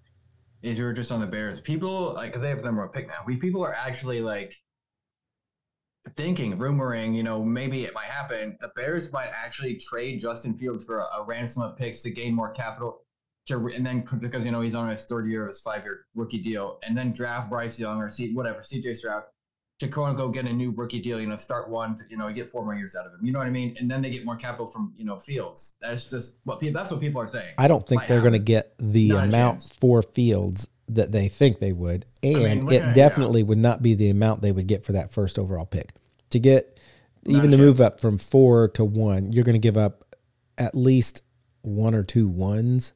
Is 0.64 0.80
you 0.80 0.86
were 0.86 0.94
just 0.94 1.12
on 1.12 1.20
the 1.20 1.28
Bears. 1.28 1.62
People 1.62 2.14
like 2.16 2.34
they 2.42 2.50
have 2.50 2.58
the 2.58 2.66
number 2.66 2.82
one 2.82 2.90
pick 2.90 3.08
now. 3.08 3.22
We 3.28 3.38
people 3.38 3.64
are 3.64 3.76
actually 3.76 4.22
like 4.22 4.60
thinking, 6.12 6.58
rumoring, 6.58 7.16
you 7.16 7.24
know, 7.24 7.44
maybe 7.44 7.84
it 7.86 7.94
might 7.94 8.06
happen. 8.06 8.58
The 8.62 8.72
Bears 8.76 9.12
might 9.12 9.30
actually 9.34 9.76
trade 9.76 10.20
Justin 10.20 10.58
Fields 10.58 10.86
for 10.86 11.00
a, 11.00 11.04
a 11.20 11.24
ransom 11.26 11.64
of 11.64 11.78
picks 11.78 12.02
to 12.02 12.12
gain 12.12 12.34
more 12.34 12.52
capital. 12.52 13.00
To, 13.48 13.56
and 13.76 13.86
then 13.86 14.08
because 14.20 14.46
you 14.46 14.52
know 14.52 14.62
he's 14.62 14.76
on 14.76 14.90
his 14.90 15.04
third 15.04 15.30
year 15.30 15.44
of 15.44 15.50
his 15.50 15.60
five 15.60 15.84
year 15.84 16.06
rookie 16.16 16.42
deal, 16.42 16.80
and 16.88 16.96
then 16.96 17.12
draft 17.12 17.50
Bryce 17.50 17.78
Young 17.78 18.02
or 18.02 18.08
see 18.08 18.34
whatever 18.34 18.62
CJ 18.62 18.96
Stroud 18.96 19.24
to 19.80 19.88
quote 19.90 20.10
unquote 20.10 20.34
get 20.34 20.46
a 20.46 20.54
new 20.54 20.72
rookie 20.72 21.02
deal. 21.02 21.20
You 21.20 21.28
know, 21.28 21.36
start 21.36 21.70
one. 21.70 21.98
To, 21.98 22.04
you 22.10 22.16
know, 22.16 22.32
get 22.32 22.48
four 22.48 22.64
more 22.64 22.76
years 22.76 22.96
out 22.96 23.06
of 23.06 23.12
him. 23.12 23.20
You 23.22 23.34
know 23.34 23.40
what 23.40 23.48
I 23.48 23.52
mean? 23.52 23.76
And 23.80 23.92
then 23.92 24.02
they 24.02 24.10
get 24.10 24.24
more 24.24 24.38
capital 24.38 24.68
from 24.68 24.94
you 24.96 25.04
know 25.04 25.20
Fields. 25.20 25.76
That's 25.82 26.06
just 26.06 26.40
what 26.46 26.62
people. 26.62 26.80
That's 26.80 26.90
what 26.90 27.02
people 27.02 27.22
are 27.22 27.28
saying. 27.28 27.56
I 27.58 27.68
don't 27.68 27.86
think 27.86 28.04
Might 28.04 28.08
they're 28.08 28.22
going 28.22 28.32
to 28.32 28.40
get 28.40 28.76
the 28.80 29.10
Not 29.10 29.26
amount 29.26 29.62
for 29.80 30.02
Fields 30.02 30.70
that 30.96 31.12
they 31.12 31.28
think 31.28 31.60
they 31.60 31.74
would, 31.74 32.06
and 32.22 32.66
mean, 32.66 32.72
it 32.72 32.94
definitely 32.96 33.44
would 33.44 33.58
not 33.58 33.82
be 33.82 33.96
the 33.96 34.10
amount 34.10 34.42
they 34.42 34.52
would 34.52 34.68
get 34.68 34.86
for 34.86 34.94
that 34.94 35.12
first 35.12 35.38
overall 35.38 35.66
pick. 35.66 35.92
To 36.32 36.40
get 36.40 36.80
Not 37.26 37.38
even 37.38 37.52
to 37.52 37.58
move 37.58 37.82
up 37.82 38.00
from 38.02 38.18
four 38.18 38.68
to 38.70 38.84
one, 38.84 39.32
you're 39.32 39.44
going 39.44 39.54
to 39.54 39.60
give 39.60 39.78
up 39.78 40.16
at 40.58 40.76
least 40.76 41.22
one 41.62 41.96
or 41.96 42.04
two 42.04 42.28
ones. 42.28 42.94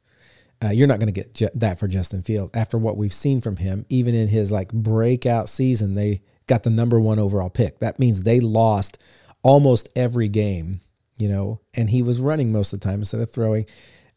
Uh, 0.63 0.69
you're 0.69 0.87
not 0.87 0.99
going 0.99 1.13
to 1.13 1.19
get 1.19 1.33
Ju- 1.35 1.49
that 1.53 1.77
for 1.77 1.87
Justin 1.87 2.23
Fields 2.23 2.51
after 2.55 2.77
what 2.77 2.97
we've 2.97 3.13
seen 3.13 3.41
from 3.41 3.57
him. 3.57 3.85
Even 3.89 4.15
in 4.15 4.27
his 4.27 4.51
like 4.51 4.73
breakout 4.73 5.49
season, 5.49 5.93
they 5.93 6.21
got 6.47 6.63
the 6.63 6.69
number 6.69 6.99
one 6.99 7.19
overall 7.19 7.49
pick. 7.49 7.79
That 7.79 7.99
means 7.99 8.23
they 8.23 8.39
lost 8.39 8.97
almost 9.43 9.89
every 9.95 10.27
game, 10.27 10.81
you 11.17 11.29
know, 11.29 11.61
and 11.75 11.89
he 11.89 12.01
was 12.01 12.19
running 12.19 12.51
most 12.51 12.73
of 12.73 12.79
the 12.79 12.87
time 12.87 12.99
instead 12.99 13.21
of 13.21 13.31
throwing. 13.31 13.65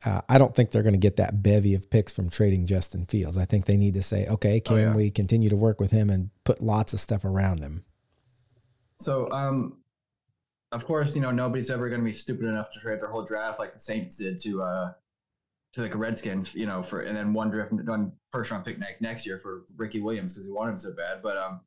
Uh, 0.05 0.23
I 0.29 0.39
don't 0.39 0.55
think 0.55 0.71
they're 0.71 0.83
going 0.83 0.95
to 0.95 0.99
get 0.99 1.17
that 1.17 1.43
bevy 1.43 1.75
of 1.75 1.91
picks 1.91 2.15
from 2.15 2.31
trading 2.31 2.67
Justin 2.67 3.05
Fields. 3.05 3.37
I 3.37 3.45
think 3.45 3.67
they 3.67 3.77
need 3.77 3.95
to 3.95 4.03
say, 4.03 4.27
okay, 4.29 4.59
can 4.61 4.75
Oh, 4.77 4.81
yeah. 4.81 4.95
we 4.95 5.11
continue 5.11 5.51
to 5.51 5.57
work 5.57 5.79
with 5.79 5.91
him 5.91 6.09
and 6.09 6.31
put 6.45 6.63
lots 6.63 6.95
of 6.95 7.01
stuff 7.01 7.25
around 7.25 7.61
him? 7.61 7.85
So, 8.99 9.31
um, 9.31 9.77
of 10.73 10.87
course, 10.87 11.15
you 11.17 11.21
know 11.23 11.31
nobody's 11.31 11.71
ever 11.71 11.89
going 11.89 12.01
to 12.01 12.05
be 12.05 12.13
stupid 12.13 12.47
enough 12.47 12.71
to 12.73 12.81
trade 12.81 13.01
their 13.01 13.09
whole 13.11 13.25
draft 13.25 13.59
like 13.59 13.73
the 13.73 13.79
Saints 13.81 14.17
did 14.17 14.41
to 14.43 14.63
uh 14.63 14.93
to 15.73 15.83
like 15.83 15.95
Redskins, 15.97 16.55
you 16.55 16.67
know, 16.67 16.83
for 16.83 17.01
and 17.03 17.17
then 17.17 17.33
one 17.33 17.51
draft 17.51 17.73
one 17.73 18.13
first 18.31 18.51
round 18.51 18.65
pick 18.65 18.79
next 18.79 19.01
next 19.01 19.27
year 19.27 19.37
for 19.37 19.65
Ricky 19.77 20.01
Williams 20.01 20.33
because 20.33 20.47
he 20.47 20.53
wanted 20.53 20.73
him 20.73 20.79
so 20.79 20.93
bad. 20.93 21.23
But 21.23 21.37
um, 21.39 21.61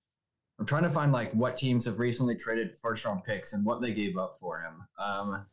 I'm 0.59 0.65
trying 0.65 0.83
to 0.83 0.89
find 0.89 1.11
like 1.11 1.33
what 1.33 1.57
teams 1.57 1.85
have 1.85 1.99
recently 1.99 2.35
traded 2.35 2.77
first 2.81 3.03
round 3.05 3.23
picks 3.25 3.53
and 3.53 3.65
what 3.65 3.81
they 3.81 3.93
gave 3.93 4.17
up 4.17 4.37
for 4.39 4.61
him. 4.61 4.81
Um, 4.97 5.45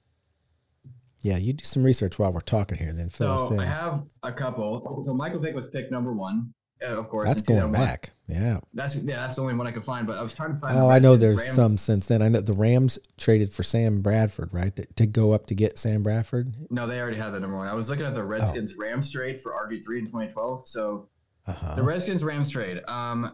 Yeah, 1.22 1.36
you 1.36 1.52
do 1.52 1.64
some 1.64 1.82
research 1.82 2.18
while 2.18 2.32
we're 2.32 2.40
talking 2.40 2.78
here, 2.78 2.92
then 2.92 3.08
fill 3.10 3.32
us 3.32 3.48
so 3.48 3.54
in. 3.54 3.60
I 3.60 3.66
have 3.66 4.02
a 4.22 4.32
couple. 4.32 5.02
So 5.04 5.12
Michael 5.14 5.40
Vick 5.40 5.54
was 5.54 5.66
pick 5.68 5.90
number 5.90 6.12
one, 6.14 6.54
uh, 6.82 6.98
of 6.98 7.08
course. 7.10 7.28
That's 7.28 7.42
going 7.42 7.72
back. 7.72 8.10
Yeah. 8.26 8.60
That's 8.72 8.96
yeah, 8.96 9.16
that's 9.16 9.34
the 9.34 9.42
only 9.42 9.54
one 9.54 9.66
I 9.66 9.72
could 9.72 9.84
find. 9.84 10.06
But 10.06 10.16
I 10.18 10.22
was 10.22 10.32
trying 10.32 10.54
to 10.54 10.58
find. 10.58 10.78
Oh, 10.78 10.88
I 10.88 10.98
know 10.98 11.16
there's 11.16 11.40
Rams, 11.40 11.52
some 11.52 11.76
since 11.78 12.06
then. 12.06 12.22
I 12.22 12.28
know 12.28 12.40
the 12.40 12.54
Rams 12.54 12.98
traded 13.18 13.52
for 13.52 13.62
Sam 13.62 14.00
Bradford, 14.00 14.48
right? 14.54 14.74
To- 14.76 14.86
To 14.86 15.06
go 15.06 15.32
up 15.32 15.46
to 15.48 15.54
get 15.54 15.76
Sam 15.78 16.02
Bradford. 16.02 16.54
No, 16.70 16.86
they 16.86 17.00
already 17.00 17.16
had 17.18 17.30
the 17.30 17.40
number 17.40 17.56
one. 17.56 17.68
I 17.68 17.74
was 17.74 17.90
looking 17.90 18.04
Oh. 18.06 18.08
at 18.08 18.14
the 18.14 18.24
Redskins 18.24 18.76
Rams 18.78 19.12
trade 19.12 19.38
for 19.38 19.52
RG 19.52 19.84
three 19.84 19.98
in 19.98 20.06
2012. 20.06 20.66
So 20.68 21.08
Uh 21.46 21.52
huh. 21.52 21.74
the 21.74 21.82
Redskins 21.82 22.24
Rams 22.24 22.48
trade. 22.48 22.80
Um, 22.88 23.30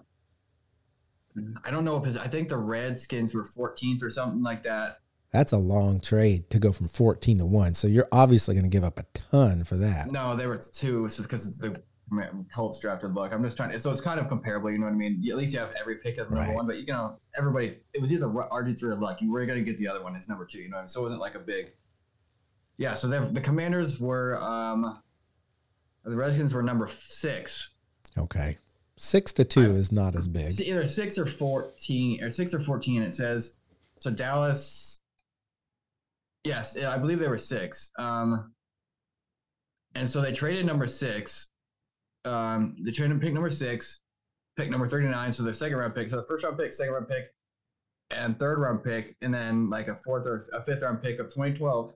I 1.64 1.70
don't 1.70 1.84
know 1.84 1.92
what 1.94 2.04
position. 2.04 2.26
I 2.26 2.30
think 2.30 2.48
the 2.48 2.56
Redskins 2.56 3.34
were 3.34 3.44
14th 3.44 4.02
or 4.02 4.08
something 4.10 4.42
like 4.42 4.62
that. 4.62 5.00
That's 5.32 5.52
a 5.52 5.58
long 5.58 6.00
trade 6.00 6.48
to 6.50 6.58
go 6.58 6.72
from 6.72 6.88
14 6.88 7.38
to 7.38 7.46
one. 7.46 7.74
So 7.74 7.88
you're 7.88 8.08
obviously 8.12 8.54
going 8.54 8.64
to 8.64 8.70
give 8.70 8.84
up 8.84 8.98
a 8.98 9.04
ton 9.12 9.64
for 9.64 9.76
that. 9.76 10.10
No, 10.10 10.34
they 10.36 10.46
were 10.46 10.56
two. 10.56 11.04
It's 11.04 11.16
just 11.16 11.28
because 11.28 11.46
it's 11.46 11.58
the 11.58 11.82
Colts 12.54 12.78
drafted 12.78 13.12
luck. 13.14 13.32
I'm 13.32 13.42
just 13.42 13.56
trying 13.56 13.70
to. 13.72 13.80
So 13.80 13.90
it's 13.90 14.00
kind 14.00 14.20
of 14.20 14.28
comparable. 14.28 14.70
You 14.70 14.78
know 14.78 14.86
what 14.86 14.92
I 14.92 14.96
mean? 14.96 15.22
At 15.28 15.36
least 15.36 15.52
you 15.52 15.58
have 15.58 15.74
every 15.80 15.96
pick 15.96 16.14
as 16.18 16.30
number 16.30 16.36
Right. 16.46 16.54
one, 16.54 16.66
but 16.66 16.76
you 16.78 16.86
know 16.86 17.18
everybody. 17.36 17.78
It 17.94 18.00
was 18.00 18.12
either 18.12 18.26
RG 18.28 18.78
three 18.78 18.92
or 18.92 18.94
luck. 18.94 19.20
You 19.20 19.30
were 19.32 19.44
going 19.44 19.58
to 19.58 19.64
get 19.64 19.76
the 19.76 19.88
other 19.88 20.02
one 20.02 20.14
It's 20.14 20.28
number 20.28 20.44
two. 20.46 20.58
You 20.60 20.68
know, 20.70 20.76
what 20.76 20.80
I 20.80 20.82
mean? 20.84 20.88
so 20.88 21.00
it 21.00 21.04
wasn't 21.04 21.20
like 21.20 21.34
a 21.34 21.40
big. 21.40 21.72
Yeah. 22.78 22.94
So 22.94 23.08
the 23.08 23.20
the 23.20 23.40
Commanders 23.40 24.00
were. 24.00 24.40
um 24.40 25.00
The 26.04 26.16
Redskins 26.16 26.54
were 26.54 26.62
number 26.62 26.86
six. 26.88 27.70
Okay. 28.16 28.58
Six 28.96 29.32
to 29.34 29.44
two 29.44 29.72
I- 29.72 29.76
is 29.76 29.90
not 29.92 30.14
as 30.14 30.28
big. 30.28 30.46
It's 30.46 30.60
either 30.60 30.84
six 30.86 31.18
or 31.18 31.26
fourteen, 31.26 32.22
or 32.22 32.30
six 32.30 32.54
or 32.54 32.60
fourteen. 32.60 33.02
It 33.02 33.14
says 33.14 33.56
so. 33.98 34.10
Dallas. 34.10 34.95
Yes, 36.46 36.80
I 36.80 36.96
believe 36.96 37.18
they 37.18 37.26
were 37.26 37.36
six. 37.36 37.90
Um, 37.98 38.52
and 39.96 40.08
so 40.08 40.20
they 40.20 40.30
traded 40.30 40.64
number 40.64 40.86
six. 40.86 41.48
Um, 42.24 42.76
they 42.84 42.92
traded 42.92 43.20
pick 43.20 43.32
number 43.32 43.50
six, 43.50 44.02
pick 44.56 44.70
number 44.70 44.86
thirty 44.86 45.08
nine. 45.08 45.32
So 45.32 45.42
their 45.42 45.52
second 45.52 45.76
round 45.76 45.96
pick. 45.96 46.08
So 46.08 46.18
the 46.18 46.26
first 46.28 46.44
round 46.44 46.56
pick, 46.56 46.72
second 46.72 46.94
round 46.94 47.08
pick, 47.08 47.24
and 48.12 48.38
third 48.38 48.60
round 48.60 48.84
pick, 48.84 49.16
and 49.22 49.34
then 49.34 49.68
like 49.70 49.88
a 49.88 49.96
fourth 49.96 50.24
or 50.24 50.40
a 50.52 50.60
fifth 50.62 50.82
round 50.82 51.02
pick 51.02 51.18
of 51.18 51.34
twenty 51.34 51.52
twelve. 51.52 51.92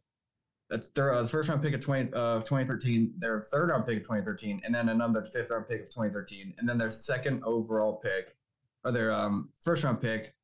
That's 0.68 0.88
their 0.90 1.12
uh, 1.12 1.22
the 1.22 1.28
first 1.28 1.48
round 1.48 1.62
pick 1.62 1.74
of 1.74 1.80
twenty 1.80 2.12
of 2.12 2.42
twenty 2.44 2.66
thirteen. 2.66 3.14
Their 3.18 3.42
third 3.42 3.68
round 3.68 3.86
pick 3.86 3.98
of 3.98 4.04
twenty 4.04 4.24
thirteen, 4.24 4.60
and 4.64 4.74
then 4.74 4.88
another 4.88 5.22
fifth 5.22 5.50
round 5.50 5.68
pick 5.68 5.82
of 5.82 5.94
twenty 5.94 6.12
thirteen, 6.12 6.54
and 6.58 6.68
then 6.68 6.76
their 6.76 6.90
second 6.90 7.44
overall 7.44 8.00
pick, 8.02 8.34
or 8.82 8.90
their 8.90 9.12
um, 9.12 9.50
first 9.62 9.84
round 9.84 10.00
pick 10.00 10.34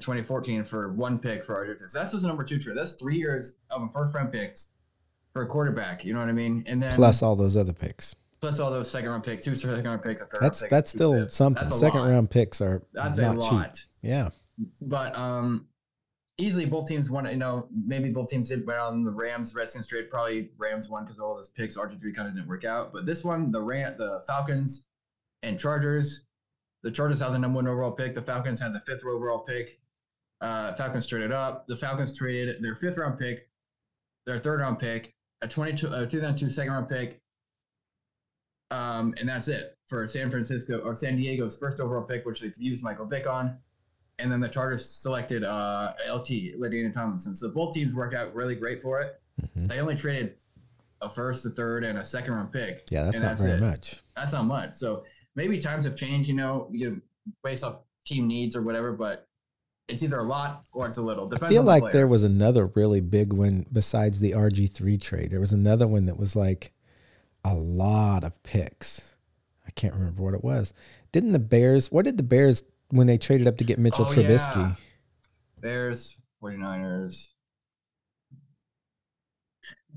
twenty 0.00 0.22
fourteen 0.22 0.64
for 0.64 0.92
one 0.92 1.18
pick 1.18 1.44
for. 1.44 1.76
So 1.86 1.98
that's 1.98 2.12
just 2.12 2.24
a 2.24 2.28
number 2.28 2.44
two 2.44 2.58
trade. 2.58 2.76
That's 2.76 2.94
three 2.94 3.16
years 3.16 3.56
of 3.70 3.82
a 3.82 3.88
first 3.88 4.14
round 4.14 4.32
picks 4.32 4.70
for 5.32 5.42
a 5.42 5.46
quarterback. 5.46 6.04
You 6.04 6.12
know 6.14 6.20
what 6.20 6.28
I 6.28 6.32
mean? 6.32 6.64
And 6.66 6.82
then 6.82 6.92
Plus 6.92 7.22
all 7.22 7.36
those 7.36 7.56
other 7.56 7.72
picks. 7.72 8.14
plus 8.40 8.58
all 8.60 8.70
those 8.70 8.90
second 8.90 9.10
round 9.10 9.24
picks, 9.24 9.44
two 9.44 9.54
second 9.54 9.84
round 9.84 10.02
picks, 10.02 10.20
a 10.22 10.26
third 10.26 10.40
That's 10.42 10.60
pick, 10.62 10.70
that's 10.70 10.90
still 10.90 11.14
fifths. 11.14 11.36
something. 11.36 11.64
That's 11.64 11.78
Second 11.80 12.00
lot. 12.00 12.10
round 12.10 12.30
picks 12.30 12.60
are 12.60 12.82
That's 12.92 13.18
not 13.18 13.36
a 13.36 13.40
cheap. 13.40 13.52
lot. 13.52 13.84
Yeah. 14.02 14.28
But 14.80 15.16
um, 15.18 15.66
easily 16.38 16.64
both 16.66 16.86
teams 16.88 17.10
won. 17.10 17.26
You 17.26 17.36
know, 17.36 17.68
maybe 17.72 18.10
both 18.10 18.28
teams 18.28 18.48
did 18.48 18.66
well 18.66 18.88
on 18.88 19.04
the 19.04 19.10
Rams 19.12 19.54
Redskins 19.54 19.86
trade. 19.86 20.10
Probably 20.10 20.50
Rams 20.58 20.88
won 20.88 21.04
because 21.04 21.18
all 21.18 21.34
those 21.34 21.48
picks. 21.50 21.76
RG 21.76 22.00
three 22.00 22.12
kind 22.12 22.28
of 22.28 22.34
didn't 22.34 22.48
work 22.48 22.64
out. 22.64 22.92
But 22.92 23.04
this 23.06 23.22
one, 23.24 23.50
the 23.50 23.60
Ram, 23.62 23.94
the 23.98 24.22
Falcons, 24.26 24.86
and 25.42 25.58
Chargers. 25.58 26.25
The 26.86 26.92
Chargers 26.92 27.18
had 27.18 27.30
the 27.32 27.38
number 27.40 27.56
one 27.56 27.66
overall 27.66 27.90
pick. 27.90 28.14
The 28.14 28.22
Falcons 28.22 28.60
had 28.60 28.72
the 28.72 28.78
fifth 28.78 29.04
overall 29.04 29.40
pick. 29.40 29.80
Uh, 30.40 30.72
Falcons 30.74 31.04
traded 31.04 31.32
up. 31.32 31.66
The 31.66 31.76
Falcons 31.76 32.16
traded 32.16 32.62
their 32.62 32.76
fifth 32.76 32.96
round 32.96 33.18
pick, 33.18 33.48
their 34.24 34.38
third 34.38 34.60
round 34.60 34.78
pick, 34.78 35.12
a 35.42 35.48
22, 35.48 35.88
a 35.88 36.06
2002 36.06 36.48
second 36.48 36.72
round 36.72 36.88
pick, 36.88 37.20
um, 38.70 39.14
and 39.18 39.28
that's 39.28 39.48
it 39.48 39.76
for 39.88 40.06
San 40.06 40.30
Francisco 40.30 40.78
or 40.78 40.94
San 40.94 41.16
Diego's 41.16 41.58
first 41.58 41.80
overall 41.80 42.04
pick, 42.04 42.24
which 42.24 42.40
they've 42.40 42.54
used 42.56 42.84
Michael 42.84 43.06
Vick 43.06 43.26
on. 43.26 43.58
And 44.20 44.30
then 44.30 44.38
the 44.38 44.48
Chargers 44.48 44.88
selected 44.88 45.42
uh, 45.42 45.92
LT, 46.08 46.54
LaDainian 46.56 46.94
Tomlinson. 46.94 47.34
So 47.34 47.50
both 47.50 47.74
teams 47.74 47.96
worked 47.96 48.14
out 48.14 48.32
really 48.32 48.54
great 48.54 48.80
for 48.80 49.00
it. 49.00 49.20
Mhm. 49.42 49.66
They 49.68 49.80
only 49.80 49.96
traded 49.96 50.36
a 51.02 51.10
first, 51.10 51.44
a 51.46 51.50
third, 51.50 51.82
and 51.82 51.98
a 51.98 52.04
second 52.04 52.32
round 52.34 52.52
pick. 52.52 52.84
Yeah, 52.90 53.02
that's 53.02 53.18
not 53.18 53.38
very 53.38 53.58
it. 53.58 53.60
much. 53.60 54.02
That's 54.14 54.32
not 54.32 54.44
much. 54.44 54.76
So 54.76 55.04
maybe 55.36 55.58
times 55.58 55.84
have 55.84 55.94
changed, 55.96 56.28
you 56.28 56.34
know, 56.34 56.68
you 56.72 57.00
based 57.44 57.62
off 57.62 57.76
team 58.04 58.26
needs 58.26 58.56
or 58.56 58.62
whatever, 58.62 58.92
but 58.92 59.28
it's 59.88 60.02
either 60.02 60.18
a 60.18 60.24
lot 60.24 60.66
or 60.72 60.86
it's 60.88 60.96
a 60.96 61.02
little. 61.02 61.32
I 61.32 61.48
feel 61.48 61.62
the 61.62 61.68
like 61.68 61.82
player. 61.82 61.92
there 61.92 62.06
was 62.08 62.24
another 62.24 62.66
really 62.74 63.00
big 63.00 63.32
one 63.32 63.66
besides 63.72 64.18
the 64.18 64.32
RG3 64.32 65.00
trade. 65.00 65.30
There 65.30 65.38
was 65.38 65.52
another 65.52 65.86
one 65.86 66.06
that 66.06 66.18
was 66.18 66.34
like 66.34 66.72
a 67.44 67.54
lot 67.54 68.24
of 68.24 68.42
picks. 68.42 69.14
I 69.64 69.70
can't 69.70 69.94
remember 69.94 70.22
what 70.22 70.34
it 70.34 70.42
was. 70.42 70.72
Didn't 71.12 71.32
the 71.32 71.38
Bears, 71.38 71.92
what 71.92 72.04
did 72.04 72.16
the 72.16 72.22
Bears, 72.24 72.64
when 72.88 73.06
they 73.06 73.18
traded 73.18 73.46
up 73.46 73.58
to 73.58 73.64
get 73.64 73.78
Mitchell 73.78 74.06
Oh, 74.08 74.12
Trubisky? 74.12 74.56
yeah. 74.56 74.74
There's 75.60 76.20
49ers. 76.42 77.28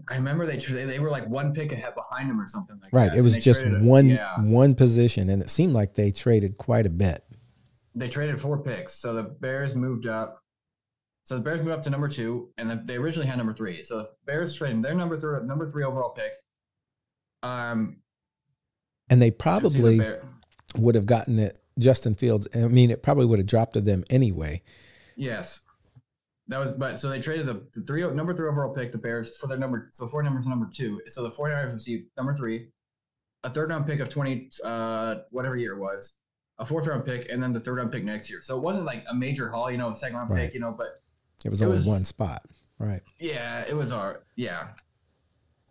I 0.07 0.15
remember 0.15 0.45
they 0.45 0.57
tra- 0.57 0.85
they 0.85 0.99
were 0.99 1.09
like 1.09 1.27
one 1.27 1.53
pick 1.53 1.71
ahead 1.71 1.93
behind 1.95 2.29
him 2.29 2.39
or 2.39 2.47
something 2.47 2.79
like 2.81 2.93
Right. 2.93 3.09
that. 3.11 3.17
It 3.17 3.21
was 3.21 3.37
just 3.37 3.65
one 3.65 4.07
Yeah, 4.07 4.39
one 4.41 4.75
position, 4.75 5.29
and 5.29 5.41
it 5.41 5.49
seemed 5.49 5.73
like 5.73 5.93
they 5.95 6.11
traded 6.11 6.57
quite 6.57 6.85
a 6.85 6.89
bit. 6.89 7.23
they 7.95 8.07
traded 8.07 8.39
four 8.39 8.61
picks, 8.63 8.93
so 8.93 9.13
the 9.13 9.23
Bears 9.23 9.75
moved 9.75 10.05
up. 10.07 10.41
So 11.25 11.35
the 11.35 11.41
Bears 11.41 11.59
moved 11.59 11.71
up 11.71 11.81
to 11.83 11.89
number 11.89 12.07
two, 12.07 12.49
and 12.57 12.69
the, 12.69 12.75
they 12.85 12.95
originally 12.95 13.27
had 13.27 13.37
number 13.37 13.51
three. 13.53 13.83
So 13.83 13.97
the 13.99 14.09
Bears 14.25 14.55
traded 14.55 14.81
their 14.83 14.95
number 14.95 15.19
three 15.19 15.45
number 15.45 15.69
three 15.69 15.83
overall 15.83 16.11
pick 16.11 16.31
Um, 17.43 18.01
and 19.09 19.21
they 19.21 19.27
I've 19.27 19.33
the 19.33 19.37
probably 19.37 20.01
would 20.77 20.95
have 20.95 21.05
gotten 21.07 21.39
it 21.39 21.57
Justin 21.77 22.13
Fields. 22.15 22.47
I 22.55 22.67
mean, 22.67 22.89
it 22.91 23.01
probably 23.03 23.25
would 23.25 23.39
have 23.39 23.47
dropped 23.47 23.73
to 23.73 23.81
them 23.81 24.03
anyway. 24.09 24.61
Yes. 25.15 25.61
That 26.49 26.59
was, 26.59 26.73
but 26.73 26.99
so 26.99 27.09
they 27.09 27.21
traded 27.21 27.45
the, 27.45 27.63
the 27.73 27.81
three 27.81 28.01
number 28.11 28.33
three 28.33 28.49
overall 28.49 28.73
pick, 28.73 28.91
the 28.91 28.97
Bears, 28.97 29.37
for 29.37 29.47
their 29.47 29.57
number. 29.57 29.87
So 29.91 30.07
four 30.07 30.21
numbers 30.23 30.45
number 30.47 30.67
two. 30.73 30.99
So 31.07 31.23
the 31.23 31.29
49ers 31.29 31.73
received 31.73 32.07
number 32.17 32.35
three, 32.35 32.69
a 33.43 33.49
third 33.51 33.69
round 33.69 33.85
pick 33.87 33.99
of 33.99 34.09
20, 34.09 34.49
uh, 34.65 35.15
whatever 35.31 35.55
year 35.55 35.73
it 35.73 35.79
was, 35.79 36.15
a 36.57 36.65
fourth 36.65 36.87
round 36.87 37.05
pick, 37.05 37.31
and 37.31 37.41
then 37.41 37.53
the 37.53 37.59
third 37.59 37.77
round 37.77 37.91
pick 37.91 38.03
next 38.03 38.29
year. 38.31 38.41
So 38.41 38.57
it 38.57 38.61
wasn't 38.63 38.85
like 38.85 39.05
a 39.09 39.13
major 39.15 39.49
haul, 39.49 39.69
you 39.71 39.77
know, 39.77 39.93
second 39.93 40.17
round 40.17 40.31
Right. 40.31 40.45
pick, 40.45 40.53
you 40.55 40.59
know, 40.59 40.73
but 40.75 41.01
It 41.45 41.49
was 41.49 41.61
It 41.61 41.65
only 41.65 41.77
was- 41.77 41.85
one 41.87 42.03
spot, 42.03 42.43
right? 42.79 43.01
yeah, 43.19 43.63
it 43.67 43.75
was 43.75 43.91
our, 43.93 44.23
yeah. 44.35 44.69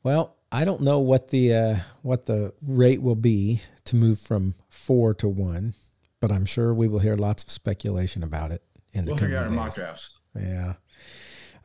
Well, 0.05 0.37
I 0.53 0.65
don't 0.65 0.81
know 0.81 1.01
what 1.01 1.29
the 1.29 1.55
uh, 1.55 1.77
what 2.03 2.27
the 2.27 2.55
rate 2.63 3.03
will 3.03 3.17
be 3.17 3.61
to 3.85 3.97
move 3.97 4.19
from 4.19 4.55
four 4.71 5.13
to 5.15 5.29
one, 5.29 5.75
but 6.21 6.33
I'm 6.33 6.47
sure 6.47 6.73
we 6.73 6.89
will 6.89 7.01
hear 7.01 7.17
lots 7.17 7.43
of 7.43 7.51
speculation 7.51 8.23
about 8.23 8.53
it 8.53 8.63
in 8.93 9.05
the 9.05 9.11
We'll 9.11 9.19
coming 9.19 9.35
in 9.37 9.55
mock 9.55 9.75
drafts. 9.75 10.18
Yeah. 10.35 10.75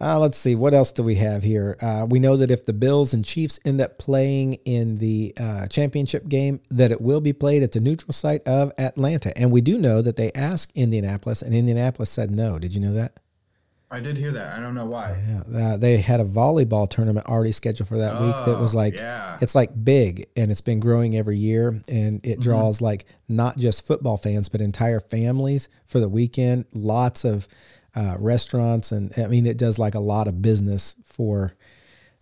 Uh, 0.01 0.19
let's 0.19 0.37
see. 0.37 0.53
What 0.55 0.73
else 0.73 0.91
do 0.91 1.01
we 1.03 1.15
have 1.15 1.43
here? 1.43 1.77
Uh, 1.79 2.05
we 2.09 2.19
know 2.19 2.35
that 2.35 2.51
if 2.51 2.65
the 2.65 2.73
Bills 2.73 3.13
and 3.13 3.23
Chiefs 3.23 3.59
end 3.63 3.79
up 3.79 3.97
playing 3.99 4.55
in 4.65 4.97
the 4.97 5.33
uh, 5.39 5.67
championship 5.67 6.27
game, 6.27 6.59
that 6.69 6.91
it 6.91 6.99
will 6.99 7.21
be 7.21 7.31
played 7.31 7.63
at 7.63 7.71
the 7.71 7.79
neutral 7.79 8.11
site 8.11 8.45
of 8.45 8.73
Atlanta. 8.77 9.37
And 9.37 9.49
we 9.51 9.61
do 9.61 9.77
know 9.77 10.01
that 10.01 10.17
they 10.17 10.31
asked 10.33 10.71
Indianapolis, 10.75 11.41
and 11.41 11.53
Indianapolis 11.55 12.09
said 12.09 12.31
no. 12.31 12.59
Did 12.59 12.73
you 12.75 12.81
know 12.81 12.93
that? 12.93 13.19
I 13.89 13.99
did 13.99 14.17
hear 14.17 14.31
that. 14.31 14.57
I 14.57 14.59
don't 14.59 14.73
know 14.73 14.87
why. 14.87 15.15
Yeah. 15.49 15.73
Uh, 15.73 15.77
they 15.77 15.97
had 15.99 16.19
a 16.19 16.25
volleyball 16.25 16.89
tournament 16.89 17.27
already 17.27 17.51
scheduled 17.51 17.87
for 17.87 17.99
that 17.99 18.19
week 18.19 18.35
that 18.47 18.59
was 18.59 18.73
Oh, 18.73 18.79
like 18.79 18.97
yeah. 18.97 19.37
it's 19.39 19.53
like 19.53 19.69
big 19.85 20.25
and 20.35 20.49
it's 20.49 20.61
been 20.61 20.79
growing 20.79 21.15
every 21.15 21.37
year 21.37 21.79
and 21.87 22.19
it 22.25 22.39
draws 22.39 22.81
like 22.81 23.05
not 23.29 23.55
just 23.55 23.85
football 23.85 24.17
fans 24.17 24.49
but 24.49 24.61
entire 24.61 24.99
families 24.99 25.69
for 25.85 25.99
the 25.99 26.09
weekend 26.09 26.65
lots 26.73 27.23
of 27.23 27.47
uh, 27.95 28.15
restaurants 28.19 28.91
and 28.91 29.13
i 29.17 29.27
mean 29.27 29.45
it 29.45 29.57
does 29.57 29.77
like 29.77 29.95
a 29.95 29.99
lot 29.99 30.27
of 30.27 30.41
business 30.41 30.95
for 31.05 31.55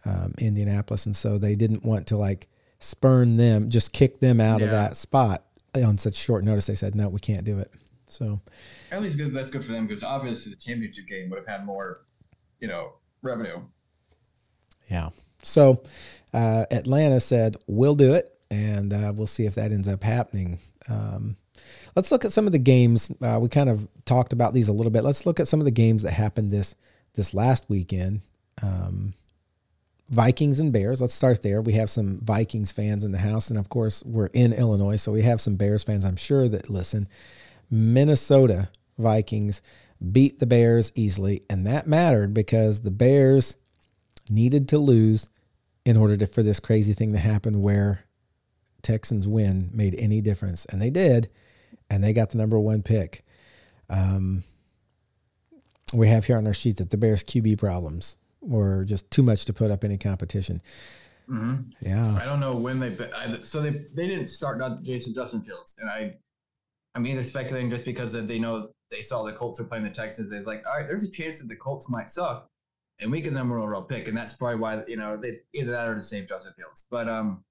um, 0.05 0.34
indianapolis 0.38 1.05
and 1.05 1.15
so 1.15 1.38
they 1.38 1.55
didn't 1.55 1.84
want 1.84 2.07
to 2.07 2.17
like 2.17 2.47
spurn 2.79 3.38
them 3.38 3.69
just 3.69 3.93
kick 3.93 4.19
them 4.19 4.41
out 4.41 4.62
of 4.62 4.69
that 4.69 4.97
spot 4.97 5.45
on 5.75 5.97
such 5.97 6.15
short 6.15 6.43
notice 6.43 6.65
they 6.65 6.75
said 6.75 6.95
no 6.95 7.07
we 7.07 7.19
can't 7.19 7.45
do 7.45 7.60
it 7.60 7.71
so 8.12 8.41
At 8.91 9.01
least 9.01 9.17
good. 9.17 9.34
That's 9.34 9.49
good 9.49 9.63
for 9.63 9.71
them 9.71 9.88
because 9.88 10.03
obviously 10.03 10.51
the 10.51 10.60
championship 10.60 11.07
game 11.07 11.29
would 11.29 11.38
have 11.38 11.47
had 11.47 11.65
more, 11.65 12.01
you 12.60 12.67
know, 12.67 12.95
revenue. 13.21 13.62
Yeah. 14.89 15.10
So 15.43 15.81
uh, 16.34 16.65
Atlanta 16.71 17.19
said, 17.21 17.55
we'll 17.67 17.95
do 17.95 18.13
it. 18.13 18.38
And 18.49 18.91
uh, 18.91 19.13
we'll 19.15 19.27
see 19.27 19.45
if 19.45 19.55
that 19.55 19.71
ends 19.71 19.88
up 19.88 20.03
happening. 20.03 20.60
Um, 20.89 21.38
let's 21.95 22.12
look 22.12 22.25
at 22.25 22.32
some 22.32 22.45
of 22.45 22.51
the 22.51 22.60
games. 22.60 23.12
Uh, 23.21 23.39
we 23.41 23.49
kind 23.49 23.69
of 23.69 23.88
talked 24.06 24.34
about 24.34 24.54
these 24.54 24.67
a 24.67 24.73
little 24.73 24.91
bit. 24.91 25.04
Let's 25.04 25.25
look 25.25 25.39
at 25.39 25.47
some 25.47 25.60
of 25.60 25.65
the 25.65 25.71
games 25.71 26.04
that 26.04 26.12
happened 26.12 26.51
this 26.51 26.75
this 27.13 27.34
last 27.34 27.69
weekend. 27.69 28.21
Um, 28.62 29.13
Vikings 30.10 30.60
and 30.60 30.73
Bears. 30.73 30.99
Let's 30.99 31.13
start 31.13 31.41
there. 31.41 31.62
We 31.62 31.73
have 31.73 31.89
some 31.89 32.17
Vikings 32.17 32.71
fans 32.71 33.06
in 33.06 33.13
the 33.13 33.19
house, 33.19 33.49
and 33.49 33.58
of 33.58 33.69
course, 33.69 34.04
we're 34.04 34.27
in 34.27 34.51
Illinois, 34.51 34.97
so 34.97 35.13
we 35.13 35.21
have 35.21 35.39
some 35.39 35.56
Bears 35.56 35.84
fans. 35.84 36.04
I'm 36.04 36.17
sure 36.17 36.49
that 36.49 36.69
listen. 36.69 37.08
Minnesota 37.69 38.69
Vikings 38.97 39.62
beat 40.12 40.39
the 40.39 40.45
Bears 40.45 40.91
easily, 40.95 41.43
and 41.49 41.65
that 41.65 41.88
mattered 41.88 42.34
because 42.34 42.82
the 42.82 42.91
Bears 42.91 43.56
needed 44.30 44.67
to 44.69 44.77
lose 44.77 45.30
in 45.86 45.95
order 45.97 46.17
to, 46.17 46.27
for 46.27 46.43
this 46.43 46.60
crazy 46.60 46.93
thing 46.93 47.13
to 47.13 47.19
happen 47.19 47.62
where 47.62 48.04
Texans 48.82 49.27
win 49.27 49.69
made 49.73 49.95
any 49.97 50.21
difference. 50.21 50.65
And 50.65 50.82
they 50.82 50.89
did. 50.89 51.30
And 51.91 52.01
they 52.01 52.13
got 52.13 52.30
the 52.30 52.38
number 52.38 52.58
one 52.58 52.84
pick. 52.84 53.21
Um, 53.89 54.43
we 55.93 56.08
have 56.08 56.23
here 56.23 56.38
on 56.38 56.47
our 56.47 56.54
sheet 56.54 56.77
that 56.77 56.89
the 56.89 56.95
Bears 56.95 57.21
QB 57.21 57.58
problems 57.58 58.15
were 58.39 58.86
just 58.86 59.12
too 59.12 59.21
much 59.21 59.43
to 59.45 59.54
put 59.54 59.71
up 59.71 59.84
any 59.84 59.97
competition. 59.97 60.62
hmm 61.27 61.56
Yeah. 61.82 62.17
I 62.19 62.23
don't 62.23 62.39
know 62.39 62.56
when 62.56 62.80
they 62.80 62.95
I, 63.13 63.41
so 63.43 63.62
they 63.62 63.71
they 63.93 64.08
didn't 64.08 64.27
start 64.27 64.58
not 64.58 64.84
Jason 64.84 65.13
Justin 65.13 65.41
Fields, 65.41 65.75
and 65.80 65.89
I 65.89 66.15
I'm 66.95 67.06
either 67.06 67.23
speculating 67.23 67.69
just 67.69 67.84
because 67.84 68.13
they 68.13 68.39
know 68.39 68.69
they 68.89 69.01
saw 69.01 69.23
the 69.23 69.34
Colts 69.34 69.60
are 69.60 69.65
playing 69.65 69.84
the 69.84 69.91
Texans. 69.91 70.30
They're 70.30 70.43
like, 70.43 70.63
all 70.65 70.77
right, 70.77 70.88
there's 70.88 71.04
a 71.04 71.12
chance 71.12 71.39
that 71.41 71.49
the 71.49 71.58
Colts 71.58 71.89
might 71.89 72.10
suck, 72.10 72.47
and 72.99 73.12
we 73.12 73.19
get 73.19 73.34
number 73.34 73.60
one 73.60 73.65
overall 73.65 73.84
pick, 73.84 74.08
and 74.08 74.15
that's 74.15 74.34
probably 74.34 74.62
why 74.62 74.82
you 74.88 74.95
know 74.95 75.17
they 75.17 75.39
either 75.54 75.71
that 75.71 75.89
or 75.89 75.95
to 75.95 76.01
save 76.01 76.30
Justin 76.30 76.54
Fields. 76.58 76.88
But 76.89 77.10
um, 77.10 77.43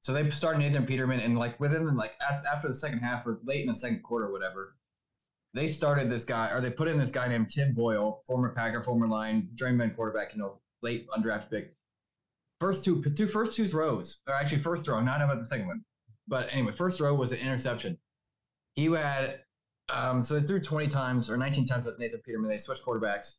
so 0.00 0.14
they 0.14 0.28
started 0.30 0.60
Nathan 0.60 0.86
Peterman, 0.86 1.20
and 1.20 1.38
like 1.38 1.60
within 1.60 1.94
like 1.94 2.14
after 2.46 2.68
the 2.68 2.74
second 2.74 3.00
half 3.00 3.26
or 3.26 3.40
late 3.44 3.60
in 3.60 3.68
the 3.68 3.74
second 3.74 4.02
quarter, 4.02 4.26
or 4.26 4.32
whatever, 4.32 4.76
they 5.52 5.68
started 5.68 6.08
this 6.08 6.24
guy 6.24 6.50
or 6.50 6.60
they 6.60 6.70
put 6.70 6.88
in 6.88 6.96
this 6.96 7.10
guy 7.10 7.28
named 7.28 7.50
Tim 7.50 7.74
Boyle, 7.74 8.22
former 8.26 8.54
Packer, 8.54 8.82
former 8.82 9.06
Lion, 9.06 9.50
journeyman 9.54 9.90
quarterback, 9.90 10.32
you 10.32 10.40
know, 10.40 10.60
late 10.82 11.06
undrafted 11.10 11.50
pick. 11.50 11.76
First 12.60 12.84
two, 12.84 13.02
two 13.02 13.26
first 13.26 13.56
two 13.56 13.66
throws, 13.66 14.22
or 14.26 14.34
actually 14.34 14.62
first 14.62 14.84
throw, 14.84 15.00
not 15.00 15.20
about 15.20 15.38
the 15.38 15.46
second 15.46 15.66
one. 15.66 15.84
But 16.28 16.52
anyway, 16.52 16.72
first 16.72 16.98
throw 16.98 17.14
was 17.14 17.32
an 17.32 17.38
interception. 17.38 17.98
He 18.76 18.86
had, 18.86 19.40
um, 19.92 20.22
so 20.22 20.38
they 20.38 20.46
threw 20.46 20.60
20 20.60 20.86
times 20.88 21.28
or 21.28 21.36
19 21.36 21.66
times 21.66 21.84
with 21.84 21.98
Nathan 21.98 22.20
Peterman. 22.24 22.50
They 22.50 22.58
switched 22.58 22.84
quarterbacks. 22.84 23.36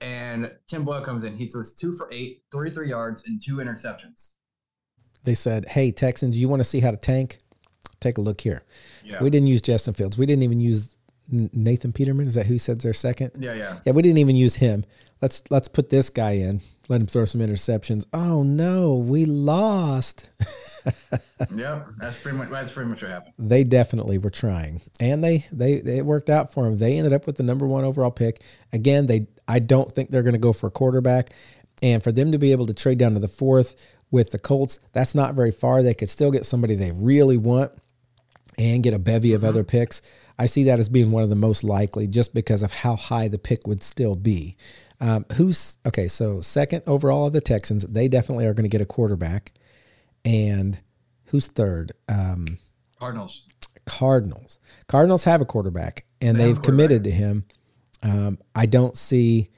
And 0.00 0.52
Tim 0.66 0.84
Boyle 0.84 1.00
comes 1.00 1.24
in. 1.24 1.36
He 1.36 1.46
throws 1.46 1.74
two 1.74 1.92
for 1.92 2.08
eight, 2.12 2.42
33 2.52 2.88
yards, 2.88 3.24
and 3.26 3.42
two 3.42 3.56
interceptions. 3.56 4.32
They 5.28 5.34
said, 5.34 5.66
hey, 5.68 5.90
Texans, 5.92 6.38
you 6.38 6.48
want 6.48 6.60
to 6.60 6.64
see 6.64 6.80
how 6.80 6.90
to 6.90 6.96
tank? 6.96 7.36
Take 8.00 8.16
a 8.16 8.22
look 8.22 8.40
here. 8.40 8.62
Yeah. 9.04 9.22
We 9.22 9.28
didn't 9.28 9.48
use 9.48 9.60
Justin 9.60 9.92
Fields. 9.92 10.16
We 10.16 10.24
didn't 10.24 10.42
even 10.42 10.58
use 10.58 10.96
Nathan 11.30 11.92
Peterman. 11.92 12.26
Is 12.26 12.32
that 12.32 12.46
who 12.46 12.58
said 12.58 12.80
their 12.80 12.94
second? 12.94 13.32
yeah, 13.38 13.52
yeah. 13.52 13.78
Yeah, 13.84 13.92
we 13.92 14.00
didn't 14.00 14.16
even 14.16 14.36
use 14.36 14.54
him. 14.54 14.86
Let's 15.20 15.42
let's 15.50 15.68
put 15.68 15.90
this 15.90 16.08
guy 16.08 16.30
in. 16.30 16.62
Let 16.88 17.02
him 17.02 17.06
throw 17.08 17.26
some 17.26 17.42
interceptions. 17.42 18.06
Oh 18.14 18.42
no, 18.42 18.96
we 18.96 19.26
lost. 19.26 20.30
Yep. 21.54 21.86
That's 21.98 22.22
pretty 22.22 22.38
much 22.38 22.48
that's 22.48 22.72
pretty 22.72 22.88
much 22.88 23.02
what 23.02 23.10
happened. 23.10 23.34
they 23.38 23.62
definitely 23.62 24.16
were 24.16 24.30
trying, 24.30 24.80
and 24.98 25.22
they 25.22 25.44
they 25.52 25.74
it 25.74 26.06
worked 26.06 26.30
out 26.30 26.54
for 26.54 26.64
them. 26.64 26.78
They 26.78 26.96
ended 26.96 27.12
up 27.12 27.26
with 27.26 27.36
the 27.36 27.42
number 27.42 27.66
one 27.66 27.84
overall 27.84 28.10
pick. 28.10 28.40
Again, 28.72 29.04
they 29.06 29.26
I 29.46 29.58
don't 29.58 29.92
think 29.92 30.08
they're 30.08 30.22
going 30.22 30.32
to 30.32 30.38
go 30.38 30.54
for 30.54 30.68
a 30.68 30.70
quarterback, 30.70 31.34
and 31.82 32.02
for 32.02 32.12
them 32.12 32.32
to 32.32 32.38
be 32.38 32.52
able 32.52 32.64
to 32.66 32.72
trade 32.72 32.96
down 32.96 33.12
to 33.14 33.20
the 33.20 33.28
fourth 33.28 33.76
with 34.10 34.30
the 34.30 34.38
Colts, 34.38 34.80
that's 34.92 35.14
not 35.14 35.34
very 35.34 35.50
far. 35.50 35.82
They 35.82 35.94
could 35.94 36.08
still 36.08 36.30
get 36.30 36.46
somebody 36.46 36.74
they 36.74 36.92
really 36.92 37.36
want 37.36 37.72
and 38.56 38.82
get 38.82 38.94
a 38.94 38.98
bevy 38.98 39.34
of 39.34 39.44
other 39.44 39.64
picks. 39.64 40.02
I 40.38 40.46
see 40.46 40.64
that 40.64 40.78
as 40.78 40.88
being 40.88 41.10
one 41.10 41.22
of 41.22 41.30
the 41.30 41.36
most 41.36 41.64
likely, 41.64 42.06
just 42.06 42.34
because 42.34 42.62
of 42.62 42.72
how 42.72 42.96
high 42.96 43.28
the 43.28 43.38
pick 43.38 43.66
would 43.66 43.82
still 43.82 44.16
be. 44.16 44.56
Um, 45.00 45.26
who's 45.34 45.78
okay? 45.86 46.08
So 46.08 46.40
second 46.40 46.82
overall 46.86 47.26
of 47.26 47.32
the 47.32 47.40
Texans, 47.40 47.84
they 47.84 48.08
definitely 48.08 48.46
are 48.46 48.54
going 48.54 48.68
to 48.68 48.70
get 48.70 48.80
a 48.80 48.86
quarterback, 48.86 49.52
and 50.24 50.80
who's 51.26 51.46
third? 51.46 51.92
Um, 52.08 52.58
Cardinals. 52.98 53.46
Cardinals. 53.86 54.58
Cardinals 54.86 55.24
have 55.24 55.40
a 55.40 55.44
quarterback, 55.44 56.04
and 56.20 56.38
They 56.38 56.48
have 56.48 56.56
they've 56.56 56.62
committed 56.62 57.04
to 57.04 57.10
him. 57.10 57.44
Um, 58.02 58.38
I 58.54 58.66
don't 58.66 58.96
see, 58.96 59.50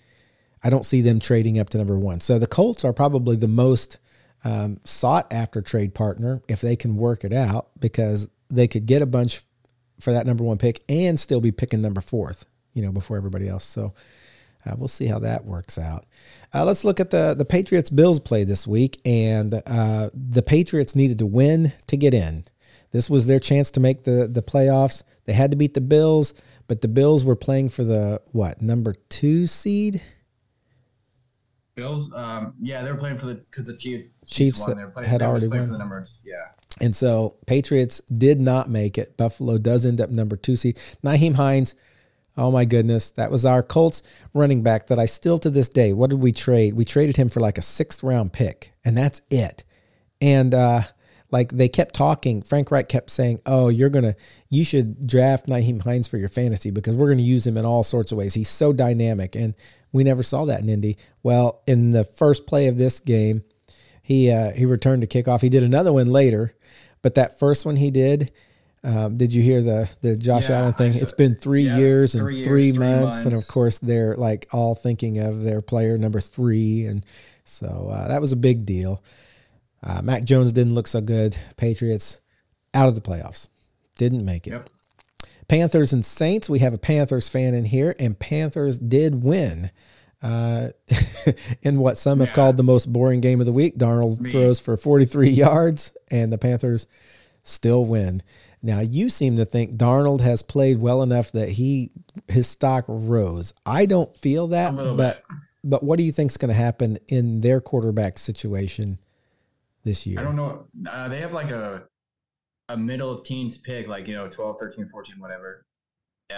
I 0.62 0.70
don't 0.70 0.84
see 0.84 1.00
them 1.00 1.20
trading 1.20 1.58
up 1.58 1.70
to 1.70 1.78
number 1.78 1.98
one. 1.98 2.20
So 2.20 2.38
the 2.38 2.46
Colts 2.46 2.84
are 2.84 2.92
probably 2.92 3.36
the 3.36 3.48
most 3.48 3.98
um, 4.44 4.78
sought 4.84 5.32
after 5.32 5.60
trade 5.60 5.94
partner 5.94 6.42
if 6.48 6.60
they 6.60 6.76
can 6.76 6.96
work 6.96 7.24
it 7.24 7.32
out 7.32 7.68
because 7.78 8.28
they 8.48 8.66
could 8.66 8.86
get 8.86 9.02
a 9.02 9.06
bunch 9.06 9.42
for 10.00 10.12
that 10.12 10.26
number 10.26 10.44
one 10.44 10.58
pick 10.58 10.82
and 10.88 11.18
still 11.18 11.40
be 11.40 11.52
picking 11.52 11.80
number 11.80 12.00
fourth, 12.00 12.46
you 12.72 12.82
know, 12.82 12.92
before 12.92 13.16
everybody 13.16 13.48
else. 13.48 13.64
So 13.64 13.94
uh, 14.66 14.74
we'll 14.76 14.88
see 14.88 15.06
how 15.06 15.18
that 15.20 15.44
works 15.44 15.78
out. 15.78 16.06
Uh, 16.54 16.64
let's 16.64 16.84
look 16.84 17.00
at 17.00 17.10
the 17.10 17.34
the 17.34 17.44
Patriots 17.44 17.90
Bills 17.90 18.20
play 18.20 18.44
this 18.44 18.66
week, 18.66 19.00
and 19.04 19.62
uh, 19.66 20.10
the 20.12 20.42
Patriots 20.42 20.94
needed 20.94 21.18
to 21.18 21.26
win 21.26 21.72
to 21.86 21.96
get 21.96 22.12
in. 22.12 22.44
This 22.92 23.08
was 23.08 23.26
their 23.26 23.38
chance 23.38 23.70
to 23.72 23.80
make 23.80 24.04
the 24.04 24.28
the 24.30 24.42
playoffs. 24.42 25.02
They 25.24 25.32
had 25.32 25.50
to 25.50 25.56
beat 25.56 25.74
the 25.74 25.80
Bills, 25.80 26.34
but 26.66 26.80
the 26.80 26.88
Bills 26.88 27.24
were 27.24 27.36
playing 27.36 27.70
for 27.70 27.84
the 27.84 28.20
what 28.32 28.60
number 28.60 28.94
two 29.08 29.46
seed? 29.46 30.02
Bills. 31.80 32.12
Um, 32.14 32.54
yeah, 32.60 32.82
they 32.82 32.92
were 32.92 32.98
playing 32.98 33.18
for 33.18 33.26
the 33.26 33.34
because 33.34 33.66
the 33.66 33.76
Chiefs, 33.76 34.08
Chiefs 34.26 34.66
won. 34.66 34.76
They 34.76 34.84
were 34.84 34.90
playing, 34.90 35.08
had 35.08 35.20
they 35.20 35.24
already 35.24 35.48
won. 35.48 35.66
for 35.66 35.72
the 35.72 35.78
numbers. 35.78 36.18
Yeah. 36.24 36.34
And 36.80 36.94
so 36.94 37.36
Patriots 37.46 38.00
did 38.00 38.40
not 38.40 38.68
make 38.68 38.98
it. 38.98 39.16
Buffalo 39.16 39.58
does 39.58 39.86
end 39.86 40.00
up 40.00 40.10
number 40.10 40.36
two 40.36 40.56
seed. 40.56 40.76
Nyheim 41.04 41.34
Hines, 41.34 41.74
oh 42.36 42.50
my 42.50 42.64
goodness, 42.64 43.10
that 43.12 43.30
was 43.30 43.44
our 43.44 43.62
Colts 43.62 44.02
running 44.34 44.62
back 44.62 44.86
that 44.88 44.98
I 44.98 45.06
still 45.06 45.38
to 45.38 45.50
this 45.50 45.68
day. 45.68 45.92
What 45.92 46.10
did 46.10 46.20
we 46.20 46.32
trade? 46.32 46.74
We 46.74 46.84
traded 46.84 47.16
him 47.16 47.28
for 47.28 47.40
like 47.40 47.58
a 47.58 47.62
sixth 47.62 48.02
round 48.02 48.32
pick, 48.32 48.72
and 48.84 48.96
that's 48.96 49.22
it. 49.30 49.64
And 50.20 50.54
uh, 50.54 50.82
like 51.30 51.52
they 51.52 51.68
kept 51.68 51.94
talking, 51.94 52.42
Frank 52.42 52.70
Reich 52.70 52.88
kept 52.88 53.10
saying, 53.10 53.40
"Oh, 53.46 53.68
you're 53.68 53.90
gonna, 53.90 54.16
you 54.48 54.64
should 54.64 55.06
draft 55.06 55.46
Nyheim 55.46 55.82
Hines 55.82 56.08
for 56.08 56.16
your 56.16 56.28
fantasy 56.28 56.70
because 56.70 56.96
we're 56.96 57.08
gonna 57.10 57.22
use 57.22 57.46
him 57.46 57.56
in 57.56 57.64
all 57.64 57.82
sorts 57.82 58.12
of 58.12 58.18
ways. 58.18 58.34
He's 58.34 58.48
so 58.48 58.72
dynamic." 58.72 59.34
And 59.36 59.54
we 59.92 60.04
never 60.04 60.22
saw 60.22 60.44
that 60.46 60.60
in 60.60 60.68
Indy. 60.68 60.96
Well, 61.22 61.62
in 61.66 61.90
the 61.90 62.04
first 62.04 62.46
play 62.46 62.68
of 62.68 62.78
this 62.78 63.00
game, 63.00 63.42
he 64.02 64.30
uh, 64.30 64.50
he 64.52 64.66
returned 64.66 65.08
to 65.08 65.22
kickoff. 65.22 65.40
He 65.40 65.48
did 65.48 65.62
another 65.62 65.92
one 65.92 66.08
later, 66.08 66.54
but 67.02 67.14
that 67.14 67.38
first 67.38 67.66
one 67.66 67.76
he 67.76 67.90
did. 67.90 68.32
Um, 68.82 69.18
did 69.18 69.34
you 69.34 69.42
hear 69.42 69.60
the 69.60 69.90
the 70.00 70.16
Josh 70.16 70.48
Yeah, 70.48 70.60
Allen 70.60 70.72
thing? 70.72 70.92
It's 70.94 71.12
been 71.12 71.34
three 71.34 71.64
yeah, 71.64 71.76
years 71.76 72.14
and 72.14 72.22
three 72.22 72.36
years, 72.36 72.46
three, 72.46 72.72
three 72.72 72.78
months, 72.78 73.24
and 73.24 73.36
of 73.36 73.46
course 73.46 73.78
they're 73.78 74.16
like 74.16 74.48
all 74.52 74.74
thinking 74.74 75.18
of 75.18 75.42
their 75.42 75.60
player 75.60 75.98
number 75.98 76.20
three, 76.20 76.86
and 76.86 77.04
so 77.44 77.90
uh, 77.92 78.08
that 78.08 78.20
was 78.20 78.32
a 78.32 78.36
big 78.36 78.64
deal. 78.64 79.02
Uh, 79.82 80.02
Mac 80.02 80.24
Jones 80.24 80.52
didn't 80.52 80.74
look 80.74 80.86
so 80.86 81.00
good. 81.00 81.36
Patriots 81.56 82.20
out 82.74 82.88
of 82.88 82.94
the 82.94 83.00
playoffs, 83.00 83.48
didn't 83.96 84.24
make 84.24 84.46
it. 84.46 84.50
Yep. 84.50 84.70
Panthers 85.48 85.92
and 85.92 86.04
Saints. 86.04 86.48
We 86.48 86.60
have 86.60 86.74
a 86.74 86.78
Panthers 86.78 87.28
fan 87.28 87.54
in 87.54 87.64
here, 87.64 87.94
and 87.98 88.18
Panthers 88.18 88.78
did 88.78 89.24
win. 89.24 89.70
Uh, 90.22 90.68
in 91.62 91.78
what 91.80 91.96
some 91.96 92.20
have 92.20 92.32
called 92.32 92.56
the 92.56 92.62
most 92.62 92.92
boring 92.92 93.20
game 93.20 93.40
of 93.40 93.46
the 93.46 93.52
week, 93.52 93.76
Darnold 93.78 94.20
Me. 94.20 94.30
throws 94.30 94.60
for 94.60 94.76
43 94.76 95.30
yards, 95.30 95.96
and 96.10 96.32
the 96.32 96.38
Panthers 96.38 96.86
still 97.42 97.84
win. 97.84 98.22
Now 98.62 98.80
you 98.80 99.08
seem 99.08 99.38
to 99.38 99.44
think 99.44 99.76
Darnold 99.76 100.20
has 100.20 100.42
played 100.42 100.78
well 100.78 101.02
enough 101.02 101.32
that 101.32 101.48
he 101.50 101.90
his 102.28 102.46
stock 102.46 102.84
rose. 102.86 103.54
I 103.64 103.86
don't 103.86 104.14
feel 104.16 104.48
that, 104.48 104.76
but 104.76 104.96
bit. 104.96 105.24
but 105.64 105.82
what 105.82 105.96
do 105.96 106.02
you 106.04 106.12
think 106.12 106.30
is 106.30 106.36
going 106.36 106.50
to 106.50 106.54
happen 106.54 106.98
in 107.08 107.40
their 107.40 107.60
quarterback 107.60 108.18
situation 108.18 108.98
this 109.84 110.06
year? 110.06 110.20
I 110.20 110.22
don't 110.22 110.36
know. 110.36 110.66
Uh, 110.88 111.08
they 111.08 111.20
have 111.20 111.32
like 111.32 111.50
a 111.50 111.84
a 112.68 112.76
middle 112.76 113.10
of 113.10 113.24
teens 113.24 113.58
pick, 113.58 113.88
like 113.88 114.06
you 114.06 114.14
know, 114.14 114.28
12, 114.28 114.58
13, 114.58 114.88
14, 114.88 115.16
whatever. 115.18 115.66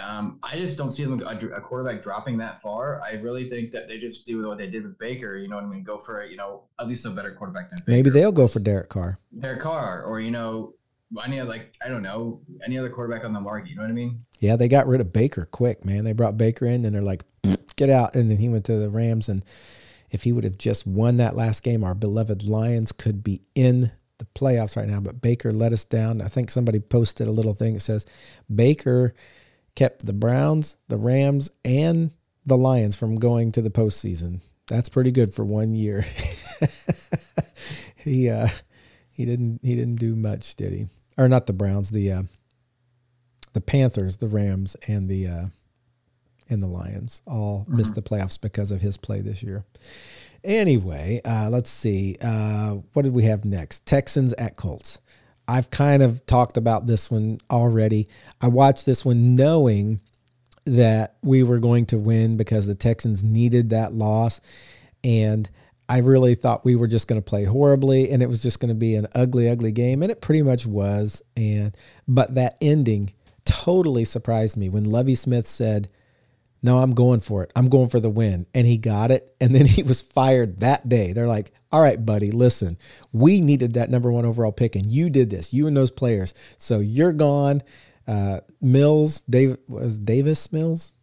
Um, 0.01 0.39
I 0.41 0.57
just 0.57 0.75
don't 0.75 0.91
see 0.91 1.03
them 1.03 1.21
a, 1.21 1.55
a 1.55 1.61
quarterback 1.61 2.01
dropping 2.01 2.37
that 2.39 2.61
far. 2.63 2.99
I 3.01 3.13
really 3.13 3.47
think 3.47 3.71
that 3.73 3.87
they 3.87 3.99
just 3.99 4.25
do 4.25 4.47
what 4.47 4.57
they 4.57 4.67
did 4.67 4.83
with 4.83 4.97
Baker. 4.97 5.37
You 5.37 5.47
know 5.47 5.57
what 5.57 5.65
I 5.65 5.67
mean? 5.67 5.83
Go 5.83 5.99
for 5.99 6.25
you 6.25 6.35
know 6.35 6.63
at 6.79 6.87
least 6.87 7.05
a 7.05 7.11
better 7.11 7.31
quarterback 7.31 7.69
than 7.69 7.77
Baker. 7.85 7.97
Maybe 7.97 8.09
they'll 8.09 8.31
go 8.31 8.47
for 8.47 8.59
Derek 8.59 8.89
Carr. 8.89 9.19
their 9.31 9.57
car, 9.57 10.03
or 10.03 10.19
you 10.19 10.31
know, 10.31 10.73
any 11.23 11.39
other 11.39 11.49
like 11.49 11.75
I 11.85 11.89
don't 11.89 12.01
know 12.01 12.41
any 12.65 12.77
other 12.77 12.89
quarterback 12.89 13.23
on 13.23 13.33
the 13.33 13.41
market. 13.41 13.69
You 13.69 13.75
know 13.75 13.83
what 13.83 13.91
I 13.91 13.93
mean? 13.93 14.25
Yeah, 14.39 14.55
they 14.55 14.67
got 14.67 14.87
rid 14.87 14.99
of 14.99 15.13
Baker 15.13 15.45
quick, 15.45 15.85
man. 15.85 16.03
They 16.03 16.13
brought 16.13 16.37
Baker 16.37 16.65
in 16.65 16.83
and 16.83 16.95
they're 16.95 17.01
like, 17.01 17.23
get 17.75 17.89
out. 17.89 18.15
And 18.15 18.29
then 18.29 18.37
he 18.37 18.49
went 18.49 18.65
to 18.65 18.77
the 18.77 18.89
Rams. 18.89 19.29
And 19.29 19.43
if 20.13 20.23
he 20.23 20.31
would 20.31 20.45
have 20.45 20.57
just 20.57 20.87
won 20.87 21.17
that 21.17 21.35
last 21.35 21.63
game, 21.63 21.83
our 21.83 21.93
beloved 21.95 22.43
Lions 22.43 22.93
could 22.93 23.23
be 23.23 23.41
in 23.55 23.91
the 24.19 24.25
playoffs 24.35 24.77
right 24.77 24.87
now. 24.87 25.01
But 25.01 25.21
Baker 25.21 25.51
let 25.51 25.73
us 25.73 25.83
down. 25.83 26.21
I 26.21 26.27
think 26.27 26.49
somebody 26.49 26.79
posted 26.79 27.27
a 27.27 27.31
little 27.31 27.53
thing 27.53 27.73
that 27.73 27.81
says 27.81 28.05
Baker 28.53 29.13
kept 29.75 30.05
the 30.05 30.13
Browns, 30.13 30.77
the 30.87 30.97
Rams, 30.97 31.51
and 31.65 32.11
the 32.45 32.57
Lions 32.57 32.95
from 32.95 33.15
going 33.15 33.51
to 33.53 33.61
the 33.61 33.71
postseason. 33.71 34.39
That's 34.67 34.87
pretty 34.87 35.11
good 35.11 35.33
for 35.33 35.43
one 35.43 35.75
year. 35.75 36.05
he 37.97 38.29
uh 38.29 38.47
he 39.09 39.25
didn't 39.25 39.59
he 39.61 39.75
didn't 39.75 39.95
do 39.95 40.15
much, 40.15 40.55
did 40.55 40.71
he? 40.71 40.87
Or 41.17 41.27
not 41.27 41.47
the 41.47 41.53
Browns, 41.53 41.89
the 41.89 42.11
uh 42.11 42.23
the 43.53 43.61
Panthers, 43.61 44.17
the 44.17 44.27
Rams, 44.27 44.75
and 44.87 45.07
the 45.07 45.27
uh, 45.27 45.45
and 46.49 46.61
the 46.61 46.67
Lions 46.67 47.21
all 47.25 47.65
missed 47.67 47.95
the 47.95 48.01
playoffs 48.01 48.39
because 48.39 48.71
of 48.71 48.81
his 48.81 48.97
play 48.97 49.21
this 49.21 49.43
year. 49.43 49.65
Anyway, 50.43 51.21
uh, 51.23 51.49
let's 51.49 51.69
see. 51.69 52.17
Uh, 52.21 52.75
what 52.93 53.03
did 53.03 53.13
we 53.13 53.23
have 53.23 53.45
next? 53.45 53.85
Texans 53.85 54.33
at 54.33 54.57
Colts. 54.57 54.99
I've 55.47 55.69
kind 55.69 56.03
of 56.03 56.25
talked 56.25 56.57
about 56.57 56.85
this 56.85 57.09
one 57.11 57.39
already. 57.49 58.07
I 58.41 58.47
watched 58.47 58.85
this 58.85 59.05
one 59.05 59.35
knowing 59.35 60.01
that 60.65 61.15
we 61.21 61.43
were 61.43 61.59
going 61.59 61.85
to 61.87 61.97
win 61.97 62.37
because 62.37 62.67
the 62.67 62.75
Texans 62.75 63.23
needed 63.23 63.69
that 63.69 63.93
loss. 63.93 64.41
And 65.03 65.49
I 65.89 65.99
really 65.99 66.35
thought 66.35 66.63
we 66.63 66.75
were 66.75 66.87
just 66.87 67.07
going 67.07 67.21
to 67.21 67.29
play 67.29 67.43
horribly 67.43 68.09
and 68.09 68.23
it 68.23 68.29
was 68.29 68.41
just 68.41 68.59
going 68.59 68.69
to 68.69 68.75
be 68.75 68.95
an 68.95 69.07
ugly, 69.13 69.49
ugly 69.49 69.71
game. 69.71 70.01
And 70.01 70.11
it 70.11 70.21
pretty 70.21 70.41
much 70.41 70.65
was. 70.65 71.21
And 71.35 71.75
but 72.07 72.35
that 72.35 72.57
ending 72.61 73.13
totally 73.45 74.05
surprised 74.05 74.57
me 74.57 74.69
when 74.69 74.85
Lovie 74.85 75.15
Smith 75.15 75.47
said, 75.47 75.89
No, 76.63 76.79
I'm 76.79 76.93
going 76.93 77.19
for 77.19 77.43
it. 77.43 77.51
I'm 77.55 77.67
going 77.67 77.89
for 77.89 77.99
the 77.99 78.09
win. 78.09 78.47
And 78.55 78.65
he 78.65 78.77
got 78.77 79.11
it. 79.11 79.35
And 79.41 79.53
then 79.53 79.65
he 79.65 79.83
was 79.83 80.01
fired 80.01 80.59
that 80.61 80.87
day. 80.87 81.11
They're 81.11 81.27
like, 81.27 81.51
All 81.71 81.81
right, 81.81 82.03
buddy, 82.03 82.31
listen, 82.31 82.77
we 83.11 83.41
needed 83.41 83.73
that 83.73 83.89
number 83.89 84.11
one 84.11 84.25
overall 84.25 84.51
pick, 84.53 84.75
and 84.75 84.91
you 84.91 85.09
did 85.09 85.29
this, 85.29 85.53
you 85.53 85.67
and 85.67 85.75
those 85.75 85.91
players. 85.91 86.33
So 86.57 86.79
you're 86.79 87.13
gone. 87.13 87.61
Uh, 88.07 88.39
Mills, 88.61 89.21
Dave 89.29 89.57
was 89.67 89.99
Davis 89.99 90.51
Mills. 90.53 90.93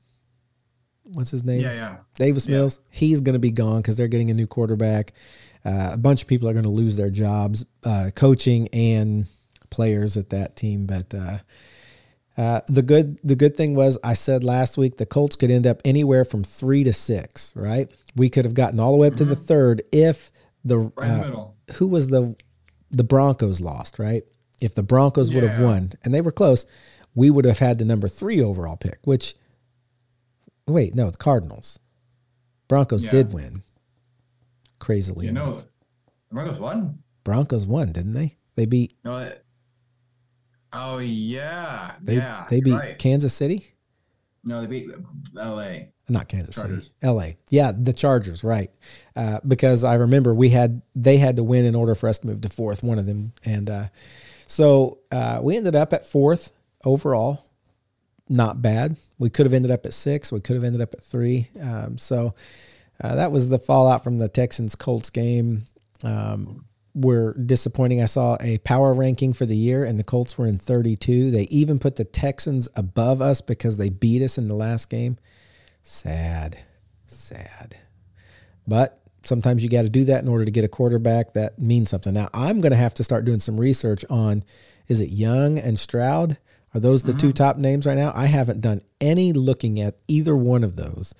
What's 1.04 1.30
his 1.30 1.44
name? 1.44 1.60
Yeah, 1.60 1.72
yeah. 1.72 1.96
Davis 2.14 2.46
Yeah. 2.46 2.56
Mills. 2.58 2.80
He's 2.88 3.20
going 3.20 3.32
to 3.34 3.40
be 3.40 3.50
gone 3.50 3.82
because 3.82 3.96
they're 3.96 4.08
getting 4.08 4.30
a 4.30 4.34
new 4.34 4.46
quarterback. 4.46 5.12
Uh, 5.64 5.90
a 5.92 5.98
bunch 5.98 6.22
of 6.22 6.28
people 6.28 6.48
are 6.48 6.52
going 6.52 6.64
to 6.64 6.70
lose 6.70 6.96
their 6.96 7.10
jobs, 7.10 7.64
uh, 7.84 8.10
coaching 8.14 8.68
and 8.72 9.26
players 9.70 10.16
at 10.16 10.30
that 10.30 10.56
team. 10.56 10.86
But 10.86 11.12
uh, 12.36 12.60
the 12.68 12.82
good 12.82 13.18
the 13.22 13.34
good 13.36 13.56
thing 13.56 13.74
was 13.74 13.98
I 14.04 14.14
said 14.14 14.44
last 14.44 14.78
week 14.78 14.96
the 14.96 15.06
Colts 15.06 15.36
could 15.36 15.50
end 15.50 15.66
up 15.66 15.80
anywhere 15.84 16.24
from 16.24 16.42
three 16.44 16.84
to 16.84 16.92
six. 16.92 17.52
Right? 17.56 17.90
We 18.16 18.28
could 18.30 18.44
have 18.44 18.54
gotten 18.54 18.80
all 18.80 18.92
the 18.92 18.98
way 18.98 19.08
up 19.08 19.16
to 19.16 19.24
the 19.24 19.36
third 19.36 19.82
if 19.92 20.30
the 20.64 20.76
Mm-hmm. 20.76 21.00
Right 21.00 21.32
uh, 21.34 21.46
who 21.74 21.86
was 21.86 22.08
the 22.08 22.36
the 22.90 23.04
Broncos 23.04 23.60
lost, 23.60 23.98
right? 23.98 24.22
If 24.60 24.74
the 24.74 24.82
Broncos 24.82 25.32
would 25.32 25.42
have 25.44 25.60
won 25.60 25.92
and 26.04 26.12
they 26.12 26.20
were 26.20 26.32
close, 26.32 26.66
we 27.14 27.30
would 27.30 27.44
have 27.44 27.58
had 27.60 27.78
the 27.78 27.84
number 27.84 28.08
three 28.08 28.42
overall 28.42 28.76
pick. 28.76 28.98
Which, 29.04 29.34
wait, 30.66 30.94
no, 30.94 31.10
the 31.10 31.16
Cardinals, 31.16 31.78
Broncos 32.68 33.04
Yeah. 33.04 33.10
did 33.10 33.32
win. 33.32 33.62
Crazily 34.78 35.26
You 35.26 35.32
know, 35.32 35.52
the 36.28 36.34
Broncos 36.34 36.58
won. 36.58 37.02
Broncos 37.24 37.66
won, 37.66 37.92
didn't 37.92 38.12
they? 38.14 38.36
They 38.54 38.66
beat 38.66 38.94
No. 39.04 39.30
Oh 40.72 40.98
yeah, 40.98 41.92
they 42.00 42.16
yeah. 42.16 42.46
they 42.48 42.60
beat 42.60 42.74
right. 42.74 42.98
Kansas 42.98 43.34
City, 43.34 43.74
No, 44.44 44.60
they 44.60 44.66
beat 44.66 44.90
L.A. 45.38 45.90
not 46.08 46.28
Kansas 46.28 46.54
Chargers. 46.54 46.84
City, 46.84 46.94
L.A. 47.02 47.36
Yeah, 47.48 47.72
the 47.76 47.92
Chargers, 47.92 48.44
right? 48.44 48.70
Uh, 49.16 49.40
because 49.46 49.84
I 49.84 49.94
remember 49.94 50.34
we 50.34 50.50
had 50.50 50.82
they 50.94 51.18
had 51.18 51.36
to 51.36 51.42
win 51.42 51.64
in 51.64 51.74
order 51.74 51.94
for 51.94 52.08
us 52.08 52.20
to 52.20 52.26
move 52.26 52.40
to 52.42 52.48
fourth, 52.48 52.82
one 52.82 52.98
of 52.98 53.06
them, 53.06 53.32
and 53.44 53.68
uh, 53.68 53.84
so 54.46 54.98
uh, 55.10 55.40
we 55.42 55.56
ended 55.56 55.74
up 55.74 55.92
at 55.92 56.06
fourth 56.06 56.52
overall. 56.84 57.46
Not 58.28 58.62
bad. 58.62 58.96
We 59.18 59.28
could 59.28 59.46
have 59.46 59.52
ended 59.52 59.72
up 59.72 59.84
at 59.84 59.92
six. 59.92 60.30
We 60.30 60.40
could 60.40 60.54
have 60.54 60.62
ended 60.64 60.80
up 60.80 60.94
at 60.94 61.02
three. 61.02 61.48
Um, 61.60 61.98
so 61.98 62.34
uh, 63.02 63.16
that 63.16 63.32
was 63.32 63.48
the 63.48 63.58
fallout 63.58 64.04
from 64.04 64.18
the 64.18 64.28
Texans 64.28 64.76
Colts 64.76 65.10
game. 65.10 65.64
Um, 66.04 66.64
were 66.94 67.34
disappointing. 67.34 68.02
I 68.02 68.06
saw 68.06 68.36
a 68.40 68.58
power 68.58 68.92
ranking 68.92 69.32
for 69.32 69.46
the 69.46 69.56
year, 69.56 69.84
and 69.84 69.98
the 69.98 70.04
Colts 70.04 70.36
were 70.36 70.46
in 70.46 70.58
32. 70.58 71.30
They 71.30 71.42
even 71.44 71.78
put 71.78 71.96
the 71.96 72.04
Texans 72.04 72.68
above 72.74 73.22
us 73.22 73.40
because 73.40 73.76
they 73.76 73.88
beat 73.88 74.22
us 74.22 74.38
in 74.38 74.48
the 74.48 74.54
last 74.54 74.90
game. 74.90 75.18
Sad, 75.82 76.62
sad. 77.06 77.76
But 78.66 79.00
sometimes 79.24 79.62
you 79.62 79.70
got 79.70 79.82
to 79.82 79.90
do 79.90 80.04
that 80.04 80.22
in 80.22 80.28
order 80.28 80.44
to 80.44 80.50
get 80.50 80.64
a 80.64 80.68
quarterback 80.68 81.34
that 81.34 81.58
means 81.58 81.90
something. 81.90 82.14
Now, 82.14 82.28
I'm 82.32 82.60
going 82.60 82.72
to 82.72 82.76
have 82.76 82.94
to 82.94 83.04
start 83.04 83.24
doing 83.24 83.40
some 83.40 83.60
research 83.60 84.04
on 84.10 84.44
is 84.88 85.00
it 85.00 85.10
Young 85.10 85.58
and 85.58 85.78
Stroud? 85.78 86.38
Are 86.74 86.80
those 86.80 87.02
the 87.02 87.12
two 87.12 87.32
top 87.32 87.56
names 87.56 87.86
right 87.86 87.96
now? 87.96 88.12
I 88.14 88.26
haven't 88.26 88.60
done 88.60 88.80
any 89.00 89.32
looking 89.32 89.80
at 89.80 89.96
either 90.06 90.36
one 90.36 90.62
of 90.62 90.76
those. 90.76 91.14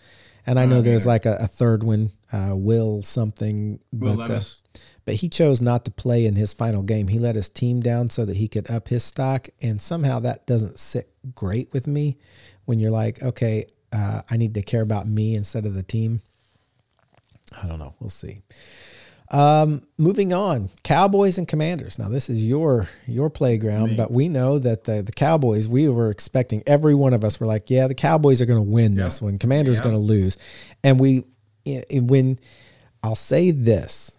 And 0.46 0.58
I 0.58 0.64
know 0.64 0.76
don't 0.76 0.84
there's 0.84 1.06
like 1.06 1.26
a, 1.26 1.36
a 1.40 1.46
third 1.46 1.82
one, 1.82 2.12
uh, 2.32 2.52
Will 2.52 3.02
something, 3.02 3.80
Will 3.92 4.16
but 4.16 4.22
uh, 4.22 4.32
Levis. 4.32 4.62
But 5.04 5.14
he 5.16 5.28
chose 5.28 5.60
not 5.60 5.84
to 5.84 5.90
play 5.90 6.26
in 6.26 6.36
his 6.36 6.52
final 6.54 6.82
game. 6.82 7.08
He 7.08 7.18
let 7.18 7.34
his 7.36 7.48
team 7.48 7.80
down 7.80 8.10
so 8.10 8.24
that 8.24 8.36
he 8.36 8.48
could 8.48 8.70
up 8.70 8.88
his 8.88 9.04
stock, 9.04 9.48
and 9.62 9.80
somehow 9.80 10.20
that 10.20 10.46
doesn't 10.46 10.78
sit 10.78 11.10
great 11.34 11.72
with 11.72 11.86
me. 11.86 12.16
When 12.66 12.78
you're 12.78 12.90
like, 12.92 13.20
okay, 13.22 13.66
uh, 13.92 14.22
I 14.30 14.36
need 14.36 14.54
to 14.54 14.62
care 14.62 14.82
about 14.82 15.08
me 15.08 15.34
instead 15.34 15.66
of 15.66 15.74
the 15.74 15.82
team. 15.82 16.20
I 17.60 17.66
don't 17.66 17.78
know. 17.80 17.94
We'll 17.98 18.10
see. 18.10 18.42
Um, 19.32 19.82
moving 19.96 20.32
on, 20.32 20.70
Cowboys 20.82 21.38
and 21.38 21.46
Commanders. 21.46 21.98
Now 22.00 22.08
this 22.08 22.28
is 22.28 22.44
your 22.44 22.88
your 23.06 23.30
playground, 23.30 23.96
but 23.96 24.10
we 24.10 24.28
know 24.28 24.58
that 24.58 24.84
the 24.84 25.02
the 25.02 25.12
Cowboys. 25.12 25.68
We 25.68 25.88
were 25.88 26.10
expecting 26.10 26.62
every 26.66 26.94
one 26.96 27.12
of 27.14 27.24
us 27.24 27.38
were 27.38 27.46
like, 27.46 27.70
yeah, 27.70 27.86
the 27.86 27.94
Cowboys 27.94 28.40
are 28.42 28.46
going 28.46 28.64
to 28.64 28.68
win 28.70 28.96
this 28.96 29.22
one. 29.22 29.38
Commanders 29.38 29.76
Yeah. 29.76 29.82
going 29.84 29.94
to 29.94 30.00
lose, 30.00 30.36
and 30.82 30.98
we 30.98 31.24
when 31.92 32.40
I'll 33.04 33.14
say 33.14 33.52
this 33.52 34.18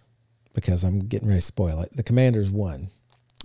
because 0.54 0.84
I'm 0.84 1.00
getting 1.00 1.28
ready 1.28 1.40
to 1.40 1.46
spoil 1.46 1.80
it. 1.80 1.96
The 1.96 2.02
Commanders 2.02 2.50
won, 2.50 2.88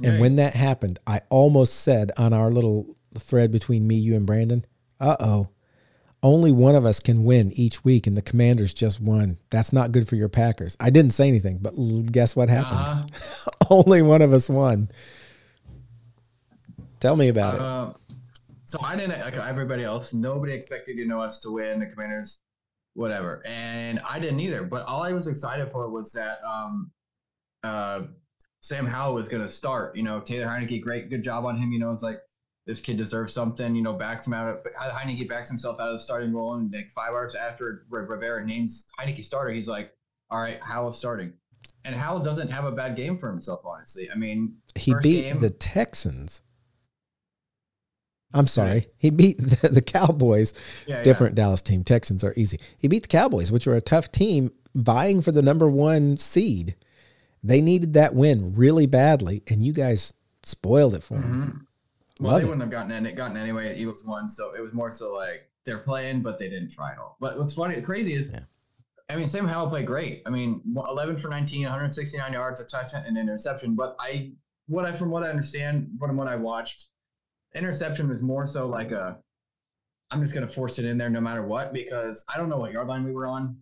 and 0.04 0.14
Yay. 0.14 0.20
when 0.20 0.36
that 0.38 0.54
happened, 0.54 1.00
I 1.08 1.22
almost 1.30 1.82
said 1.82 2.12
on 2.18 2.34
our 2.34 2.52
little 2.52 2.96
thread 3.18 3.52
between 3.52 3.88
me, 3.88 3.96
you, 3.96 4.16
and 4.16 4.26
Brandon, 4.26 4.66
"Uh 5.00 5.18
oh." 5.20 5.50
Only 6.24 6.52
one 6.52 6.74
of 6.74 6.84
us 6.84 7.00
can 7.00 7.24
win 7.24 7.52
each 7.54 7.86
week, 7.86 8.08
and 8.08 8.18
the 8.18 8.24
Commanders 8.24 8.74
just 8.74 9.00
won. 9.00 9.38
That's 9.52 9.72
not 9.72 9.92
good 9.92 10.08
for 10.08 10.16
your 10.16 10.30
Packers. 10.30 10.76
I 10.80 10.90
didn't 10.90 11.12
say 11.12 11.28
anything, 11.28 11.60
but 11.62 11.76
l- 11.78 12.02
guess 12.02 12.36
what 12.36 12.50
happened? 12.50 13.12
Uh-huh. 13.14 13.50
Only 13.70 14.02
one 14.02 14.24
of 14.24 14.34
us 14.34 14.50
won. 14.50 14.90
Tell 17.00 17.16
me 17.16 17.28
about 17.28 17.56
it. 17.56 17.62
Uh, 17.62 17.94
so 18.66 18.80
I 18.82 18.96
didn't 18.96 19.20
like 19.22 19.36
everybody 19.36 19.84
else. 19.84 20.14
Nobody 20.14 20.54
expected 20.54 20.98
you 20.98 21.08
know 21.08 21.22
us 21.22 21.40
to 21.42 21.52
win 21.52 21.80
the 21.80 21.86
Commanders, 21.86 22.42
whatever, 22.96 23.44
and 23.46 24.00
I 24.10 24.20
didn't 24.20 24.40
either. 24.40 24.64
But 24.64 24.88
all 24.88 25.04
I 25.04 25.14
was 25.14 25.28
excited 25.28 25.72
for 25.72 25.90
was 25.90 26.12
that 26.14 26.40
um, 26.44 26.92
uh, 27.64 28.04
Sam 28.60 28.86
Howell 28.86 29.16
was 29.16 29.30
going 29.30 29.44
to 29.44 29.50
start. 29.50 29.96
You 29.96 30.04
know, 30.04 30.20
Taylor 30.20 30.48
Heinicke, 30.48 30.82
great, 30.82 31.10
good 31.10 31.24
job 31.24 31.46
on 31.46 31.58
him. 31.58 31.72
You 31.72 31.80
know, 31.80 31.92
it's 31.92 32.04
like 32.04 32.18
this 32.66 32.80
kid 32.80 32.98
deserves 32.98 33.34
something. 33.34 33.76
You 33.76 33.82
know, 33.82 33.94
backs 33.94 34.28
him 34.28 34.34
out. 34.34 34.48
Of, 34.48 34.64
Heinicke 34.76 35.28
backs 35.28 35.50
himself 35.50 35.80
out 35.80 35.90
of 35.90 35.94
the 35.94 36.00
starting 36.00 36.34
role, 36.34 36.56
and 36.56 36.72
like 36.74 36.90
five 36.90 37.10
hours 37.10 37.36
after 37.36 37.86
Rivera 37.90 38.46
names 38.46 38.88
Heinicke 39.00 39.24
starter, 39.24 39.52
he's 39.52 39.68
like, 39.68 39.94
"All 40.30 40.40
right, 40.40 40.60
Howell's 40.62 40.98
starting." 40.98 41.34
And 41.86 41.96
Howell 41.96 42.20
doesn't 42.20 42.52
have 42.52 42.66
a 42.66 42.72
bad 42.72 42.96
game 42.96 43.18
for 43.18 43.30
himself, 43.30 43.62
honestly. 43.66 44.10
I 44.14 44.18
mean, 44.18 44.58
he 44.76 44.94
beat 45.02 45.22
game, 45.22 45.40
the 45.40 45.50
Texans. 45.50 46.42
I'm 48.34 48.48
sorry. 48.48 48.70
Right. 48.72 48.88
He 48.98 49.10
beat 49.10 49.38
the, 49.62 49.70
the 49.70 49.82
Cowboys. 49.82 50.54
Yeah, 50.86 51.02
Different 51.04 51.38
yeah. 51.38 51.46
Dallas 51.46 51.62
team. 51.62 51.84
Texans 51.84 52.24
are 52.24 52.34
easy. 52.36 52.60
He 52.78 52.88
beat 52.88 53.04
the 53.04 53.08
Cowboys, 53.08 53.52
which 53.52 53.68
were 53.68 53.76
a 53.76 53.82
tough 53.82 54.12
team 54.12 54.52
vying 54.76 55.22
for 55.22 55.32
the 55.32 55.42
number 55.42 55.70
one 55.70 56.18
seed. 56.18 56.76
They 57.48 57.62
needed 57.62 57.94
that 57.94 58.14
win 58.14 58.54
really 58.56 58.88
badly, 58.88 59.42
and 59.48 59.66
you 59.66 59.72
guys 59.72 60.12
spoiled 60.44 60.94
it 60.96 61.02
for 61.04 61.14
them. 61.14 61.24
Mm-hmm. 61.24 62.24
Well, 62.24 62.34
Love 62.34 62.42
they 62.42 62.46
it. 62.46 62.50
wouldn't 62.50 62.62
have 62.64 62.72
gotten 62.72 63.06
it 63.06 63.16
gotten 63.16 63.38
anyway. 63.38 63.74
Eagles 63.78 64.04
won, 64.06 64.28
so 64.28 64.54
it 64.54 64.62
was 64.62 64.74
more 64.74 64.92
so 64.92 65.14
like 65.16 65.50
they're 65.66 65.78
playing, 65.78 66.24
but 66.24 66.38
they 66.38 66.50
didn't 66.50 66.72
try 66.72 66.92
at 66.92 66.98
all. 66.98 67.16
But 67.22 67.40
what's 67.40 67.54
funny, 67.54 67.82
crazy 67.82 68.16
is, 68.16 68.30
yeah. 68.32 68.42
I 69.10 69.16
mean, 69.16 69.30
Sam 69.30 69.48
Howell 69.48 69.70
played 69.70 69.86
great. 69.86 70.24
I 70.26 70.30
mean, 70.30 70.62
11 70.76 71.18
for 71.18 71.30
19, 71.30 71.62
169 71.62 72.34
yards, 72.34 72.60
a 72.60 72.66
touchdown, 72.66 73.04
and 73.08 73.16
an 73.16 73.30
interception. 73.30 73.76
But 73.76 73.96
I, 73.98 74.34
what 74.68 74.84
I 74.84 74.92
from 74.92 75.10
what 75.10 75.24
I 75.24 75.30
understand 75.30 75.92
from 75.98 76.18
what 76.18 76.28
I 76.28 76.36
watched, 76.36 76.88
interception 77.56 78.10
was 78.10 78.24
more 78.24 78.46
so 78.46 78.68
like 78.68 78.92
a, 78.92 79.20
I'm 80.12 80.22
just 80.22 80.34
gonna 80.34 80.50
force 80.50 80.80
it 80.80 80.86
in 80.86 80.98
there 80.98 81.10
no 81.10 81.22
matter 81.22 81.44
what 81.44 81.72
because 81.72 82.26
I 82.28 82.36
don't 82.36 82.50
know 82.50 82.58
what 82.58 82.74
yard 82.74 82.88
line 82.90 83.06
we 83.06 83.14
were 83.14 83.26
on. 83.26 83.58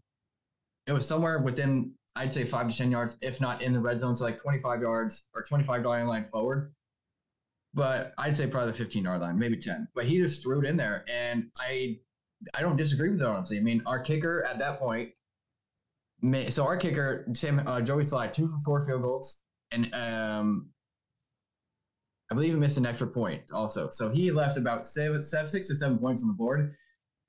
It 0.88 0.94
was 0.94 1.08
somewhere 1.08 1.38
within 1.38 1.92
I'd 2.16 2.34
say 2.34 2.46
five 2.46 2.70
to 2.70 2.78
ten 2.78 2.92
yards, 2.92 3.18
if 3.22 3.42
not 3.42 3.62
in 3.62 3.74
the 3.74 3.80
red 3.80 4.00
zone, 4.00 4.16
so 4.16 4.24
like 4.24 4.42
25 4.42 4.82
yards 4.82 5.28
or 5.34 5.44
25 5.44 5.84
yard 5.84 6.08
line 6.08 6.26
forward 6.26 6.74
but 7.76 8.14
I'd 8.18 8.36
say 8.36 8.48
probably 8.48 8.72
the 8.72 8.78
15 8.78 9.04
yard 9.04 9.22
line, 9.22 9.38
maybe 9.38 9.58
10. 9.58 9.90
But 9.94 10.06
he 10.06 10.18
just 10.18 10.42
threw 10.42 10.62
it 10.62 10.66
in 10.66 10.78
there, 10.78 11.04
and 11.12 11.52
I 11.60 11.98
I 12.56 12.62
don't 12.62 12.78
disagree 12.78 13.10
with 13.10 13.22
it 13.22 13.28
honestly. 13.28 13.58
I 13.58 13.62
mean, 13.62 13.82
our 13.86 14.00
kicker 14.00 14.46
at 14.50 14.58
that 14.60 14.80
point, 14.80 15.12
so 16.50 16.64
our 16.64 16.78
kicker, 16.78 17.28
Tim, 17.36 17.62
uh, 17.68 17.82
Joey 17.82 18.04
Slye, 18.04 18.32
two 18.32 18.48
for 18.48 18.58
four 18.64 18.82
field 18.86 19.02
goals, 19.02 19.42
and 19.72 19.94
um, 19.94 20.70
I 22.32 22.36
believe 22.36 22.54
he 22.54 22.60
missed 22.60 22.78
an 22.78 22.86
extra 22.86 23.08
point 23.08 23.42
also. 23.54 23.90
So 23.90 24.10
he 24.10 24.32
left 24.32 24.58
about 24.58 24.86
seven, 24.86 25.22
seven, 25.22 25.48
six 25.48 25.70
or 25.70 25.76
seven 25.76 25.98
points 26.00 26.24
on 26.24 26.30
the 26.30 26.34
board. 26.34 26.76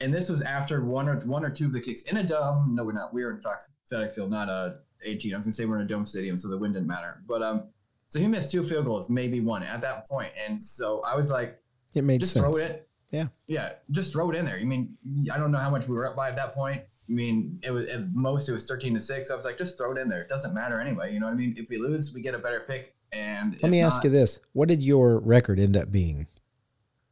And 0.00 0.12
this 0.12 0.28
was 0.28 0.42
after 0.42 0.84
one 0.84 1.08
or 1.08 1.18
one 1.20 1.44
or 1.44 1.50
two 1.50 1.66
of 1.66 1.72
the 1.72 1.80
kicks 1.80 2.02
in 2.02 2.18
a 2.18 2.22
dome. 2.22 2.74
No, 2.74 2.84
we're 2.84 2.92
not. 2.92 3.14
We 3.14 3.22
are 3.22 3.30
in 3.30 3.38
Fox 3.38 3.70
FedEx 3.90 4.12
Field, 4.12 4.30
not 4.30 4.48
a 4.48 4.78
18. 5.04 5.32
I 5.32 5.36
was 5.38 5.46
gonna 5.46 5.54
say 5.54 5.64
we're 5.64 5.76
in 5.76 5.86
a 5.86 5.88
dome 5.88 6.04
stadium, 6.04 6.36
so 6.36 6.48
the 6.48 6.58
wind 6.58 6.74
didn't 6.74 6.86
matter. 6.86 7.22
But 7.26 7.42
um, 7.42 7.68
so 8.08 8.20
he 8.20 8.26
missed 8.26 8.52
two 8.52 8.62
field 8.62 8.84
goals, 8.84 9.10
maybe 9.10 9.40
one 9.40 9.62
at 9.62 9.80
that 9.80 10.06
point. 10.06 10.30
And 10.46 10.60
so 10.60 11.02
I 11.02 11.16
was 11.16 11.30
like, 11.30 11.60
it 11.94 12.04
made 12.04 12.20
just 12.20 12.34
sense. 12.34 12.44
throw 12.44 12.56
it. 12.56 12.88
Yeah. 13.10 13.28
Yeah. 13.46 13.72
Just 13.90 14.12
throw 14.12 14.30
it 14.30 14.36
in 14.36 14.44
there. 14.44 14.58
I 14.58 14.64
mean, 14.64 14.96
I 15.32 15.38
don't 15.38 15.50
know 15.50 15.58
how 15.58 15.70
much 15.70 15.88
we 15.88 15.94
were 15.94 16.06
up 16.06 16.16
by 16.16 16.28
at 16.28 16.36
that 16.36 16.52
point. 16.52 16.82
I 17.08 17.12
mean, 17.12 17.60
it 17.62 17.70
was 17.70 17.86
at 17.86 18.12
most 18.12 18.48
it 18.48 18.52
was 18.52 18.66
13 18.66 18.94
to 18.94 19.00
6. 19.00 19.30
I 19.30 19.34
was 19.34 19.44
like, 19.44 19.58
just 19.58 19.78
throw 19.78 19.92
it 19.92 19.98
in 19.98 20.08
there. 20.08 20.22
It 20.22 20.28
doesn't 20.28 20.54
matter 20.54 20.80
anyway. 20.80 21.12
You 21.12 21.20
know 21.20 21.26
what 21.26 21.32
I 21.32 21.36
mean? 21.36 21.54
If 21.56 21.70
we 21.70 21.78
lose, 21.78 22.12
we 22.12 22.20
get 22.20 22.34
a 22.34 22.38
better 22.38 22.60
pick. 22.60 22.94
And 23.12 23.60
let 23.62 23.70
me 23.70 23.80
not, 23.80 23.88
ask 23.88 24.04
you 24.04 24.10
this. 24.10 24.40
What 24.52 24.68
did 24.68 24.82
your 24.82 25.20
record 25.20 25.60
end 25.60 25.76
up 25.76 25.92
being? 25.92 26.26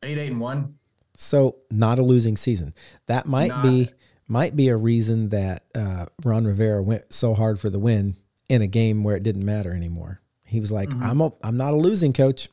Eight, 0.02 0.18
eight, 0.18 0.30
and 0.32 0.40
one. 0.40 0.74
So 1.16 1.56
not 1.70 1.98
a 1.98 2.02
losing 2.02 2.36
season. 2.36 2.74
That 3.06 3.26
might 3.26 3.48
not, 3.48 3.62
be 3.62 3.88
might 4.26 4.56
be 4.56 4.68
a 4.68 4.76
reason 4.76 5.28
that 5.28 5.64
uh, 5.74 6.06
Ron 6.24 6.44
Rivera 6.44 6.82
went 6.82 7.12
so 7.12 7.34
hard 7.34 7.60
for 7.60 7.70
the 7.70 7.78
win 7.78 8.16
in 8.48 8.62
a 8.62 8.66
game 8.66 9.04
where 9.04 9.16
it 9.16 9.22
didn't 9.22 9.44
matter 9.44 9.72
anymore. 9.72 10.20
He 10.44 10.60
was 10.60 10.72
like, 10.72 10.88
mm-hmm. 10.88 11.02
"I'm 11.02 11.20
a, 11.20 11.32
I'm 11.42 11.56
not 11.56 11.72
a 11.72 11.76
losing 11.76 12.12
coach. 12.12 12.48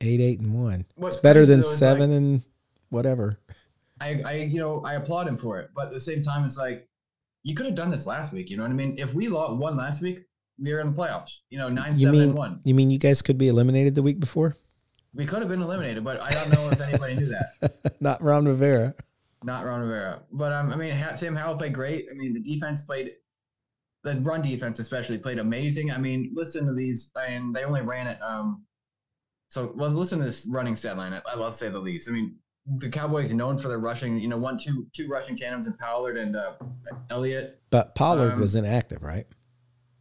Eight, 0.00 0.20
eight, 0.20 0.40
and 0.40 0.52
one. 0.52 0.84
What's 0.96 1.16
it's 1.16 1.22
better 1.22 1.46
than 1.46 1.62
seven 1.62 2.10
like, 2.10 2.16
and 2.18 2.42
whatever." 2.90 3.38
I, 3.98 4.20
I, 4.26 4.32
you 4.34 4.58
know, 4.58 4.82
I 4.82 4.94
applaud 4.94 5.26
him 5.26 5.38
for 5.38 5.58
it, 5.58 5.70
but 5.74 5.86
at 5.86 5.92
the 5.92 6.00
same 6.00 6.20
time, 6.20 6.44
it's 6.44 6.58
like 6.58 6.86
you 7.42 7.54
could 7.54 7.64
have 7.64 7.74
done 7.74 7.90
this 7.90 8.06
last 8.06 8.32
week. 8.32 8.50
You 8.50 8.58
know 8.58 8.64
what 8.64 8.72
I 8.72 8.74
mean? 8.74 8.96
If 8.98 9.14
we 9.14 9.28
lost 9.28 9.54
one 9.54 9.76
last 9.76 10.02
week, 10.02 10.20
we 10.58 10.72
are 10.72 10.80
in 10.80 10.88
the 10.88 10.92
playoffs. 10.92 11.38
You 11.48 11.58
know, 11.58 11.68
nine, 11.68 11.92
you 11.92 12.06
seven, 12.06 12.20
mean, 12.20 12.34
one. 12.34 12.60
You 12.64 12.74
mean 12.74 12.90
you 12.90 12.98
guys 12.98 13.22
could 13.22 13.38
be 13.38 13.48
eliminated 13.48 13.94
the 13.94 14.02
week 14.02 14.20
before? 14.20 14.56
We 15.16 15.26
could 15.26 15.40
have 15.40 15.48
been 15.48 15.62
eliminated, 15.62 16.04
but 16.04 16.22
I 16.22 16.30
don't 16.30 16.52
know 16.52 16.68
if 16.70 16.80
anybody 16.80 17.16
knew 17.16 17.26
that. 17.26 17.96
Not 18.00 18.22
Ron 18.22 18.44
Rivera. 18.44 18.94
Not 19.42 19.64
Ron 19.64 19.80
Rivera, 19.80 20.22
but 20.32 20.52
um, 20.52 20.72
I 20.72 20.76
mean, 20.76 20.94
Sam 21.14 21.34
Howell 21.34 21.56
played 21.56 21.72
great. 21.72 22.06
I 22.10 22.14
mean, 22.14 22.34
the 22.34 22.40
defense 22.40 22.82
played 22.82 23.12
the 24.06 24.20
run 24.20 24.40
defense 24.40 24.78
especially 24.78 25.18
played 25.18 25.38
amazing. 25.38 25.90
I 25.90 25.98
mean, 25.98 26.32
listen 26.34 26.66
to 26.66 26.72
these, 26.74 27.10
and 27.20 27.54
they 27.54 27.64
only 27.64 27.82
ran 27.82 28.06
it. 28.06 28.22
Um, 28.22 28.64
so 29.48 29.72
well, 29.76 29.90
listen 29.90 30.20
to 30.20 30.24
this 30.24 30.46
running 30.50 30.76
stat 30.76 30.96
line. 30.96 31.20
I 31.26 31.34
love 31.36 31.52
to 31.52 31.58
say 31.58 31.68
the 31.68 31.78
least. 31.78 32.08
I 32.08 32.12
mean, 32.12 32.36
the 32.78 32.88
Cowboys 32.88 33.32
known 33.34 33.58
for 33.58 33.68
their 33.68 33.78
rushing. 33.78 34.18
You 34.18 34.28
know, 34.28 34.38
one, 34.38 34.58
two, 34.58 34.86
two 34.94 35.08
rushing 35.08 35.36
cannons 35.36 35.66
and 35.66 35.78
Pollard 35.78 36.16
and 36.16 36.36
uh, 36.36 36.52
Elliott. 37.10 37.60
But 37.70 37.94
Pollard 37.94 38.34
um, 38.34 38.40
was 38.40 38.54
inactive, 38.54 39.02
right? 39.02 39.26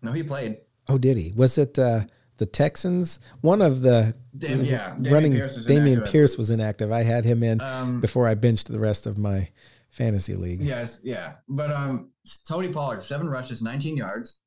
No, 0.01 0.11
he 0.11 0.23
played. 0.23 0.57
Oh, 0.87 0.97
did 0.97 1.17
he? 1.17 1.33
Was 1.35 1.57
it 1.57 1.79
uh, 1.79 2.05
the 2.37 2.45
Texans? 2.45 3.19
One 3.41 3.61
of 3.61 3.81
the 3.81 4.13
Dam- 4.37 4.63
yeah, 4.63 4.95
running 4.99 5.33
Pierce 5.33 5.65
Dameon 5.65 6.09
Pierce 6.09 6.37
was 6.37 6.51
inactive. 6.51 6.91
I 6.91 7.03
had 7.03 7.25
him 7.25 7.43
in 7.43 7.61
um, 7.61 8.01
before 8.01 8.27
I 8.27 8.35
benched 8.35 8.71
the 8.71 8.79
rest 8.79 9.05
of 9.05 9.17
my 9.17 9.49
fantasy 9.89 10.35
league. 10.35 10.61
Yes, 10.61 10.99
yeah. 11.03 11.35
But 11.47 11.71
um, 11.71 12.11
Tony 12.47 12.69
Pollard, 12.69 13.01
seven 13.01 13.27
rushes, 13.29 13.61
19 13.61 13.97
yards. 13.97 14.41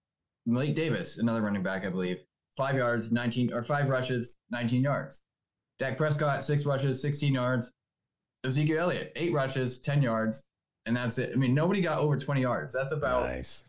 Malik 0.47 0.75
Davis, 0.75 1.19
another 1.19 1.43
running 1.43 1.63
back, 1.63 1.85
I 1.85 1.91
believe, 1.91 2.19
five 2.57 2.77
yards, 2.77 3.13
19 3.13 3.53
or 3.53 3.63
five 3.63 3.89
rushes, 3.89 4.41
19 4.51 4.83
yards. 4.83 5.25
Dak 5.79 5.97
Prescott, 5.97 6.45
six 6.45 6.65
rushes, 6.67 7.03
16 7.03 7.35
yards. 7.35 7.73
Ezekiel 8.45 8.79
Elliott, 8.79 9.13
eight 9.17 9.33
rushes, 9.33 9.81
10 9.81 10.01
yards, 10.01 10.49
and 10.87 10.97
that's 10.97 11.19
it. 11.19 11.33
I 11.33 11.37
mean, 11.37 11.55
nobody 11.55 11.81
got 11.81 11.99
over 11.99 12.17
20 12.17 12.41
yards. 12.41 12.73
That's 12.73 12.93
about, 12.93 13.27
nice. 13.27 13.68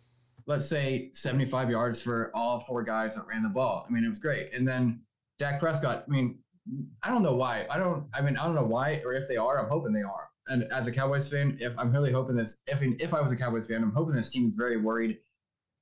Let's 0.50 0.68
say, 0.68 1.12
75 1.14 1.70
yards 1.70 2.02
for 2.02 2.30
all 2.34 2.60
four 2.60 2.84
guys 2.84 3.16
that 3.16 3.26
ran 3.26 3.44
the 3.44 3.50
ball. 3.50 3.86
I 3.88 3.94
mean, 3.94 4.04
it 4.04 4.10
was 4.10 4.20
great. 4.20 4.54
And 4.54 4.68
then 4.68 5.02
Dak 5.38 5.62
Prescott, 5.62 6.04
I 6.06 6.12
mean, 6.12 6.40
I 7.02 7.10
don't 7.10 7.24
know 7.24 7.36
why. 7.36 7.66
I 7.72 7.78
don't, 7.78 8.08
I 8.14 8.20
mean, 8.20 8.36
I 8.36 8.46
don't 8.46 8.56
know 8.56 8.66
why 8.66 9.02
or 9.06 9.14
if 9.14 9.30
they 9.30 9.38
are. 9.38 9.64
I'm 9.64 9.70
hoping 9.70 9.94
they 9.94 10.02
are 10.02 10.30
and 10.50 10.64
as 10.72 10.88
a 10.88 10.92
Cowboys 10.92 11.30
fan, 11.30 11.58
if 11.62 11.74
I'm 11.78 11.92
really 11.92 12.12
hoping 12.12 12.36
this, 12.36 12.58
if 12.68 12.82
if 12.82 13.14
I 13.14 13.22
was 13.22 13.32
a 13.32 13.36
Cowboys 13.36 13.68
fan, 13.68 13.84
I'm 13.84 13.94
hoping 13.94 14.16
this 14.16 14.32
team 14.32 14.48
is 14.48 14.56
very 14.56 14.78
worried 14.78 15.20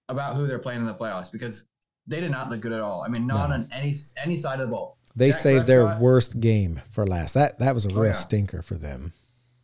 about 0.10 0.36
who 0.36 0.46
they're 0.46 0.60
playing 0.60 0.82
in 0.82 0.86
the 0.86 0.94
playoffs 0.94 1.32
because 1.32 1.68
they 2.06 2.22
did 2.22 2.32
not 2.32 2.50
look 2.50 2.62
good 2.62 2.72
at 2.72 2.82
all. 2.82 3.02
I 3.02 3.08
mean, 3.08 3.26
not 3.26 3.50
no. 3.50 3.56
on 3.56 3.70
any 3.72 3.96
any 4.24 4.38
side 4.38 4.60
of 4.60 4.68
the 4.68 4.74
ball. 4.74 4.98
They 5.16 5.32
Dak 5.32 5.40
saved 5.40 5.66
Prescott, 5.66 5.68
their 5.68 5.98
worst 6.00 6.40
game 6.40 6.82
for 6.92 7.06
last. 7.06 7.34
That 7.34 7.60
that 7.60 7.74
was 7.74 7.86
a 7.86 7.92
oh, 7.92 7.96
real 7.96 8.06
yeah. 8.08 8.12
stinker 8.14 8.62
for 8.62 8.76
them. 8.76 9.14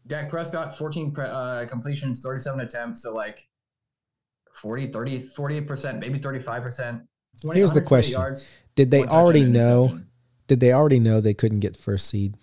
Dak 0.07 0.29
Prescott, 0.29 0.77
14 0.77 1.11
pre, 1.11 1.25
uh, 1.25 1.65
completions, 1.65 2.21
37 2.21 2.59
attempts, 2.59 3.03
so 3.03 3.13
like 3.13 3.47
40, 4.53 4.87
30, 4.87 5.19
48%, 5.19 5.99
maybe 5.99 6.19
35%. 6.19 7.05
Here's 7.53 7.71
the 7.71 7.81
question. 7.81 8.13
Yards, 8.13 8.47
did 8.75 8.91
they 8.91 9.05
already 9.05 9.43
know 9.43 9.99
did 10.47 10.59
they 10.59 10.73
already 10.73 10.99
know 10.99 11.21
they 11.21 11.33
couldn't 11.33 11.59
get 11.59 11.77
first 11.77 12.07
seed? 12.07 12.37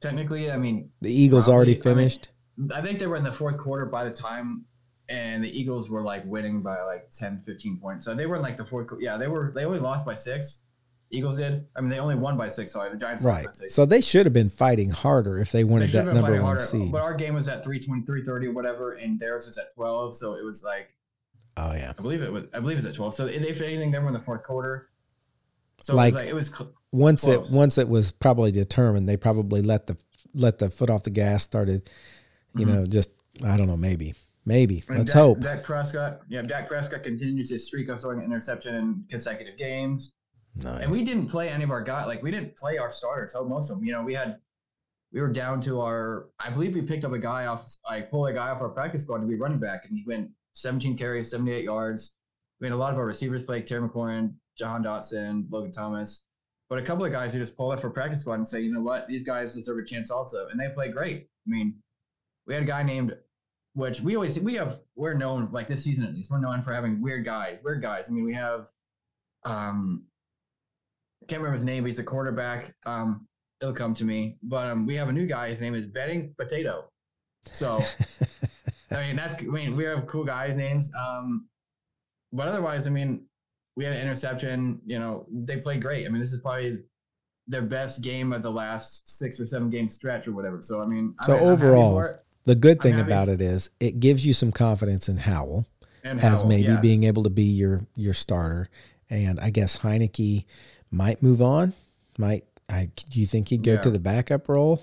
Technically, 0.00 0.50
I 0.50 0.56
mean, 0.56 0.90
the 1.00 1.12
Eagles 1.12 1.44
probably, 1.44 1.56
already 1.56 1.74
finished. 1.74 2.30
I, 2.58 2.60
mean, 2.60 2.72
I, 2.72 2.80
think 2.82 2.98
they 2.98 3.06
were 3.06 3.16
in 3.16 3.24
the 3.24 3.32
fourth 3.32 3.56
quarter 3.58 3.86
by 3.86 4.04
the 4.04 4.10
time, 4.10 4.64
and 5.08 5.42
the 5.42 5.58
Eagles 5.58 5.88
were 5.88 6.02
like 6.02 6.24
winning 6.26 6.62
by 6.62 6.80
like 6.82 7.10
10, 7.10 7.38
15 7.38 7.78
points. 7.78 8.04
So 8.04 8.14
they 8.14 8.26
were 8.26 8.36
in 8.36 8.42
like 8.42 8.56
the 8.56 8.64
fourth. 8.64 8.88
Yeah, 8.98 9.16
they 9.16 9.28
were. 9.28 9.52
They 9.54 9.64
only 9.64 9.78
lost 9.78 10.04
by 10.04 10.14
six. 10.14 10.62
Eagles 11.10 11.36
did. 11.36 11.66
I 11.76 11.80
mean, 11.80 11.90
they 11.90 12.00
only 12.00 12.16
won 12.16 12.36
by 12.36 12.48
six. 12.48 12.72
Sorry, 12.72 12.90
the 12.90 12.96
Giants. 12.96 13.24
Right. 13.24 13.46
So 13.68 13.86
they 13.86 14.00
should 14.00 14.26
have 14.26 14.32
been 14.32 14.50
fighting 14.50 14.90
harder 14.90 15.38
if 15.38 15.52
they 15.52 15.62
wanted 15.62 15.90
they 15.90 16.02
that 16.02 16.14
number 16.14 16.42
one 16.42 16.58
seed. 16.58 16.90
But 16.90 17.02
our 17.02 17.14
game 17.14 17.34
was 17.34 17.48
at 17.48 17.62
320, 17.62 18.04
330, 18.04 18.48
whatever, 18.48 18.94
and 18.94 19.18
theirs 19.18 19.46
was 19.46 19.56
at 19.58 19.72
twelve. 19.74 20.16
So 20.16 20.34
it 20.34 20.44
was 20.44 20.64
like. 20.64 20.88
Oh 21.56 21.72
yeah. 21.72 21.92
I 21.96 22.02
believe 22.02 22.22
it 22.22 22.32
was. 22.32 22.46
I 22.52 22.58
believe 22.58 22.74
it 22.74 22.78
was 22.78 22.86
at 22.86 22.94
twelve. 22.94 23.14
So 23.14 23.26
if 23.26 23.60
anything, 23.60 23.90
they 23.90 23.98
were 23.98 24.08
in 24.08 24.12
the 24.12 24.20
fourth 24.20 24.42
quarter. 24.42 24.88
So 25.80 25.94
like, 25.94 26.14
it 26.14 26.14
was 26.14 26.22
like 26.22 26.30
it 26.30 26.34
was 26.34 26.72
once 26.92 27.22
close. 27.22 27.50
it 27.50 27.56
once 27.56 27.78
it 27.78 27.88
was 27.88 28.10
probably 28.10 28.50
determined, 28.50 29.08
they 29.08 29.16
probably 29.16 29.62
let 29.62 29.86
the 29.86 29.96
let 30.34 30.58
the 30.58 30.70
foot 30.70 30.90
off 30.90 31.04
the 31.04 31.10
gas. 31.10 31.42
Started, 31.42 31.88
you 32.54 32.66
mm-hmm. 32.66 32.74
know, 32.74 32.86
just 32.86 33.10
I 33.44 33.56
don't 33.56 33.68
know, 33.68 33.76
maybe, 33.76 34.14
maybe. 34.44 34.82
And 34.88 34.98
Let's 34.98 35.12
Dak, 35.12 35.22
hope. 35.22 35.40
Dak 35.40 35.62
Prescott, 35.62 36.20
yeah, 36.28 36.42
Dak 36.42 36.68
Prescott 36.68 37.02
continues 37.02 37.50
his 37.50 37.66
streak 37.66 37.88
of 37.88 38.00
throwing 38.00 38.18
an 38.18 38.24
interception 38.24 38.74
in 38.74 39.04
consecutive 39.08 39.56
games. 39.56 40.12
Nice. 40.62 40.82
And 40.82 40.90
we 40.90 41.04
didn't 41.04 41.26
play 41.26 41.48
any 41.48 41.64
of 41.64 41.70
our 41.70 41.82
guys. 41.82 42.06
Like 42.06 42.22
we 42.22 42.30
didn't 42.30 42.56
play 42.56 42.78
our 42.78 42.90
starters. 42.90 43.32
So 43.32 43.44
most 43.44 43.70
of 43.70 43.76
them, 43.76 43.84
you 43.84 43.92
know, 43.92 44.02
we 44.02 44.14
had 44.14 44.38
we 45.12 45.20
were 45.20 45.28
down 45.32 45.60
to 45.62 45.80
our. 45.80 46.28
I 46.38 46.50
believe 46.50 46.74
we 46.74 46.82
picked 46.82 47.04
up 47.04 47.12
a 47.12 47.18
guy 47.18 47.46
off. 47.46 47.68
I 47.88 48.00
pulled 48.00 48.28
a 48.28 48.32
guy 48.32 48.50
off 48.50 48.60
our 48.60 48.68
practice 48.68 49.02
squad 49.02 49.18
to 49.18 49.26
be 49.26 49.36
running 49.36 49.58
back, 49.58 49.86
and 49.88 49.96
he 49.96 50.04
went 50.06 50.30
17 50.54 50.96
carries, 50.96 51.30
78 51.30 51.64
yards. 51.64 52.16
We 52.60 52.66
had 52.66 52.74
a 52.74 52.76
lot 52.76 52.92
of 52.92 52.98
our 52.98 53.06
receivers 53.06 53.42
played 53.42 53.66
Terry 53.66 53.86
McLaurin, 53.86 54.34
Jahan 54.56 54.82
Dotson, 54.82 55.44
Logan 55.50 55.72
Thomas, 55.72 56.22
but 56.70 56.78
a 56.78 56.82
couple 56.82 57.04
of 57.04 57.12
guys 57.12 57.32
who 57.32 57.38
just 57.38 57.56
pull 57.56 57.70
up 57.70 57.80
for 57.80 57.90
practice 57.90 58.22
squad 58.22 58.34
and 58.34 58.48
say, 58.48 58.60
you 58.60 58.72
know 58.72 58.80
what, 58.80 59.06
these 59.08 59.22
guys 59.22 59.54
deserve 59.54 59.78
a 59.78 59.84
chance 59.84 60.10
also, 60.10 60.48
and 60.48 60.58
they 60.58 60.68
play 60.74 60.88
great. 60.88 61.28
I 61.46 61.50
mean, 61.50 61.76
we 62.46 62.54
had 62.54 62.62
a 62.62 62.66
guy 62.66 62.82
named 62.82 63.14
which 63.76 64.00
we 64.00 64.16
always 64.16 64.40
we 64.40 64.54
have 64.54 64.80
we're 64.96 65.12
known 65.12 65.50
like 65.50 65.66
this 65.66 65.84
season 65.84 66.02
at 66.02 66.14
least 66.14 66.30
we're 66.30 66.40
known 66.40 66.62
for 66.62 66.72
having 66.72 67.02
weird 67.02 67.26
guys, 67.26 67.58
weird 67.62 67.82
guys. 67.82 68.08
I 68.08 68.12
mean, 68.12 68.24
we 68.24 68.32
have 68.32 68.70
um 69.44 70.06
I 70.06 70.15
can't 71.26 71.40
remember 71.40 71.56
his 71.56 71.64
name, 71.64 71.82
but 71.82 71.88
he's 71.88 71.98
a 71.98 72.04
quarterback. 72.04 72.74
Um, 72.84 73.26
it'll 73.60 73.74
come 73.74 73.94
to 73.94 74.04
me. 74.04 74.36
But 74.42 74.66
um, 74.66 74.86
we 74.86 74.94
have 74.94 75.08
a 75.08 75.12
new 75.12 75.26
guy. 75.26 75.48
His 75.48 75.60
name 75.60 75.74
is 75.74 75.86
Betting 75.86 76.34
Potato. 76.38 76.90
So 77.52 77.80
I 78.90 79.06
mean, 79.06 79.16
that's 79.16 79.34
I 79.34 79.42
mean, 79.42 79.76
we 79.76 79.84
have 79.84 80.06
cool 80.06 80.24
guys' 80.24 80.56
names. 80.56 80.90
Um, 81.00 81.48
but 82.32 82.48
otherwise, 82.48 82.86
I 82.86 82.90
mean, 82.90 83.26
we 83.76 83.84
had 83.84 83.94
an 83.94 84.02
interception. 84.02 84.80
You 84.84 84.98
know, 84.98 85.26
they 85.30 85.58
played 85.58 85.82
great. 85.82 86.06
I 86.06 86.08
mean, 86.08 86.20
this 86.20 86.32
is 86.32 86.40
probably 86.40 86.78
their 87.46 87.62
best 87.62 88.02
game 88.02 88.32
of 88.32 88.42
the 88.42 88.50
last 88.50 89.18
six 89.18 89.38
or 89.38 89.46
seven 89.46 89.70
game 89.70 89.88
stretch 89.88 90.26
or 90.26 90.32
whatever. 90.32 90.60
So 90.60 90.82
I 90.82 90.86
mean, 90.86 91.14
so 91.22 91.36
I'm 91.36 91.44
overall, 91.44 92.14
the 92.44 92.54
good 92.54 92.80
thing 92.80 92.98
about 92.98 93.28
it 93.28 93.40
is 93.40 93.70
it 93.80 94.00
gives 94.00 94.26
you 94.26 94.32
some 94.32 94.52
confidence 94.52 95.08
in 95.08 95.16
Howell 95.16 95.66
and 96.04 96.22
as 96.22 96.40
Howell, 96.40 96.48
maybe 96.48 96.68
yes. 96.68 96.80
being 96.80 97.04
able 97.04 97.22
to 97.24 97.30
be 97.30 97.44
your 97.44 97.80
your 97.94 98.14
starter, 98.14 98.68
and 99.10 99.38
I 99.40 99.50
guess 99.50 99.78
Heinicke 99.78 100.44
might 100.90 101.22
move 101.22 101.42
on. 101.42 101.72
Might 102.18 102.44
I? 102.68 102.90
Do 103.10 103.20
you 103.20 103.26
think 103.26 103.48
he'd 103.48 103.62
go 103.62 103.74
Yeah. 103.74 103.80
to 103.82 103.90
the 103.90 103.98
backup 103.98 104.48
role? 104.48 104.82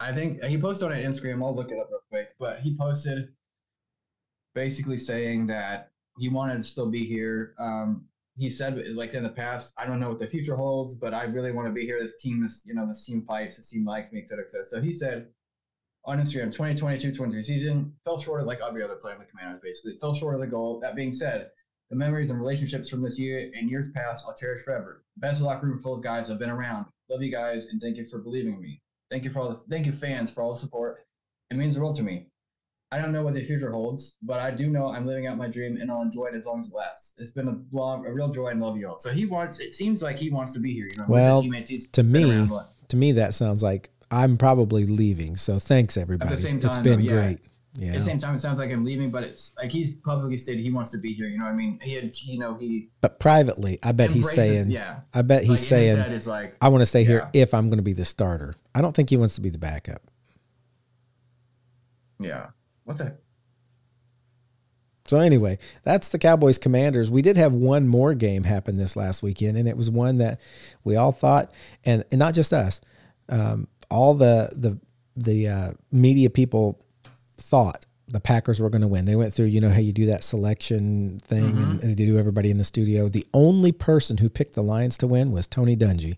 I 0.00 0.12
think 0.12 0.42
he 0.44 0.56
posted 0.58 0.90
on 0.92 0.96
Instagram. 0.96 1.42
I'll 1.44 1.54
look 1.54 1.70
it 1.72 1.78
up 1.78 1.88
real 1.90 2.00
quick. 2.10 2.34
But 2.38 2.60
he 2.60 2.76
posted 2.76 3.28
basically 4.54 4.96
saying 4.96 5.46
that 5.48 5.90
he 6.18 6.28
wanted 6.28 6.56
to 6.56 6.62
still 6.62 6.90
be 6.90 7.04
here. 7.04 7.54
Um, 7.58 8.06
he 8.36 8.50
said, 8.50 8.80
like 8.94 9.14
in 9.14 9.22
the 9.24 9.28
past, 9.30 9.74
I 9.76 9.84
don't 9.86 9.98
know 10.00 10.08
what 10.08 10.18
the 10.20 10.26
future 10.26 10.56
holds, 10.56 10.94
but 10.94 11.12
I 11.12 11.24
really 11.24 11.50
want 11.52 11.66
to 11.66 11.72
be 11.72 11.84
here. 11.84 12.00
This 12.00 12.20
team, 12.20 12.40
this 12.42 12.62
you 12.64 12.74
know, 12.74 12.86
this 12.86 13.04
team 13.04 13.22
fights, 13.26 13.56
this 13.56 13.68
team 13.70 13.84
likes 13.84 14.12
me, 14.12 14.20
et 14.22 14.28
cetera, 14.28 14.44
et 14.44 14.50
cetera. 14.50 14.64
So 14.64 14.80
he 14.80 14.92
said 14.92 15.26
on 16.04 16.18
Instagram, 16.20 16.54
2022-23 16.54 17.42
season 17.42 17.92
fell 18.04 18.18
short 18.18 18.40
of 18.40 18.46
like 18.46 18.60
every 18.66 18.82
other 18.84 18.94
player 18.96 19.14
in 19.14 19.20
the 19.20 19.26
Commanders. 19.26 19.60
Basically, 19.62 19.94
fell 19.96 20.14
short 20.14 20.34
of 20.34 20.40
the 20.40 20.46
goal. 20.46 20.78
That 20.80 20.94
being 20.94 21.12
said, 21.12 21.50
the 21.90 21.96
memories 21.96 22.30
and 22.30 22.38
relationships 22.38 22.88
from 22.88 23.02
this 23.02 23.18
year 23.18 23.50
and 23.54 23.70
years 23.70 23.90
past, 23.92 24.24
I'll 24.26 24.34
cherish 24.34 24.62
forever. 24.64 25.04
Best 25.16 25.40
locker 25.40 25.66
room 25.66 25.78
full 25.78 25.94
of 25.94 26.02
guys 26.02 26.30
I've 26.30 26.38
been 26.38 26.50
around. 26.50 26.86
Love 27.08 27.22
you 27.22 27.30
guys 27.30 27.66
and 27.66 27.80
thank 27.80 27.96
you 27.96 28.04
for 28.04 28.18
believing 28.18 28.54
in 28.54 28.60
me. 28.60 28.82
Thank 29.10 29.24
you 29.24 29.30
for 29.30 29.40
all 29.40 29.48
the 29.48 29.56
thank 29.70 29.86
you 29.86 29.92
fans 29.92 30.30
for 30.30 30.42
all 30.42 30.52
the 30.52 30.58
support. 30.60 31.06
It 31.50 31.56
means 31.56 31.74
the 31.74 31.80
world 31.80 31.96
to 31.96 32.02
me. 32.02 32.26
I 32.90 32.98
don't 32.98 33.12
know 33.12 33.22
what 33.22 33.34
the 33.34 33.42
future 33.44 33.70
holds, 33.70 34.16
but 34.22 34.40
I 34.40 34.50
do 34.50 34.68
know 34.68 34.88
I'm 34.88 35.06
living 35.06 35.26
out 35.26 35.36
my 35.36 35.48
dream 35.48 35.76
and 35.78 35.90
I'll 35.90 36.00
enjoy 36.00 36.26
it 36.26 36.34
as 36.34 36.46
long 36.46 36.60
as 36.60 36.68
it 36.68 36.74
lasts. 36.74 37.14
It's 37.18 37.30
been 37.30 37.48
a 37.48 37.58
long, 37.70 38.06
a 38.06 38.12
real 38.12 38.30
joy 38.30 38.48
and 38.48 38.60
love 38.60 38.78
you 38.78 38.88
all. 38.88 38.98
So 38.98 39.10
he 39.10 39.26
wants. 39.26 39.58
It 39.60 39.74
seems 39.74 40.02
like 40.02 40.18
he 40.18 40.30
wants 40.30 40.52
to 40.52 40.60
be 40.60 40.72
here. 40.72 40.88
You 40.90 40.96
know, 40.96 41.02
with 41.02 41.08
the 41.08 41.12
Well, 41.12 41.42
teammates 41.42 41.88
to 41.88 42.02
me, 42.02 42.30
around, 42.30 42.50
To 42.88 42.96
me, 42.96 43.12
that 43.12 43.34
sounds 43.34 43.62
like 43.62 43.90
I'm 44.10 44.38
probably 44.38 44.86
leaving. 44.86 45.36
So 45.36 45.58
thanks 45.58 45.96
everybody. 45.98 46.36
same 46.38 46.56
it's 46.56 46.66
time, 46.66 46.82
been 46.82 47.00
though, 47.00 47.04
yeah. 47.04 47.12
great. 47.12 47.38
At 47.76 47.94
the 47.94 48.00
same 48.00 48.18
time, 48.18 48.34
it 48.34 48.38
sounds 48.38 48.58
like 48.58 48.72
I'm 48.72 48.84
leaving, 48.84 49.10
but 49.10 49.22
it's 49.22 49.52
like 49.56 49.70
he's 49.70 49.92
publicly 49.92 50.36
stated 50.36 50.62
he 50.64 50.72
wants 50.72 50.90
to 50.92 50.98
be 50.98 51.12
here. 51.12 51.28
You 51.28 51.38
know 51.38 51.44
what 51.44 51.52
I 51.52 51.56
mean? 51.56 51.78
He 51.80 51.94
had, 51.94 52.12
you 52.22 52.38
know, 52.38 52.56
he 52.56 52.88
But 53.00 53.20
privately, 53.20 53.78
I 53.84 53.92
bet 53.92 54.10
he's 54.10 54.30
saying, 54.32 54.70
yeah. 54.70 55.00
I 55.14 55.22
bet 55.22 55.42
he's 55.42 55.60
his 55.60 55.68
saying, 55.68 55.98
is 55.98 56.26
like, 56.26 56.56
I 56.60 56.68
want 56.68 56.82
to 56.82 56.86
stay 56.86 57.04
here 57.04 57.28
Yeah. 57.32 57.42
if 57.42 57.54
I'm 57.54 57.68
going 57.68 57.78
to 57.78 57.84
be 57.84 57.92
the 57.92 58.04
starter. 58.04 58.54
I 58.74 58.80
don't 58.80 58.96
think 58.96 59.10
he 59.10 59.16
wants 59.16 59.36
to 59.36 59.40
be 59.40 59.50
the 59.50 59.58
backup. 59.58 60.02
yeah, 62.18 62.48
what 62.84 62.98
the? 62.98 63.16
So 65.06 65.20
anyway, 65.20 65.58
that's 65.84 66.08
the 66.08 66.18
Cowboys 66.18 66.58
Commanders. 66.58 67.10
We 67.10 67.22
did 67.22 67.36
have 67.38 67.54
one 67.54 67.88
more 67.88 68.12
game 68.12 68.44
happen 68.44 68.76
this 68.76 68.94
last 68.96 69.22
weekend, 69.22 69.56
and 69.56 69.66
it 69.66 69.76
was 69.76 69.90
one 69.90 70.18
that 70.18 70.40
we 70.84 70.96
all 70.96 71.12
thought, 71.12 71.50
and, 71.84 72.04
and 72.10 72.18
not 72.18 72.34
just 72.34 72.52
us, 72.52 72.80
um, 73.28 73.68
all 73.90 74.14
the 74.14 74.50
the 74.54 74.78
the 75.16 75.48
uh, 75.48 75.72
media 75.90 76.28
people 76.28 76.80
thought 77.38 77.86
the 78.06 78.20
Packers 78.20 78.60
were 78.60 78.70
going 78.70 78.82
to 78.82 78.88
win. 78.88 79.04
They 79.04 79.16
went 79.16 79.34
through, 79.34 79.46
you 79.46 79.60
know, 79.60 79.68
how 79.70 79.80
you 79.80 79.92
do 79.92 80.06
that 80.06 80.24
selection 80.24 81.18
thing, 81.20 81.44
and, 81.58 81.80
and 81.82 81.90
they 81.90 81.94
do 81.94 82.18
everybody 82.18 82.50
in 82.50 82.56
the 82.58 82.64
studio. 82.64 83.08
The 83.08 83.26
only 83.34 83.70
person 83.72 84.16
who 84.18 84.28
picked 84.30 84.54
the 84.54 84.62
Lions 84.62 84.96
to 84.98 85.06
win 85.06 85.30
was 85.32 85.46
Tony 85.46 85.76
Dungy. 85.76 86.16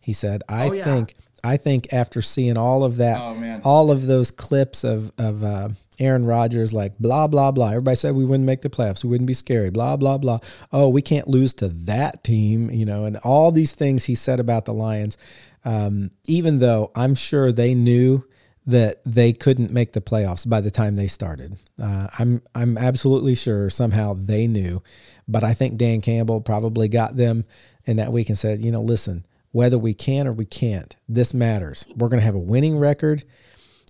He 0.00 0.12
said, 0.12 0.42
"I 0.48 0.68
Oh, 0.68 0.72
yeah. 0.72 0.84
think, 0.84 1.14
I 1.44 1.56
think 1.56 1.92
after 1.92 2.22
seeing 2.22 2.56
all 2.56 2.82
of 2.82 2.96
that, 2.96 3.18
Oh 3.20 3.60
all 3.64 3.90
of 3.90 4.06
those 4.06 4.30
clips 4.32 4.82
of 4.82 5.12
of 5.16 5.44
uh, 5.44 5.68
Aaron 6.00 6.24
Rodgers, 6.26 6.72
like 6.72 6.98
blah 6.98 7.28
blah 7.28 7.52
blah. 7.52 7.68
Everybody 7.68 7.94
said 7.96 8.14
we 8.16 8.24
wouldn't 8.24 8.46
make 8.46 8.62
the 8.62 8.70
playoffs, 8.70 9.04
we 9.04 9.10
wouldn't 9.10 9.28
be 9.28 9.34
scary, 9.34 9.70
blah 9.70 9.96
blah 9.96 10.18
blah. 10.18 10.40
Oh, 10.72 10.88
we 10.88 11.02
can't 11.02 11.28
lose 11.28 11.52
to 11.54 11.68
that 11.68 12.24
team, 12.24 12.68
you 12.70 12.84
know, 12.84 13.04
and 13.04 13.16
all 13.18 13.52
these 13.52 13.72
things 13.72 14.06
he 14.06 14.16
said 14.16 14.40
about 14.40 14.64
the 14.64 14.74
Lions. 14.74 15.16
Um, 15.64 16.10
even 16.26 16.58
though 16.58 16.90
I'm 16.96 17.14
sure 17.14 17.52
they 17.52 17.74
knew 17.74 18.24
that 18.68 19.00
they 19.06 19.32
couldn't 19.32 19.70
make 19.70 19.94
the 19.94 20.00
playoffs 20.00 20.48
by 20.48 20.60
the 20.60 20.70
time 20.70 20.96
they 20.96 21.06
started. 21.06 21.56
Uh, 21.82 22.06
I'm 22.18 22.42
I'm 22.54 22.76
absolutely 22.76 23.34
sure 23.34 23.70
somehow 23.70 24.14
they 24.14 24.46
knew, 24.46 24.82
but 25.26 25.42
I 25.42 25.54
think 25.54 25.78
Dan 25.78 26.02
Campbell 26.02 26.42
probably 26.42 26.86
got 26.86 27.16
them 27.16 27.46
in 27.86 27.96
that 27.96 28.12
week 28.12 28.28
and 28.28 28.36
said, 28.36 28.60
you 28.60 28.70
know, 28.70 28.82
listen, 28.82 29.24
whether 29.52 29.78
we 29.78 29.94
can 29.94 30.26
or 30.26 30.32
we 30.32 30.44
can't, 30.44 30.94
this 31.08 31.32
matters. 31.32 31.86
We're 31.96 32.10
going 32.10 32.20
to 32.20 32.26
have 32.26 32.34
a 32.34 32.38
winning 32.38 32.78
record 32.78 33.24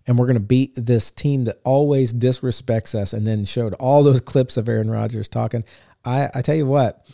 and 0.07 0.17
we're 0.17 0.27
going 0.27 0.35
to 0.35 0.41
beat 0.41 0.75
this 0.77 1.11
team 1.11 1.45
that 1.47 1.61
always 1.65 2.15
disrespects 2.15 2.95
us 2.95 3.13
and 3.13 3.27
then 3.27 3.45
showed 3.45 3.75
all 3.75 4.05
those 4.05 4.21
clips 4.33 4.57
of 4.57 4.69
Aaron 4.69 4.91
Rodgers 4.91 5.29
talking. 5.29 5.65
I, 6.05 6.31
I 6.33 6.43
tell 6.43 6.55
you 6.55 6.67
what, 6.67 7.05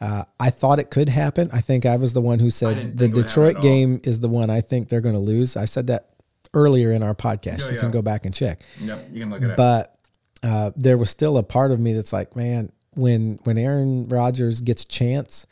uh, 0.00 0.26
I 0.38 0.50
thought 0.50 0.78
it 0.78 0.90
could 0.90 1.08
happen. 1.08 1.50
I 1.52 1.60
think 1.60 1.84
I 1.84 1.96
was 1.96 2.12
the 2.12 2.20
one 2.20 2.38
who 2.38 2.50
said 2.50 2.76
the 2.76 2.80
think 2.80 2.84
it 2.84 3.00
would 3.00 3.00
happen 3.00 3.22
Detroit 3.22 3.62
game 3.62 4.00
is 4.04 4.20
the 4.20 4.28
one 4.28 4.48
I 4.48 4.60
think 4.60 4.88
they're 4.88 5.00
going 5.00 5.16
to 5.16 5.20
lose. 5.20 5.56
I 5.56 5.64
said 5.64 5.88
that 5.88 6.10
earlier 6.54 6.92
in 6.92 7.02
our 7.02 7.14
podcast. 7.14 7.60
Yeah, 7.60 7.68
you 7.68 7.74
yeah. 7.74 7.80
can 7.80 7.90
go 7.90 8.02
back 8.02 8.26
and 8.26 8.34
check. 8.34 8.62
yep, 8.80 9.08
you 9.12 9.20
can 9.20 9.30
look 9.30 9.42
at 9.42 9.50
it. 9.50 9.56
But 9.56 9.98
uh, 10.42 10.70
there 10.76 10.96
was 10.96 11.10
still 11.10 11.36
a 11.36 11.42
part 11.42 11.70
of 11.70 11.80
me 11.80 11.92
that's 11.92 12.12
like, 12.12 12.34
man, 12.36 12.72
when 12.94 13.38
when 13.44 13.58
Aaron 13.58 14.08
Rodgers 14.08 14.60
gets 14.60 14.84
chance, 14.84 15.46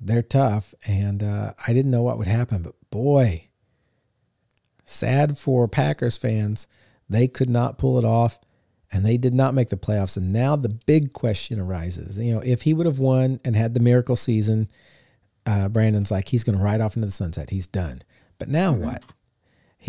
they're 0.00 0.22
tough, 0.22 0.74
and 0.86 1.22
uh, 1.22 1.54
I 1.66 1.72
didn't 1.72 1.90
know 1.90 2.02
what 2.02 2.18
would 2.18 2.26
happen, 2.26 2.62
but 2.62 2.74
boy, 2.90 3.48
sad 4.84 5.38
for 5.38 5.66
Packers 5.68 6.16
fans, 6.16 6.68
they 7.08 7.28
could 7.28 7.48
not 7.48 7.78
pull 7.78 7.98
it 7.98 8.04
off, 8.04 8.38
and 8.92 9.04
they 9.04 9.16
did 9.16 9.34
not 9.34 9.54
make 9.54 9.70
the 9.70 9.76
playoffs. 9.76 10.16
And 10.16 10.32
now 10.32 10.56
the 10.56 10.68
big 10.68 11.12
question 11.12 11.58
arises: 11.58 12.18
you 12.18 12.34
know, 12.34 12.40
if 12.40 12.62
he 12.62 12.74
would 12.74 12.86
have 12.86 12.98
won 12.98 13.40
and 13.44 13.56
had 13.56 13.74
the 13.74 13.80
miracle 13.80 14.16
season, 14.16 14.68
uh, 15.46 15.68
Brandon's 15.68 16.10
like 16.10 16.28
he's 16.28 16.44
going 16.44 16.58
to 16.58 16.64
ride 16.64 16.80
off 16.80 16.96
into 16.96 17.06
the 17.06 17.12
sunset. 17.12 17.50
He's 17.50 17.66
done. 17.66 18.02
But 18.38 18.48
now 18.48 18.72
what? 18.72 19.02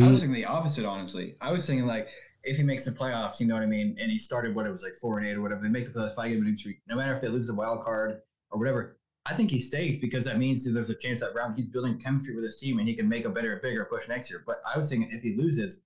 I 0.05 0.09
was 0.09 0.19
thinking 0.19 0.33
the 0.35 0.45
opposite, 0.45 0.85
honestly. 0.85 1.35
I 1.41 1.51
was 1.51 1.65
thinking 1.65 1.85
like 1.87 2.07
if 2.43 2.57
he 2.57 2.63
makes 2.63 2.85
the 2.85 2.91
playoffs, 2.91 3.39
you 3.39 3.47
know 3.47 3.55
what 3.55 3.63
I 3.63 3.67
mean, 3.67 3.97
and 3.99 4.11
he 4.11 4.17
started 4.17 4.55
what 4.55 4.65
it 4.65 4.71
was 4.71 4.83
like 4.83 4.93
four 4.95 5.17
and 5.19 5.27
eight 5.27 5.33
or 5.35 5.41
whatever, 5.41 5.61
they 5.61 5.69
make 5.69 5.91
the 5.91 5.99
playoffs 5.99 6.15
five 6.15 6.29
game 6.29 6.39
winning 6.39 6.55
streak. 6.55 6.79
No 6.87 6.95
matter 6.95 7.13
if 7.13 7.21
they 7.21 7.27
lose 7.27 7.47
the 7.47 7.55
wild 7.55 7.83
card 7.83 8.19
or 8.51 8.59
whatever, 8.59 8.97
I 9.25 9.33
think 9.33 9.51
he 9.51 9.59
stays 9.59 9.97
because 9.97 10.23
that 10.25 10.37
means 10.37 10.63
that 10.63 10.71
there's 10.71 10.89
a 10.89 10.95
chance 10.95 11.19
that 11.19 11.35
round 11.35 11.55
he's 11.57 11.69
building 11.69 11.99
chemistry 11.99 12.35
with 12.35 12.45
his 12.45 12.57
team 12.57 12.79
and 12.79 12.87
he 12.87 12.95
can 12.95 13.09
make 13.09 13.25
a 13.25 13.29
better, 13.29 13.59
bigger 13.61 13.85
push 13.85 14.07
next 14.07 14.29
year. 14.29 14.43
But 14.45 14.57
I 14.73 14.77
was 14.77 14.89
thinking 14.89 15.09
if 15.11 15.21
he 15.21 15.35
loses, 15.35 15.81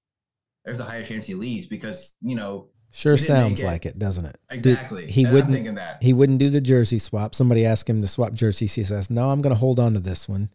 there's 0.65 0.79
a 0.79 0.83
higher 0.83 1.03
chance 1.03 1.25
he 1.25 1.33
leaves 1.33 1.65
because 1.65 2.15
you 2.21 2.35
know 2.35 2.67
sure 2.91 3.13
he 3.13 3.17
sounds 3.23 3.61
it. 3.61 3.65
like 3.65 3.87
it, 3.87 3.97
doesn't 3.97 4.25
it? 4.25 4.37
Did- 4.49 4.55
exactly. 4.57 5.07
he 5.09 5.21
And 5.21 5.29
I'm 5.29 5.33
wouldn't. 5.33 5.53
thinking 5.53 5.75
that. 5.75 6.03
He 6.03 6.13
wouldn't 6.13 6.37
do 6.37 6.51
the 6.51 6.61
jersey 6.61 6.99
swap. 6.99 7.33
Somebody 7.33 7.65
asked 7.65 7.89
him 7.89 8.01
to 8.03 8.07
swap 8.07 8.33
jerseys. 8.33 8.75
He 8.75 8.83
says, 8.83 9.09
"No, 9.09 9.31
I'm 9.31 9.41
going 9.41 9.55
to 9.55 9.59
hold 9.59 9.79
on 9.79 9.95
to 9.95 9.99
this 9.99 10.29
one. 10.29 10.49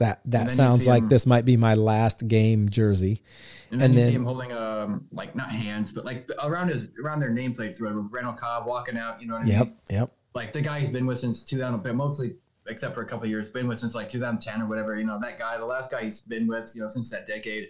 That 0.00 0.20
that 0.24 0.50
sounds 0.50 0.86
like 0.86 1.04
him- 1.04 1.08
this 1.08 1.26
might 1.26 1.44
be 1.44 1.56
my 1.56 1.74
last 1.74 2.26
game 2.26 2.68
jersey." 2.68 3.22
And 3.70 3.80
then 3.80 3.90
and 3.92 4.00
you 4.00 4.06
see 4.06 4.12
him 4.12 4.24
holding 4.24 4.50
um 4.52 5.06
like 5.12 5.36
not 5.36 5.50
hands, 5.50 5.92
but 5.92 6.04
like 6.04 6.28
around 6.44 6.68
his 6.68 6.90
around 7.04 7.20
their 7.20 7.30
nameplates. 7.30 7.78
Randall 7.80 8.32
Cobb 8.34 8.66
walking 8.66 8.96
out, 8.96 9.20
you 9.22 9.28
know 9.28 9.34
what 9.34 9.42
I 9.42 9.46
mean? 9.46 9.54
Yep, 9.58 9.76
yep. 9.90 10.12
like 10.34 10.52
the 10.52 10.60
guy 10.60 10.80
he's 10.80 10.90
been 10.90 11.06
with 11.06 11.20
since 11.20 11.44
2000, 11.44 11.82
but 11.82 11.94
mostly 11.94 12.36
except 12.66 12.94
for 12.94 13.02
a 13.02 13.06
couple 13.06 13.24
of 13.24 13.30
years, 13.30 13.50
been 13.50 13.68
with 13.68 13.78
since 13.78 13.94
like 13.94 14.08
2010 14.08 14.62
or 14.62 14.66
whatever. 14.68 14.96
You 14.98 15.04
know, 15.04 15.18
that 15.20 15.38
guy, 15.38 15.56
the 15.58 15.66
last 15.66 15.90
guy 15.90 16.02
he's 16.04 16.20
been 16.22 16.46
with, 16.46 16.72
you 16.74 16.82
know, 16.82 16.88
since 16.88 17.10
that 17.10 17.26
decade, 17.26 17.68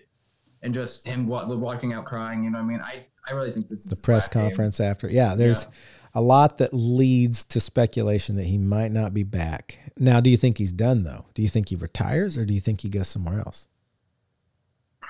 and 0.62 0.72
just 0.72 1.06
him 1.06 1.26
walking 1.26 1.92
out 1.92 2.04
crying. 2.04 2.44
You 2.44 2.50
know, 2.50 2.58
what 2.58 2.64
I 2.64 2.68
mean, 2.68 2.80
I 2.82 3.06
I 3.28 3.32
really 3.34 3.50
think 3.52 3.68
this 3.68 3.80
is 3.80 3.86
The 3.86 3.96
press 4.02 4.24
last 4.24 4.32
game. 4.32 4.42
conference 4.44 4.80
after. 4.80 5.08
Yeah, 5.10 5.34
there's 5.34 5.66
a 6.14 6.20
lot 6.20 6.58
that 6.58 6.74
leads 6.74 7.44
to 7.44 7.60
speculation 7.60 8.36
that 8.36 8.46
he 8.46 8.58
might 8.58 8.92
not 8.92 9.14
be 9.14 9.22
back. 9.22 9.78
Now, 9.96 10.20
do 10.20 10.30
you 10.30 10.36
think 10.36 10.58
he's 10.58 10.72
done 10.72 11.04
though? 11.04 11.26
Do 11.34 11.42
you 11.42 11.48
think 11.48 11.68
he 11.68 11.76
retires 11.76 12.36
or 12.36 12.44
do 12.44 12.54
you 12.54 12.60
think 12.60 12.80
he 12.80 12.88
goes 12.88 13.08
somewhere 13.08 13.38
else? 13.38 13.68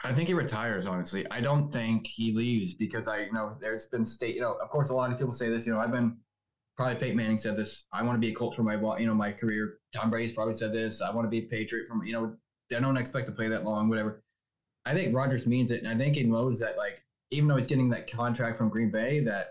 I 0.02 0.12
think 0.12 0.28
he 0.28 0.34
retires. 0.34 0.86
Honestly, 0.86 1.26
I 1.30 1.40
don't 1.40 1.72
think 1.72 2.06
he 2.06 2.32
leaves 2.32 2.74
because 2.74 3.06
I, 3.06 3.24
you 3.24 3.32
know, 3.32 3.56
there's 3.60 3.86
been 3.86 4.04
state. 4.06 4.34
You 4.34 4.40
know, 4.40 4.54
of 4.54 4.70
course, 4.70 4.90
a 4.90 4.94
lot 4.94 5.12
of 5.12 5.18
people 5.18 5.32
say 5.32 5.48
this. 5.48 5.66
You 5.66 5.74
know, 5.74 5.78
I've 5.78 5.92
been 5.92 6.16
probably 6.76 6.96
Peyton 6.96 7.16
Manning 7.16 7.38
said 7.38 7.56
this. 7.56 7.84
I 7.92 8.02
want 8.02 8.16
to 8.16 8.26
be 8.26 8.32
a 8.32 8.34
coach 8.34 8.56
for 8.56 8.62
my, 8.62 8.74
you 8.98 9.06
know, 9.06 9.14
my 9.14 9.32
career. 9.32 9.78
Tom 9.94 10.08
Brady's 10.10 10.32
probably 10.32 10.54
said 10.54 10.72
this. 10.72 11.02
I 11.02 11.14
want 11.14 11.26
to 11.26 11.30
be 11.30 11.38
a 11.38 11.48
Patriot 11.48 11.86
from, 11.86 12.02
you 12.04 12.14
know, 12.14 12.36
I 12.74 12.80
don't 12.80 12.96
expect 12.96 13.26
to 13.26 13.32
play 13.32 13.48
that 13.48 13.64
long, 13.64 13.88
whatever. 13.88 14.22
I 14.86 14.94
think 14.94 15.14
Rodgers 15.14 15.46
means 15.46 15.70
it, 15.70 15.82
and 15.82 15.88
I 15.88 15.98
think 15.98 16.16
he 16.16 16.22
knows 16.22 16.58
that, 16.60 16.78
like, 16.78 17.02
even 17.30 17.48
though 17.48 17.56
he's 17.56 17.66
getting 17.66 17.90
that 17.90 18.10
contract 18.10 18.56
from 18.56 18.70
Green 18.70 18.90
Bay, 18.90 19.20
that 19.20 19.48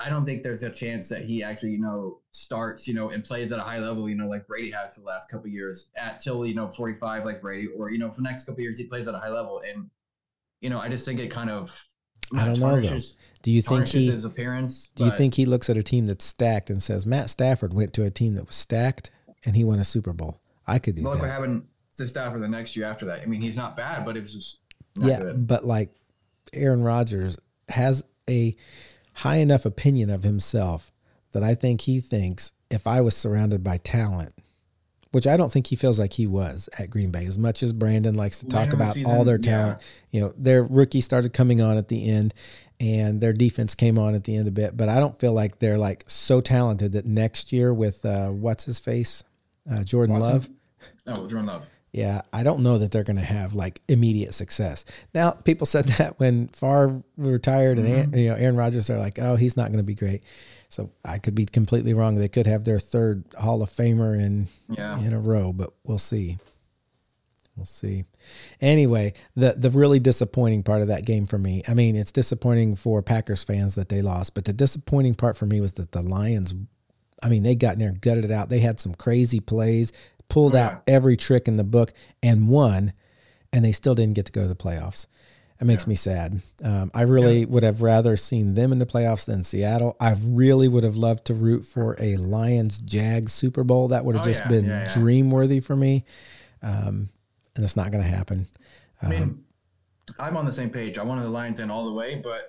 I 0.00 0.08
don't 0.08 0.24
think 0.24 0.42
there's 0.42 0.62
a 0.62 0.70
chance 0.70 1.08
that 1.08 1.24
he 1.24 1.42
actually, 1.42 1.70
you 1.70 1.80
know, 1.80 2.20
starts, 2.32 2.88
you 2.88 2.94
know, 2.94 3.10
and 3.10 3.22
plays 3.22 3.52
at 3.52 3.58
a 3.58 3.62
high 3.62 3.78
level, 3.78 4.08
you 4.08 4.16
know, 4.16 4.26
like 4.26 4.46
Brady 4.46 4.70
has 4.72 4.94
for 4.94 5.00
the 5.00 5.06
last 5.06 5.30
couple 5.30 5.46
of 5.46 5.52
years 5.52 5.88
at 5.96 6.20
till, 6.20 6.44
you 6.44 6.54
know, 6.54 6.68
45 6.68 7.24
like 7.24 7.40
Brady, 7.40 7.68
or, 7.68 7.90
you 7.90 7.98
know, 7.98 8.10
for 8.10 8.16
the 8.16 8.22
next 8.22 8.44
couple 8.44 8.54
of 8.54 8.62
years 8.62 8.76
he 8.76 8.84
plays 8.84 9.06
at 9.06 9.14
a 9.14 9.18
high 9.18 9.30
level. 9.30 9.62
And, 9.66 9.88
you 10.60 10.68
know, 10.68 10.80
I 10.80 10.88
just 10.88 11.04
think 11.04 11.20
it 11.20 11.30
kind 11.30 11.48
of 11.48 11.86
I 12.36 12.44
don't 12.44 12.58
know 12.58 12.80
though. 12.80 12.98
Do 13.42 13.50
you 13.50 13.62
think 13.62 13.88
he 13.88 14.06
his 14.06 14.24
appearance? 14.24 14.88
Do 14.88 15.04
you 15.04 15.10
think 15.10 15.34
he 15.34 15.44
looks 15.44 15.68
at 15.68 15.76
a 15.76 15.82
team 15.82 16.06
that's 16.06 16.24
stacked 16.24 16.70
and 16.70 16.82
says 16.82 17.06
Matt 17.06 17.30
Stafford 17.30 17.74
went 17.74 17.92
to 17.94 18.04
a 18.04 18.10
team 18.10 18.34
that 18.34 18.46
was 18.46 18.56
stacked 18.56 19.10
and 19.44 19.54
he 19.54 19.64
won 19.64 19.78
a 19.78 19.84
Super 19.84 20.12
Bowl? 20.12 20.40
I 20.66 20.78
could 20.78 20.96
do 20.96 21.02
look 21.02 21.14
that. 21.14 21.20
what 21.20 21.30
happened 21.30 21.66
to 21.98 22.08
Stafford 22.08 22.40
the 22.40 22.48
next 22.48 22.76
year 22.76 22.86
after 22.86 23.06
that. 23.06 23.20
I 23.20 23.26
mean, 23.26 23.40
he's 23.40 23.56
not 23.56 23.76
bad, 23.76 24.04
but 24.04 24.16
it 24.16 24.22
was 24.22 24.32
just 24.32 24.58
yeah. 24.96 25.20
good. 25.20 25.46
But 25.46 25.64
like 25.64 25.90
Aaron 26.52 26.82
Rodgers 26.82 27.36
has 27.68 28.04
a 28.28 28.56
high 29.14 29.36
enough 29.36 29.64
opinion 29.64 30.10
of 30.10 30.22
himself 30.22 30.92
that 31.32 31.42
I 31.42 31.54
think 31.54 31.82
he 31.82 32.00
thinks 32.00 32.52
if 32.70 32.86
I 32.86 33.00
was 33.00 33.16
surrounded 33.16 33.62
by 33.62 33.78
talent, 33.78 34.32
which 35.12 35.26
I 35.26 35.36
don't 35.36 35.52
think 35.52 35.68
he 35.68 35.76
feels 35.76 35.98
like 35.98 36.12
he 36.12 36.26
was 36.26 36.68
at 36.78 36.90
Green 36.90 37.10
Bay, 37.10 37.24
as 37.26 37.38
much 37.38 37.62
as 37.62 37.72
Brandon 37.72 38.14
likes 38.14 38.40
to 38.40 38.46
talk 38.46 38.66
Later 38.66 38.76
about 38.76 38.94
season, 38.94 39.10
all 39.10 39.24
their 39.24 39.38
yeah. 39.42 39.50
talent. 39.50 39.82
You 40.10 40.20
know, 40.22 40.34
their 40.36 40.64
rookie 40.64 41.00
started 41.00 41.32
coming 41.32 41.60
on 41.60 41.76
at 41.76 41.88
the 41.88 42.10
end 42.10 42.34
and 42.80 43.20
their 43.20 43.32
defense 43.32 43.74
came 43.74 43.98
on 43.98 44.14
at 44.14 44.24
the 44.24 44.36
end 44.36 44.48
a 44.48 44.50
bit, 44.50 44.76
but 44.76 44.88
I 44.88 44.98
don't 44.98 45.18
feel 45.18 45.32
like 45.32 45.58
they're 45.58 45.78
like 45.78 46.04
so 46.08 46.40
talented 46.40 46.92
that 46.92 47.06
next 47.06 47.52
year 47.52 47.72
with 47.72 48.04
uh, 48.04 48.28
what's 48.28 48.64
his 48.64 48.80
face, 48.80 49.22
uh, 49.70 49.84
Jordan 49.84 50.18
Watson? 50.18 50.32
Love. 50.32 50.48
Oh, 51.06 51.28
Jordan 51.28 51.46
Love. 51.46 51.68
Yeah, 51.94 52.22
I 52.32 52.42
don't 52.42 52.64
know 52.64 52.76
that 52.78 52.90
they're 52.90 53.04
going 53.04 53.18
to 53.18 53.22
have 53.22 53.54
like 53.54 53.80
immediate 53.86 54.34
success. 54.34 54.84
Now, 55.14 55.30
people 55.30 55.64
said 55.64 55.84
that 55.98 56.18
when 56.18 56.48
Favre 56.48 57.04
retired 57.16 57.78
and 57.78 57.86
Aaron- 57.86 58.10
mm-hmm. 58.10 58.18
you 58.18 58.28
know 58.30 58.34
Aaron 58.34 58.56
Rodgers, 58.56 58.88
they're 58.88 58.98
like, 58.98 59.20
oh, 59.20 59.36
he's 59.36 59.56
not 59.56 59.68
going 59.68 59.78
to 59.78 59.84
be 59.84 59.94
great. 59.94 60.24
So 60.68 60.90
I 61.04 61.18
could 61.18 61.36
be 61.36 61.46
completely 61.46 61.94
wrong. 61.94 62.16
They 62.16 62.28
could 62.28 62.48
have 62.48 62.64
their 62.64 62.80
third 62.80 63.22
Hall 63.38 63.62
of 63.62 63.70
Famer 63.70 64.20
in 64.20 64.48
Yeah. 64.68 64.98
in 64.98 65.12
a 65.12 65.20
row, 65.20 65.52
but 65.52 65.72
we'll 65.84 65.98
see. 65.98 66.38
We'll 67.56 67.64
see. 67.64 68.06
Anyway, 68.60 69.12
the 69.36 69.54
the 69.56 69.70
really 69.70 70.00
disappointing 70.00 70.64
part 70.64 70.82
of 70.82 70.88
that 70.88 71.06
game 71.06 71.26
for 71.26 71.38
me. 71.38 71.62
I 71.68 71.74
mean, 71.74 71.94
it's 71.94 72.10
disappointing 72.10 72.74
for 72.74 73.02
Packers 73.02 73.44
fans 73.44 73.76
that 73.76 73.88
they 73.88 74.02
lost, 74.02 74.34
but 74.34 74.46
the 74.46 74.52
disappointing 74.52 75.14
part 75.14 75.36
for 75.36 75.46
me 75.46 75.60
was 75.60 75.74
that 75.74 75.92
the 75.92 76.02
Lions. 76.02 76.54
I 77.22 77.28
mean, 77.28 77.44
they 77.44 77.54
got 77.54 77.74
in 77.74 77.78
there, 77.78 77.92
gutted 77.92 78.24
it 78.24 78.30
out. 78.32 78.48
They 78.50 78.58
had 78.58 78.80
some 78.80 78.94
crazy 78.94 79.40
plays, 79.40 79.92
pulled 80.34 80.54
out 80.56 80.82
every 80.86 81.16
trick 81.16 81.48
in 81.48 81.56
the 81.56 81.64
book, 81.64 81.92
and 82.22 82.48
won, 82.48 82.92
and 83.52 83.64
they 83.64 83.72
still 83.72 83.94
didn't 83.94 84.14
get 84.14 84.26
to 84.26 84.32
go 84.32 84.42
to 84.42 84.48
the 84.48 84.54
playoffs. 84.56 85.06
It 85.60 85.64
makes 85.66 85.86
me 85.86 85.94
sad. 85.94 86.42
Um, 86.62 86.90
I 86.92 87.02
really 87.02 87.46
would 87.46 87.62
have 87.62 87.80
rather 87.80 88.16
seen 88.16 88.54
them 88.54 88.72
in 88.72 88.80
the 88.80 88.86
playoffs 88.86 89.24
than 89.24 89.44
Seattle. 89.44 89.96
I 90.00 90.16
really 90.22 90.66
would 90.68 90.82
have 90.84 90.96
loved 90.96 91.24
to 91.26 91.34
root 91.34 91.64
for 91.64 91.96
a 92.00 92.16
Lions 92.16 92.78
Jags 92.78 93.32
Super 93.32 93.62
Bowl. 93.64 93.88
That 93.88 94.04
would 94.04 94.16
have 94.16 94.24
Oh, 94.24 94.28
just 94.28 94.40
yeah, 94.42 94.48
been 94.48 94.64
yeah, 94.66 94.84
yeah. 94.84 94.94
dream 94.94 95.30
worthy 95.30 95.60
for 95.60 95.76
me. 95.76 96.04
Um, 96.60 97.08
and 97.54 97.64
it's 97.64 97.76
not 97.76 97.92
going 97.92 98.02
to 98.02 98.10
happen. 98.10 98.46
I 99.00 99.08
mean, 99.08 99.22
Um, 99.22 99.44
I'm 100.18 100.36
on 100.36 100.44
the 100.44 100.52
same 100.52 100.70
page. 100.70 100.98
I 100.98 101.04
wanted 101.04 101.22
the 101.22 101.30
Lions 101.30 101.60
in 101.60 101.70
all 101.70 101.84
the 101.86 101.92
way, 101.92 102.20
but 102.22 102.40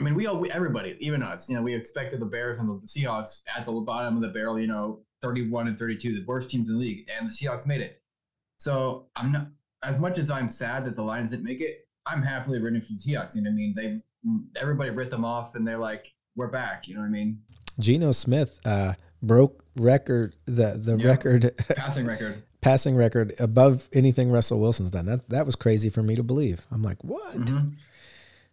I 0.00 0.04
mean, 0.04 0.14
we 0.14 0.26
all, 0.26 0.38
we, 0.38 0.50
everybody, 0.52 0.96
even 1.00 1.22
us, 1.22 1.48
you 1.50 1.56
know, 1.56 1.62
we 1.62 1.74
expected 1.74 2.20
the 2.20 2.26
Bears 2.26 2.58
and 2.58 2.68
the 2.68 2.86
Seahawks 2.86 3.42
at 3.54 3.64
the 3.64 3.72
bottom 3.72 4.14
of 4.16 4.22
the 4.22 4.28
barrel, 4.28 4.58
you 4.58 4.68
know, 4.68 5.00
31 5.24 5.68
and 5.68 5.78
32, 5.78 6.14
the 6.20 6.24
worst 6.26 6.50
teams 6.50 6.68
in 6.68 6.74
the 6.74 6.80
league, 6.80 7.08
and 7.18 7.26
the 7.28 7.32
Seahawks 7.32 7.66
made 7.66 7.80
it. 7.80 8.00
So 8.58 9.06
I'm 9.16 9.32
not, 9.32 9.48
as 9.82 9.98
much 9.98 10.18
as 10.18 10.30
I'm 10.30 10.48
sad 10.48 10.84
that 10.84 10.94
the 10.96 11.02
Lions 11.02 11.30
didn't 11.30 11.44
make 11.44 11.60
it, 11.60 11.86
I'm 12.06 12.22
happily 12.22 12.60
rooting 12.60 12.80
for 12.82 12.92
the 12.92 12.98
Seahawks. 12.98 13.34
You 13.34 13.42
know 13.42 13.50
what 13.50 13.54
I 13.54 13.56
mean? 13.56 13.74
They, 13.74 14.60
everybody 14.60 14.90
ripped 14.90 15.10
them 15.10 15.24
off, 15.24 15.54
and 15.54 15.66
they're 15.66 15.78
like, 15.78 16.12
we're 16.36 16.48
back. 16.48 16.86
You 16.88 16.94
know 16.94 17.00
what 17.00 17.06
I 17.06 17.10
mean? 17.10 17.40
Geno 17.80 18.12
Smith 18.12 18.60
uh, 18.64 18.94
broke 19.22 19.64
record 19.76 20.36
the 20.46 20.78
the 20.80 20.96
Yeah. 20.96 21.06
record 21.08 21.50
Passing 21.76 22.06
record. 22.06 22.42
passing 22.60 22.94
record 22.94 23.34
above 23.40 23.88
anything 23.92 24.30
Russell 24.30 24.60
Wilson's 24.60 24.90
done. 24.92 25.06
That 25.06 25.28
that 25.30 25.46
was 25.46 25.56
crazy 25.56 25.90
for 25.90 26.02
me 26.02 26.14
to 26.14 26.22
believe. 26.22 26.66
I'm 26.70 26.82
like, 26.82 27.02
what? 27.02 27.34
Mhm. 27.34 27.72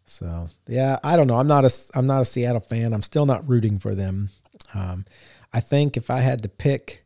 So 0.06 0.48
yeah, 0.68 0.98
I 1.04 1.16
don't 1.16 1.28
know. 1.28 1.38
I'm 1.38 1.48
not 1.48 1.66
a 1.66 1.72
I'm 1.96 2.08
not 2.08 2.22
a 2.22 2.26
Seattle 2.26 2.62
fan. 2.62 2.94
I'm 2.94 3.04
still 3.04 3.26
not 3.26 3.48
rooting 3.48 3.78
for 3.80 3.94
them. 3.96 4.30
Um, 4.74 5.06
I 5.54 5.60
think 5.60 5.98
if 5.98 6.10
I 6.10 6.20
had 6.20 6.44
to 6.44 6.50
pick, 6.50 7.06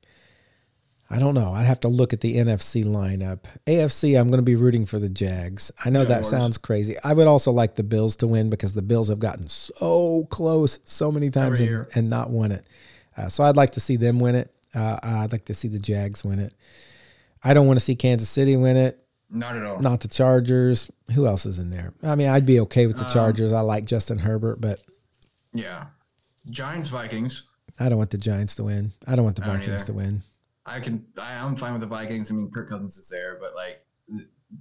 I 1.10 1.20
don't 1.20 1.36
know. 1.36 1.52
I'd 1.52 1.66
have 1.66 1.80
to 1.82 1.88
look 1.88 2.14
at 2.14 2.22
the 2.22 2.38
NFC 2.38 2.84
lineup. 2.84 3.42
AFC, 3.68 4.20
I'm 4.20 4.28
going 4.28 4.40
to 4.40 4.44
be 4.44 4.56
rooting 4.56 4.86
for 4.86 5.00
the 5.00 5.10
Jags. 5.10 5.72
I 5.84 5.90
know 5.90 6.02
Yeah, 6.02 6.08
that 6.10 6.26
sounds 6.26 6.58
crazy. 6.58 6.96
I 7.04 7.14
would 7.14 7.28
also 7.28 7.52
like 7.52 7.76
the 7.76 7.84
Bills 7.84 8.16
to 8.18 8.28
win 8.28 8.50
because 8.50 8.74
the 8.74 8.82
Bills 8.82 9.10
have 9.10 9.20
gotten 9.20 9.48
so 9.48 10.26
close 10.30 10.80
so 10.84 11.12
many 11.12 11.30
times 11.30 11.60
and, 11.60 11.86
and 11.96 12.10
not 12.10 12.30
won 12.32 12.52
it. 12.52 12.66
Uh, 13.18 13.30
so 13.30 13.44
I'd 13.44 13.56
like 13.56 13.72
to 13.72 13.80
see 13.80 13.96
them 13.98 14.20
win 14.20 14.36
it. 14.36 14.52
Uh, 14.74 15.00
I'd 15.02 15.32
like 15.32 15.46
to 15.46 15.54
see 15.54 15.68
the 15.68 15.80
Jags 15.80 16.24
win 16.26 16.40
it. 16.40 16.54
I 17.44 17.54
don't 17.54 17.68
want 17.68 17.78
to 17.80 17.86
see 17.86 17.96
Kansas 17.96 18.28
City 18.28 18.58
win 18.58 18.76
it 18.76 19.00
Not 19.30 19.56
at 19.56 19.64
all. 19.64 19.80
not 19.80 20.02
the 20.02 20.08
Chargers. 20.08 20.90
Who 21.14 21.28
else 21.28 21.46
is 21.46 21.60
in 21.60 21.70
there? 21.70 21.94
I 22.04 22.16
mean, 22.16 22.28
I'd 22.28 22.46
be 22.48 22.60
okay 22.62 22.88
with 22.88 22.98
the 22.98 23.06
Um, 23.06 23.12
Chargers. 23.12 23.54
I 23.54 23.62
like 23.62 23.86
Justin 23.86 24.18
Herbert, 24.20 24.60
but 24.60 24.82
Yeah. 25.54 25.86
Giants, 26.50 26.88
Vikings. 26.90 27.44
I 27.80 27.90
don't 27.90 27.98
want 27.98 28.12
the 28.12 28.18
Giants 28.18 28.56
to 28.56 28.64
win. 28.64 28.94
I 29.08 29.16
don't 29.16 29.26
want 29.26 29.36
the 29.36 29.42
don't 29.42 29.58
Vikings 29.58 29.84
either. 29.84 29.94
to 29.94 29.94
win. 29.94 30.24
I 30.66 30.80
can. 30.80 31.06
I, 31.22 31.36
I'm 31.36 31.56
fine 31.56 31.74
with 31.74 31.82
the 31.82 31.88
Vikings. 31.88 32.32
I 32.32 32.34
mean, 32.34 32.50
Kirk 32.50 32.70
Cousins 32.70 32.98
is 32.98 33.10
there, 33.10 33.38
but 33.40 33.54
like 33.54 33.86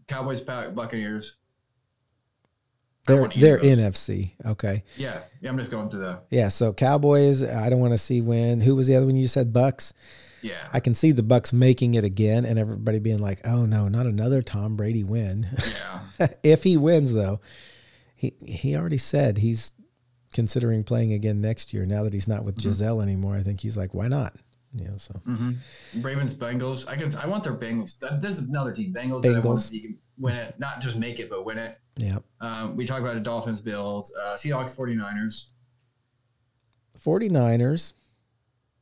Cowboys, 0.09 0.41
Buccaneers. 0.41 1.37
They're 3.07 3.29
they're. 3.29 3.59
NFC. 3.59 4.33
Okay. 4.47 4.83
Yeah, 4.97 5.21
yeah. 5.41 5.51
I'm 5.51 5.59
just 5.59 5.71
going 5.71 5.89
to 5.91 5.97
the. 5.97 6.21
Yeah, 6.31 6.49
so 6.49 6.73
Cowboys, 6.73 7.43
I 7.43 7.69
don't 7.69 7.81
want 7.81 7.93
to 7.93 7.99
see 7.99 8.21
win. 8.21 8.61
Who 8.61 8.75
was 8.77 8.87
the 8.87 8.97
other 8.97 9.07
one 9.07 9.17
you 9.17 9.29
said? 9.29 9.53
Bucks. 9.53 9.93
Yeah, 10.41 10.55
I 10.73 10.81
can 10.81 10.95
see 10.95 11.13
the 11.13 11.23
Bucks 11.23 11.53
making 11.53 11.95
it 11.95 12.05
again 12.05 12.45
and 12.45 12.59
everybody 12.59 12.99
being 12.99 13.19
like, 13.19 13.41
"Oh 13.45 13.67
no, 13.67 13.89
not 13.89 14.07
another 14.07 14.43
Tom 14.43 14.77
Brady 14.77 15.05
win." 15.05 15.47
yeah. 16.19 16.29
if 16.43 16.65
he 16.65 16.77
wins 16.77 17.13
though, 17.13 17.41
he 18.15 18.35
he 18.45 18.77
already 18.77 18.99
said 18.99 19.39
he's 19.39 19.73
considering 20.35 20.85
playing 20.85 21.15
again 21.15 21.41
next 21.41 21.73
year 21.73 21.87
now 21.87 22.03
that 22.03 22.13
he's 22.13 22.29
not 22.29 22.45
with 22.45 22.57
Gisele 22.61 23.01
anymore. 23.01 23.35
I 23.37 23.43
think 23.43 23.61
he's 23.61 23.79
like, 23.79 23.95
"Why 23.95 24.09
not?" 24.09 24.37
You 24.75 24.89
know, 24.89 24.97
so 24.99 25.15
hmm 25.25 25.53
Ravens, 26.01 26.35
Bengals. 26.35 26.87
I 26.89 26.97
can. 26.97 27.15
I 27.17 27.27
want 27.27 27.45
their 27.45 27.55
Bengals. 27.55 27.99
That, 28.01 28.21
there's 28.21 28.41
another 28.41 28.73
team, 28.73 28.93
Bengals. 28.93 29.23
That 29.23 29.37
I 29.37 29.41
want 29.41 29.61
to 29.61 29.67
see 29.67 29.95
win 30.19 30.35
it, 30.35 30.57
not 30.59 30.81
just 30.83 30.97
make 30.97 31.19
it, 31.21 31.31
but 31.31 31.45
win 31.47 31.59
it. 31.59 31.79
yeah. 31.97 32.19
Um, 32.41 32.77
we 32.77 32.85
talked 32.87 33.01
about 33.01 33.15
the 33.15 33.21
Dolphins, 33.21 33.61
Bills, 33.61 34.13
uh, 34.21 34.35
Seahawks, 34.35 34.77
49ers. 34.77 35.47
49ers. 37.03 37.93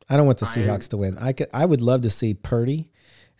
I 0.08 0.16
don't 0.16 0.26
want 0.26 0.38
the 0.38 0.46
I- 0.46 0.48
Seahawks 0.48 0.88
to 0.90 0.96
win. 0.96 1.16
I 1.18 1.32
could 1.32 1.48
I 1.52 1.64
would 1.64 1.80
love 1.80 2.02
to 2.02 2.10
see 2.10 2.34
Purdy 2.34 2.90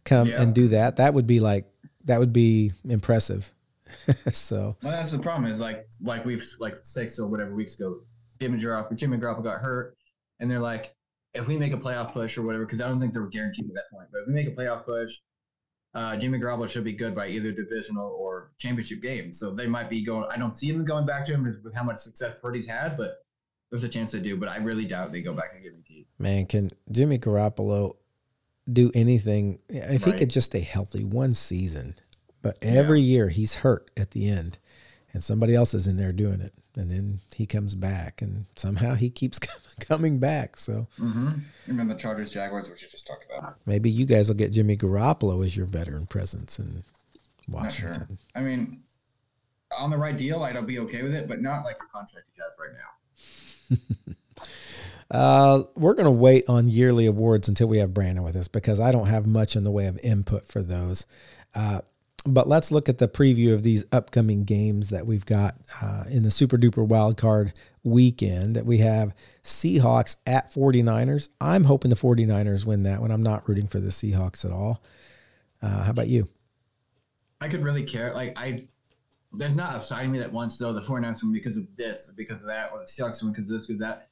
come 0.05 0.29
Yeah. 0.29 0.41
and 0.43 0.55
do 0.55 0.69
that. 0.69 0.97
That 0.97 1.15
would 1.15 1.27
be 1.27 1.41
like 1.41 1.67
that 2.05 2.19
would 2.19 2.33
be 2.33 2.73
impressive. 2.85 3.53
so 4.33 4.77
Well, 4.83 4.93
that's 4.93 5.13
the 5.13 5.19
problem. 5.19 5.51
Is 5.51 5.61
like 5.61 5.87
like 6.01 6.25
we've 6.25 6.45
like 6.59 6.77
six 6.83 7.19
or 7.19 7.27
whatever 7.29 7.55
weeks 7.55 7.79
ago, 7.79 7.97
Jimmy 8.41 8.59
Garoppolo, 8.59 8.97
Jimmy 8.97 9.19
Garoppolo 9.19 9.45
got 9.45 9.61
hurt, 9.61 9.97
and 10.41 10.51
they're 10.51 10.59
like, 10.59 10.95
if 11.35 11.47
we 11.47 11.57
make 11.57 11.73
a 11.73 11.79
playoff 11.79 12.13
push 12.13 12.37
or 12.37 12.43
whatever, 12.43 12.65
because 12.65 12.81
I 12.81 12.89
don't 12.89 13.01
think 13.01 13.15
they 13.15 13.21
were 13.21 13.29
guaranteed 13.29 13.67
at 13.67 13.75
that 13.75 13.91
point, 13.93 14.09
but 14.13 14.23
if 14.23 14.29
we 14.29 14.35
make 14.35 14.49
a 14.49 14.53
playoff 14.53 14.85
push, 14.85 15.13
uh, 15.95 16.17
Jimmy 16.17 16.39
Garoppolo 16.39 16.69
should 16.69 16.85
be 16.85 16.93
good 16.93 17.15
by 17.15 17.29
either 17.29 17.53
divisional 17.53 18.17
or 18.19 18.53
championship 18.59 19.03
game. 19.03 19.33
So 19.33 19.55
they 19.55 19.67
might 19.67 19.91
be 19.91 20.05
going. 20.05 20.29
I 20.33 20.37
don't 20.37 20.55
see 20.55 20.71
them 20.73 20.85
going 20.85 21.07
back 21.07 21.27
to 21.27 21.33
him 21.33 21.61
with 21.63 21.75
how 21.75 21.83
much 21.83 21.99
success 21.99 22.37
Purdy's 22.41 22.67
had, 22.67 22.97
but 22.97 23.19
there's 23.71 23.85
a 23.85 23.89
chance 23.89 24.13
they 24.13 24.21
do. 24.21 24.37
But 24.37 24.49
I 24.49 24.59
really 24.59 24.85
doubt 24.85 25.13
they 25.13 25.23
go 25.23 25.35
back 25.35 25.53
and 25.55 25.63
give 25.63 25.73
him 25.73 25.83
man, 26.23 26.47
can 26.47 26.71
Jimmy 26.91 27.19
Garoppolo 27.19 27.97
do 28.73 28.91
anything 28.95 29.59
if 29.69 30.05
he 30.05 30.13
could 30.13 30.31
just 30.31 30.47
stay 30.47 30.61
healthy 30.61 31.05
one 31.05 31.33
season? 31.33 31.95
But 32.43 32.59
every 32.61 33.01
year 33.01 33.29
he's 33.29 33.55
hurt 33.57 33.91
at 33.97 34.11
the 34.11 34.29
end, 34.29 34.59
and 35.13 35.23
somebody 35.23 35.55
else 35.55 35.75
is 35.75 35.87
in 35.87 35.97
there 35.97 36.13
doing 36.13 36.41
it, 36.41 36.53
and 36.77 36.91
then 36.91 37.21
he 37.35 37.47
comes 37.47 37.75
back, 37.75 38.21
and 38.21 38.47
somehow 38.57 38.95
he 38.95 39.11
keeps 39.11 39.39
coming 39.81 40.19
back. 40.19 40.57
So 40.57 40.89
Mm-hmm. 40.99 41.31
And 41.69 41.79
then 41.79 41.89
the 41.89 41.95
Chargers, 41.95 42.31
Jaguars, 42.33 42.69
which 42.69 42.83
you 42.83 42.89
just 42.89 43.07
talked 43.07 43.25
about. 43.31 43.57
maybe 43.65 43.91
you 43.91 44.07
guys 44.07 44.29
will 44.29 44.37
get 44.37 44.53
Jimmy 44.53 44.77
Garoppolo 44.77 45.45
as 45.45 45.57
your 45.57 45.67
veteran 45.67 46.07
presence 46.07 46.59
in 46.59 46.83
Not 47.49 47.73
sure. 47.73 47.89
Washington. 47.91 48.19
I 48.35 48.41
mean, 48.41 48.83
on 49.79 49.91
the 49.91 49.97
right 49.97 50.17
deal, 50.17 50.43
I'd 50.43 50.67
be 50.67 50.81
okay 50.81 51.03
with 51.03 51.15
it, 51.15 51.29
but 51.29 51.41
not 51.41 51.65
like 51.65 51.79
the 51.79 51.87
contract 51.87 52.27
he 52.35 52.43
has 52.43 52.57
right 52.59 52.75
now. 52.75 54.15
Uh, 55.11 55.65
we're 55.75 55.93
going 55.93 56.07
to 56.07 56.11
wait 56.11 56.43
on 56.49 56.69
yearly 56.69 57.05
awards 57.05 57.47
until 57.47 57.69
we 57.69 57.77
have 57.77 57.93
Brandon 57.93 58.25
with 58.25 58.35
us 58.35 58.49
because 58.49 58.81
I 58.81 58.91
don't 58.93 59.09
have 59.09 59.27
much 59.27 59.57
in 59.57 59.63
the 59.63 59.71
way 59.71 59.87
of 59.87 59.99
input 60.03 60.47
for 60.47 60.63
those. 60.63 61.05
Uh, 61.55 61.83
but 62.25 62.49
let's 62.49 62.71
look 62.71 62.89
at 62.89 62.99
the 62.99 63.09
preview 63.09 63.53
of 63.53 63.63
these 63.63 63.85
upcoming 63.91 64.45
games 64.45 64.91
that 64.91 65.07
we've 65.07 65.27
got 65.27 65.57
uh, 65.81 66.05
in 66.09 66.23
the 66.23 66.31
super 66.31 66.57
duper 66.57 66.87
wild 66.87 67.17
card 67.17 67.53
weekend 67.83 68.55
that 68.55 68.65
we 68.65 68.79
have 68.79 69.13
Seahawks 69.43 70.17
at 70.27 70.53
49ers. 70.53 71.29
I'm 71.41 71.65
hoping 71.65 71.89
the 71.89 71.97
49ers 71.97 72.65
win 72.65 72.85
that 72.85 73.01
one. 73.01 73.11
I'm 73.11 73.23
not 73.23 73.49
rooting 73.49 73.67
for 73.67 73.81
the 73.81 73.91
Seahawks 73.91 74.45
at 74.45 74.53
all. 74.53 74.83
Uh, 75.61 75.85
how 75.85 75.91
about 75.91 76.09
you? 76.09 76.29
I 77.41 77.49
could 77.49 77.63
really 77.63 77.83
care. 77.83 78.13
Like 78.15 78.39
I, 78.39 78.67
there's 79.33 79.57
not 79.57 79.75
a 79.75 79.81
side 79.81 80.05
of 80.05 80.13
me 80.13 80.21
that 80.21 80.33
wants 80.33 80.59
though 80.59 80.73
the 80.73 80.81
49ers 80.81 81.23
win 81.23 81.33
because 81.33 81.57
of 81.57 81.67
this, 81.77 82.11
because 82.17 82.41
of 82.41 82.47
that, 82.47 82.71
or 82.73 82.79
the 82.79 82.85
Seahawks 82.85 83.23
win 83.23 83.33
because 83.33 83.49
of 83.49 83.59
this, 83.59 83.67
because 83.67 83.81
that. 83.81 84.09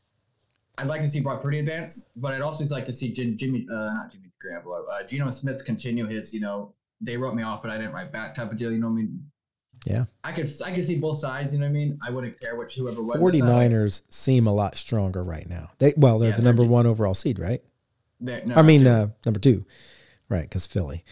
I'd 0.78 0.86
like 0.86 1.02
to 1.02 1.08
see 1.08 1.20
Brock 1.20 1.42
Purdy 1.42 1.58
advance, 1.58 2.06
but 2.16 2.32
I'd 2.32 2.40
also 2.40 2.64
like 2.74 2.86
to 2.86 2.92
see 2.92 3.12
Jim, 3.12 3.36
Jimmy, 3.36 3.66
uh, 3.70 3.94
not 3.94 4.10
Jimmy 4.10 4.30
Garoppolo, 4.42 4.84
uh, 4.90 5.02
Geno 5.02 5.28
Smith 5.30 5.64
continue 5.64 6.06
his, 6.06 6.32
you 6.32 6.40
know, 6.40 6.72
they 7.00 7.16
wrote 7.16 7.34
me 7.34 7.42
off, 7.42 7.62
but 7.62 7.70
I 7.70 7.78
didn't 7.78 7.92
write 7.92 8.12
back 8.12 8.34
type 8.34 8.50
of 8.50 8.56
deal. 8.58 8.70
You 8.72 8.78
know 8.78 8.88
what 8.88 8.92
I 8.94 8.96
mean? 8.96 9.30
Yeah. 9.86 10.04
I 10.22 10.32
could 10.32 10.48
I 10.64 10.72
could 10.72 10.84
see 10.84 10.96
both 10.96 11.18
sides. 11.18 11.52
You 11.52 11.60
know 11.60 11.66
what 11.66 11.70
I 11.70 11.72
mean? 11.72 11.98
I 12.06 12.10
wouldn't 12.10 12.38
care 12.38 12.56
which 12.56 12.74
whoever 12.74 13.02
was. 13.02 13.16
49ers 13.16 14.02
seem 14.10 14.46
a 14.46 14.52
lot 14.52 14.76
stronger 14.76 15.24
right 15.24 15.48
now. 15.48 15.70
They 15.78 15.94
well, 15.96 16.18
they're 16.18 16.30
Yeah, 16.30 16.36
the 16.36 16.42
number 16.42 16.62
de- 16.64 16.68
one 16.68 16.86
overall 16.86 17.14
seed, 17.14 17.38
right? 17.38 17.62
No, 18.20 18.38
I 18.54 18.60
mean, 18.62 18.86
uh, 18.86 19.08
number 19.24 19.40
two, 19.40 19.64
right? 20.28 20.42
Because 20.42 20.66
Philly. 20.66 21.04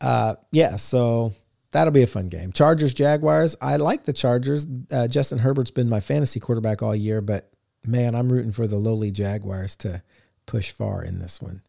Uh, 0.00 0.36
yeah, 0.50 0.76
so 0.76 1.34
that'll 1.72 1.92
be 1.92 2.02
a 2.02 2.06
fun 2.06 2.28
game. 2.28 2.52
Chargers, 2.52 2.94
Jaguars. 2.94 3.54
I 3.60 3.76
like 3.76 4.04
the 4.04 4.14
Chargers. 4.14 4.66
Uh, 4.90 5.06
Justin 5.06 5.38
Herbert's 5.38 5.70
been 5.70 5.90
my 5.90 6.00
fantasy 6.00 6.40
quarterback 6.40 6.82
all 6.82 6.96
year, 6.96 7.20
but 7.20 7.50
man, 7.84 8.14
I'm 8.14 8.32
rooting 8.32 8.52
for 8.52 8.66
the 8.66 8.76
lowly 8.78 9.10
Jaguars 9.10 9.76
to 9.76 10.02
push 10.46 10.70
far 10.70 11.04
in 11.04 11.18
this 11.18 11.42
one. 11.42 11.60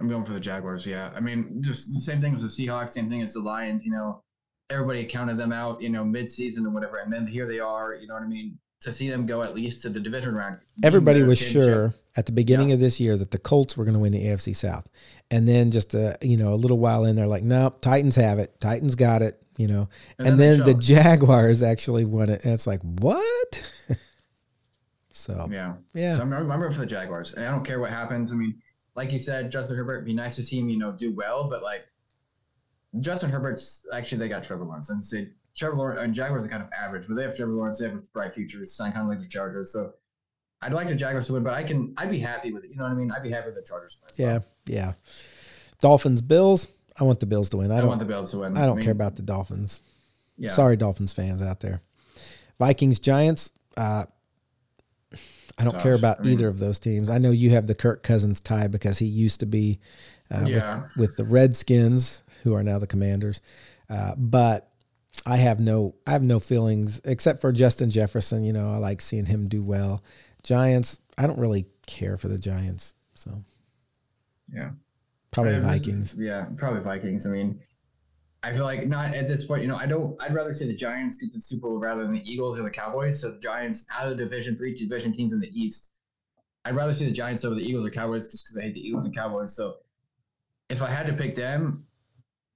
I'm 0.00 0.08
going 0.08 0.24
for 0.24 0.32
the 0.32 0.40
Jaguars. 0.40 0.86
Yeah, 0.86 1.10
I 1.14 1.20
mean, 1.20 1.58
just 1.60 1.92
the 1.92 2.00
same 2.00 2.20
thing 2.20 2.34
as 2.34 2.42
the 2.42 2.48
Seahawks, 2.48 2.90
same 2.90 3.08
thing 3.08 3.22
as 3.22 3.34
the 3.34 3.40
Lions. 3.40 3.82
You 3.84 3.92
know, 3.92 4.22
everybody 4.70 5.04
counted 5.04 5.36
them 5.36 5.52
out, 5.52 5.82
you 5.82 5.90
know, 5.90 6.04
mid-season 6.04 6.66
or 6.66 6.70
whatever, 6.70 6.98
and 6.98 7.12
then 7.12 7.26
here 7.26 7.46
they 7.46 7.60
are. 7.60 7.94
You 7.94 8.06
know 8.06 8.14
what 8.14 8.22
I 8.22 8.26
mean? 8.26 8.58
To 8.80 8.92
see 8.92 9.08
them 9.08 9.26
go 9.26 9.42
at 9.42 9.54
least 9.54 9.82
to 9.82 9.90
the 9.90 10.00
division 10.00 10.34
round. 10.34 10.58
Everybody 10.82 11.22
was 11.22 11.38
sure 11.38 11.94
at 12.16 12.26
the 12.26 12.32
beginning 12.32 12.72
of 12.72 12.80
this 12.80 12.98
year 12.98 13.16
that 13.16 13.30
the 13.30 13.38
Colts 13.38 13.76
were 13.76 13.84
going 13.84 13.94
to 13.94 14.00
win 14.00 14.12
the 14.12 14.24
AFC 14.24 14.56
South, 14.56 14.88
and 15.30 15.46
then 15.46 15.70
just 15.70 15.94
a 15.94 16.16
you 16.20 16.36
know 16.36 16.52
a 16.52 16.56
little 16.56 16.78
while 16.78 17.04
in, 17.04 17.14
they're 17.14 17.26
like, 17.26 17.44
nope, 17.44 17.80
Titans 17.80 18.16
have 18.16 18.38
it. 18.38 18.60
Titans 18.60 18.94
got 18.94 19.22
it. 19.22 19.40
You 19.58 19.68
know, 19.68 19.88
And 20.18 20.28
and, 20.28 20.40
then 20.40 20.58
then, 20.58 20.66
the. 20.66 20.74
Jaguars 20.74 21.62
actually 21.62 22.06
won 22.06 22.30
it, 22.30 22.42
and 22.44 22.52
it's 22.54 22.66
like 22.66 22.80
what? 22.82 23.78
so 25.10 25.46
Yeah, 25.50 25.74
yeah, 25.94 26.16
So 26.16 26.22
I'm, 26.22 26.32
I'm 26.32 26.72
for 26.72 26.78
the 26.78 26.86
Jaguars, 26.86 27.34
and 27.34 27.44
I 27.44 27.50
don't 27.50 27.64
care 27.64 27.78
what 27.78 27.90
happens. 27.90 28.32
I 28.32 28.36
mean, 28.36 28.60
like 28.94 29.12
you 29.12 29.18
said, 29.18 29.50
Justin 29.50 29.76
Herbert. 29.76 29.94
It'd 29.94 30.06
be 30.06 30.14
nice 30.14 30.36
to 30.36 30.42
see 30.42 30.58
him, 30.58 30.68
you 30.68 30.78
know, 30.78 30.92
do 30.92 31.12
well, 31.14 31.48
but 31.48 31.62
like 31.62 31.86
Justin 32.98 33.30
Herbert's 33.30 33.86
actually 33.92 34.18
they 34.18 34.28
got 34.28 34.42
Trevor 34.42 34.64
Lawrence, 34.64 34.90
and 34.90 35.02
say 35.02 35.30
Trevor 35.56 35.76
Lawrence 35.76 36.00
and 36.00 36.14
Jaguars 36.14 36.44
are 36.44 36.48
kind 36.48 36.62
of 36.62 36.70
average, 36.72 37.06
but 37.08 37.14
they 37.14 37.22
have 37.22 37.36
Trevor 37.36 37.52
Lawrence. 37.52 37.78
They 37.78 37.88
have 37.88 37.96
a 37.96 38.02
bright 38.12 38.34
future. 38.34 38.62
It's 38.62 38.76
kind 38.76 38.96
of 38.96 39.06
like 39.06 39.20
the 39.20 39.28
Chargers. 39.28 39.72
So 39.72 39.92
I'd 40.60 40.72
like 40.72 40.88
the 40.88 40.94
Jaguars 40.94 41.26
to 41.28 41.34
win, 41.34 41.42
but 41.42 41.54
I 41.54 41.62
can 41.62 41.94
I'd 41.96 42.10
be 42.10 42.18
happy 42.18 42.52
with 42.52 42.64
it. 42.64 42.70
You 42.70 42.76
know 42.76 42.84
what 42.84 42.92
I 42.92 42.94
mean? 42.94 43.10
I'd 43.10 43.22
be 43.22 43.30
happy 43.30 43.46
with 43.46 43.56
the 43.56 43.62
Chargers. 43.62 43.98
win. 44.02 44.26
yeah, 44.26 44.38
yeah. 44.66 44.92
Dolphins, 45.80 46.20
Bills. 46.20 46.68
I 47.00 47.04
want 47.04 47.20
the 47.20 47.26
Bills 47.26 47.48
to 47.50 47.56
win. 47.56 47.72
I 47.72 47.78
I, 47.78 47.80
don't. 47.80 47.88
want 47.88 48.00
the 48.00 48.06
Bills 48.06 48.30
to 48.32 48.38
win. 48.40 48.56
I 48.56 48.66
don't 48.66 48.76
mean, 48.76 48.84
care 48.84 48.92
about 48.92 49.16
the 49.16 49.22
Dolphins. 49.22 49.80
Yeah. 50.36 50.50
Sorry, 50.50 50.76
Dolphins 50.76 51.12
fans 51.12 51.42
out 51.42 51.60
there. 51.60 51.80
Vikings, 52.58 52.98
Giants. 52.98 53.50
Uh, 53.76 54.04
I 55.58 55.64
don't 55.64 55.72
Tough. 55.74 55.82
care 55.82 55.94
about 55.94 56.20
I 56.20 56.22
mean- 56.24 56.32
either 56.34 56.48
of 56.48 56.58
those 56.58 56.78
teams. 56.78 57.10
I 57.10 57.18
know 57.18 57.30
you 57.30 57.50
have 57.50 57.66
the 57.66 57.74
Kirk 57.74 58.02
Cousins 58.02 58.40
tie 58.40 58.68
because 58.68 58.98
he 58.98 59.06
used 59.06 59.40
to 59.40 59.46
be 59.46 59.78
uh, 60.30 60.40
with- 60.44 60.48
Yeah. 60.50 60.82
with, 60.96 61.16
the 61.16 61.24
Redskins, 61.24 62.22
who 62.42 62.54
are 62.54 62.62
now 62.62 62.78
the 62.78 62.86
Commanders. 62.86 63.40
Uh, 63.90 64.14
but 64.16 64.70
I 65.26 65.36
have 65.36 65.60
no, 65.60 65.94
I 66.06 66.12
have 66.12 66.22
no 66.24 66.40
feelings 66.40 67.00
except 67.04 67.40
for 67.42 67.52
Justin 67.52 67.90
Jefferson. 67.90 68.42
You 68.44 68.52
know, 68.54 68.72
I 68.72 68.78
like 68.78 69.00
seeing 69.02 69.26
him 69.26 69.48
do 69.48 69.62
well. 69.62 70.02
Giants. 70.42 71.00
I 71.18 71.26
don't 71.26 71.38
really 71.38 71.66
care 71.86 72.16
for 72.16 72.28
the 72.28 72.38
Giants, 72.38 72.94
so 73.14 73.44
Yeah. 74.52 74.70
probably 75.30 75.52
I 75.56 75.58
mean, 75.58 75.68
this 75.68 75.80
is- 75.80 75.86
Vikings. 75.86 76.16
Yeah, 76.18 76.46
probably 76.56 76.80
Vikings. 76.80 77.26
I 77.26 77.30
mean, 77.30 77.60
I 78.44 78.52
feel 78.52 78.64
like 78.64 78.86
not 78.88 79.14
at 79.14 79.28
this 79.28 79.44
point. 79.46 79.62
You 79.62 79.68
know, 79.68 79.76
I 79.76 79.86
don't. 79.86 80.20
I'd 80.22 80.34
rather 80.34 80.52
see 80.52 80.66
the 80.66 80.74
Giants 80.74 81.16
get 81.18 81.32
the 81.32 81.40
Super 81.40 81.68
Bowl 81.68 81.78
rather 81.78 82.02
than 82.02 82.12
the 82.12 82.30
Eagles 82.30 82.58
or 82.58 82.64
the 82.64 82.70
Cowboys. 82.70 83.20
So 83.20 83.30
the 83.30 83.38
Giants 83.38 83.86
out 83.96 84.10
of 84.10 84.18
Division 84.18 84.56
Three, 84.56 84.74
division 84.74 85.12
teams 85.14 85.32
in 85.32 85.40
the 85.40 85.50
East. 85.58 85.90
I'd 86.64 86.74
rather 86.74 86.94
see 86.94 87.04
the 87.06 87.12
Giants 87.12 87.44
over 87.44 87.54
the 87.54 87.62
Eagles 87.62 87.86
or 87.86 87.90
Cowboys 87.90 88.28
just 88.28 88.44
because 88.46 88.56
I 88.58 88.62
hate 88.62 88.74
the 88.74 88.80
Eagles 88.86 89.04
and 89.04 89.14
Cowboys. 89.14 89.54
So 89.54 89.76
if 90.70 90.82
I 90.82 90.88
had 90.88 91.06
to 91.06 91.12
pick 91.12 91.34
them, 91.34 91.84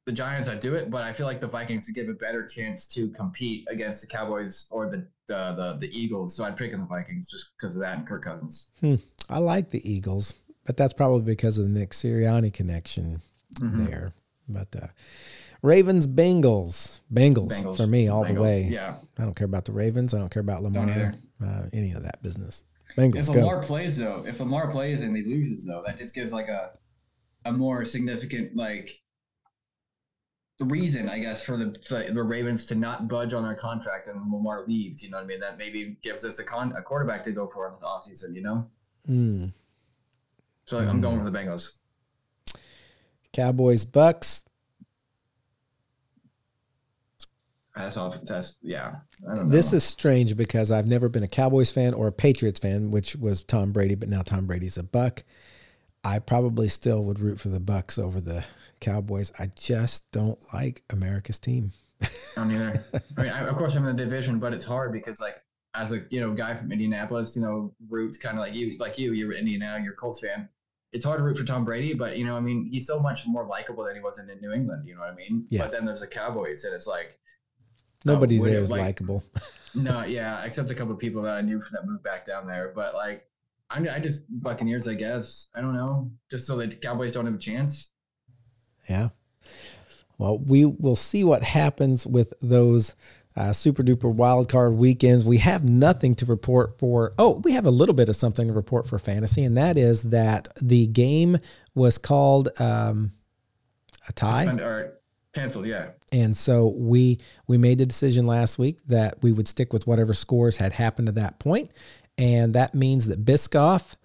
the 0.06 0.12
Giants, 0.12 0.48
I'd 0.48 0.60
do 0.60 0.74
it. 0.74 0.90
But 0.90 1.02
I 1.04 1.12
feel 1.12 1.26
like 1.26 1.40
the 1.40 1.46
Vikings 1.46 1.86
would 1.86 1.94
give 1.94 2.08
a 2.08 2.14
better 2.14 2.44
chance 2.46 2.88
to 2.88 3.08
compete 3.10 3.66
against 3.70 4.00
the 4.00 4.06
Cowboys 4.08 4.66
or 4.70 4.90
the 4.90 5.06
the 5.28 5.52
the, 5.56 5.78
the 5.86 5.96
Eagles. 5.98 6.34
So 6.36 6.42
I'd 6.44 6.56
pick 6.56 6.72
the 6.72 6.78
Vikings 6.78 7.28
just 7.30 7.50
because 7.56 7.76
of 7.76 7.82
that 7.82 7.98
and 7.98 8.06
Kirk 8.06 8.24
Cousins. 8.24 8.68
I 9.28 9.38
like 9.38 9.70
the 9.70 9.88
Eagles, 9.88 10.34
but 10.64 10.76
that's 10.76 10.92
probably 10.92 11.22
because 11.22 11.58
of 11.58 11.68
the 11.72 11.78
Nick 11.78 11.90
Sirianni 11.90 12.52
connection 12.52 13.20
Mhm. 13.54 13.86
there. 13.88 14.12
But 14.48 14.68
uh, 14.80 14.86
Ravens, 15.66 16.06
Bengals, 16.06 17.00
Bengals, 17.12 17.50
Bengals. 17.50 17.76
for 17.76 17.86
me 17.86 18.08
all 18.08 18.24
the 18.24 18.34
way. 18.34 18.68
Yeah. 18.70 18.96
I 19.18 19.22
don't 19.22 19.34
care 19.34 19.46
about 19.46 19.64
the 19.64 19.72
Ravens. 19.72 20.14
I 20.14 20.18
don't 20.18 20.30
care 20.30 20.40
about 20.40 20.62
Lamar, 20.62 21.14
uh, 21.44 21.62
any 21.72 21.92
of 21.92 22.04
that 22.04 22.22
business. 22.22 22.62
Bengals, 22.96 23.28
If 23.28 23.34
go. 23.34 23.40
Lamar 23.40 23.62
plays 23.62 23.98
though, 23.98 24.24
if 24.26 24.38
Lamar 24.40 24.70
plays 24.70 25.02
and 25.02 25.14
he 25.16 25.24
loses 25.24 25.66
though, 25.66 25.82
that 25.84 25.98
just 25.98 26.14
gives 26.14 26.32
like 26.32 26.48
a 26.48 26.70
a 27.44 27.52
more 27.52 27.84
significant 27.84 28.56
like 28.56 29.02
reason, 30.60 31.08
I 31.08 31.18
guess, 31.18 31.44
for 31.44 31.56
the 31.56 31.76
for 31.86 32.00
the 32.00 32.22
Ravens 32.22 32.64
to 32.66 32.74
not 32.74 33.08
budge 33.08 33.34
on 33.34 33.42
their 33.42 33.54
contract 33.54 34.08
and 34.08 34.32
Lamar 34.32 34.64
leaves. 34.66 35.02
You 35.02 35.10
know 35.10 35.18
what 35.18 35.24
I 35.24 35.26
mean? 35.26 35.40
That 35.40 35.58
maybe 35.58 35.98
gives 36.02 36.24
us 36.24 36.38
a 36.38 36.44
con 36.44 36.72
a 36.76 36.80
quarterback 36.80 37.24
to 37.24 37.32
go 37.32 37.48
for 37.48 37.66
in 37.66 37.74
the 37.80 37.86
offseason, 37.86 38.34
you 38.34 38.42
know? 38.42 38.70
Mm. 39.08 39.52
So 40.64 40.78
I'm 40.78 41.00
going 41.00 41.18
for 41.18 41.28
the 41.28 41.36
Bengals. 41.36 41.72
Cowboys, 43.32 43.84
Bucks. 43.84 44.45
That's 47.76 47.96
all. 47.98 48.16
That's 48.22 48.56
yeah. 48.62 48.96
I 49.30 49.34
don't 49.34 49.48
know. 49.48 49.52
This 49.54 49.72
is 49.72 49.84
strange 49.84 50.36
because 50.36 50.72
I've 50.72 50.86
never 50.86 51.08
been 51.08 51.22
a 51.22 51.28
Cowboys 51.28 51.70
fan 51.70 51.92
or 51.92 52.06
a 52.06 52.12
Patriots 52.12 52.58
fan, 52.58 52.90
which 52.90 53.16
was 53.16 53.42
Tom 53.42 53.72
Brady, 53.72 53.94
but 53.94 54.08
now 54.08 54.22
Tom 54.22 54.46
Brady's 54.46 54.78
a 54.78 54.82
Buck. 54.82 55.24
I 56.02 56.20
probably 56.20 56.68
still 56.68 57.04
would 57.04 57.20
root 57.20 57.38
for 57.38 57.48
the 57.48 57.60
Bucks 57.60 57.98
over 57.98 58.20
the 58.20 58.44
Cowboys. 58.80 59.30
I 59.38 59.50
just 59.58 60.10
don't 60.10 60.38
like 60.54 60.84
America's 60.90 61.38
team. 61.38 61.72
I 62.00 62.08
don't 62.36 62.52
either. 62.52 62.84
I 63.18 63.22
mean, 63.22 63.32
I, 63.32 63.46
of 63.46 63.56
course, 63.56 63.74
I'm 63.74 63.86
in 63.86 63.96
the 63.96 64.04
division, 64.04 64.38
but 64.38 64.54
it's 64.54 64.64
hard 64.64 64.92
because, 64.92 65.20
like, 65.20 65.42
as 65.74 65.92
a 65.92 66.02
you 66.08 66.20
know 66.20 66.32
guy 66.32 66.54
from 66.54 66.72
Indianapolis, 66.72 67.36
you 67.36 67.42
know, 67.42 67.74
roots 67.90 68.16
kind 68.16 68.38
of 68.38 68.44
like 68.44 68.54
you, 68.54 68.76
like 68.78 68.98
you, 68.98 69.12
you're 69.12 69.32
Indiana, 69.32 69.78
you're 69.82 69.92
a 69.92 69.96
Colts 69.96 70.20
fan. 70.20 70.48
It's 70.92 71.04
hard 71.04 71.18
to 71.18 71.24
root 71.24 71.36
for 71.36 71.44
Tom 71.44 71.66
Brady, 71.66 71.92
but 71.92 72.16
you 72.16 72.24
know, 72.24 72.36
I 72.36 72.40
mean, 72.40 72.70
he's 72.72 72.86
so 72.86 72.98
much 72.98 73.26
more 73.26 73.44
likable 73.44 73.84
than 73.84 73.96
he 73.96 74.00
was 74.00 74.18
in 74.18 74.26
New 74.40 74.52
England. 74.52 74.86
You 74.86 74.94
know 74.94 75.00
what 75.00 75.10
I 75.10 75.14
mean? 75.14 75.46
Yeah. 75.50 75.62
But 75.62 75.72
then 75.72 75.84
there's 75.84 76.00
the 76.00 76.06
Cowboys, 76.06 76.64
and 76.64 76.74
it's 76.74 76.86
like, 76.86 77.18
Nobody 78.06 78.38
there 78.38 78.62
is 78.62 78.70
like- 78.70 78.82
likable. 78.82 79.24
no, 79.74 80.04
yeah, 80.04 80.42
except 80.44 80.70
a 80.70 80.74
couple 80.74 80.94
of 80.94 80.98
people 80.98 81.22
that 81.22 81.36
I 81.36 81.40
knew 81.40 81.62
that 81.72 81.86
moved 81.86 82.02
back 82.02 82.26
down 82.26 82.46
there. 82.46 82.72
But 82.74 82.94
like, 82.94 83.28
I, 83.70 83.80
I 83.88 83.98
just 83.98 84.22
Buccaneers, 84.28 84.88
I 84.88 84.94
guess. 84.94 85.48
I 85.54 85.60
don't 85.60 85.74
know, 85.74 86.10
just 86.30 86.46
so 86.46 86.56
that 86.56 86.70
the 86.70 86.76
Cowboys 86.76 87.12
don't 87.12 87.26
have 87.26 87.34
a 87.34 87.38
chance. 87.38 87.90
Yeah. 88.88 89.08
Well, 90.18 90.38
we 90.38 90.64
will 90.64 90.96
see 90.96 91.24
what 91.24 91.42
happens 91.42 92.06
with 92.06 92.32
those 92.40 92.94
uh, 93.36 93.52
super 93.52 93.82
duper 93.82 94.12
wild 94.12 94.48
card 94.48 94.74
weekends. 94.74 95.24
We 95.24 95.38
have 95.38 95.68
nothing 95.68 96.14
to 96.16 96.26
report 96.26 96.78
for. 96.78 97.12
Oh, 97.18 97.42
we 97.44 97.52
have 97.52 97.66
a 97.66 97.70
little 97.70 97.94
bit 97.94 98.08
of 98.08 98.16
something 98.16 98.46
to 98.46 98.52
report 98.52 98.86
for 98.86 98.98
fantasy, 98.98 99.44
and 99.44 99.56
that 99.58 99.76
is 99.76 100.04
that 100.04 100.48
the 100.60 100.86
game 100.86 101.38
was 101.74 101.98
called 101.98 102.48
um, 102.58 103.12
a 104.08 104.12
tie. 104.12 104.46
Or 104.46 104.98
canceled, 105.36 105.66
yeah. 105.66 105.90
And 106.12 106.36
so 106.36 106.74
we 106.76 107.18
we 107.46 107.58
made 107.58 107.78
the 107.78 107.86
decision 107.86 108.26
last 108.26 108.58
week 108.58 108.78
that 108.88 109.22
we 109.22 109.32
would 109.32 109.46
stick 109.46 109.72
with 109.72 109.86
whatever 109.86 110.14
scores 110.14 110.56
had 110.56 110.72
happened 110.72 111.06
to 111.06 111.12
that 111.12 111.38
point, 111.38 111.70
and 112.18 112.54
that 112.54 112.74
means 112.74 113.06
that 113.06 113.24
Biscoff, 113.24 113.96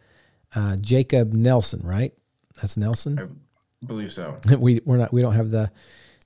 uh, 0.56 0.76
Jacob 0.78 1.34
Nelson, 1.34 1.82
right? 1.84 2.14
That's 2.62 2.78
Nelson. 2.78 3.20
I 3.20 3.86
believe 3.86 4.12
so. 4.12 4.38
we 4.60 4.82
we're 4.86 4.98
not 4.98 5.14
we 5.14 5.22
don't 5.22 5.34
have 5.34 5.52
the 5.52 5.72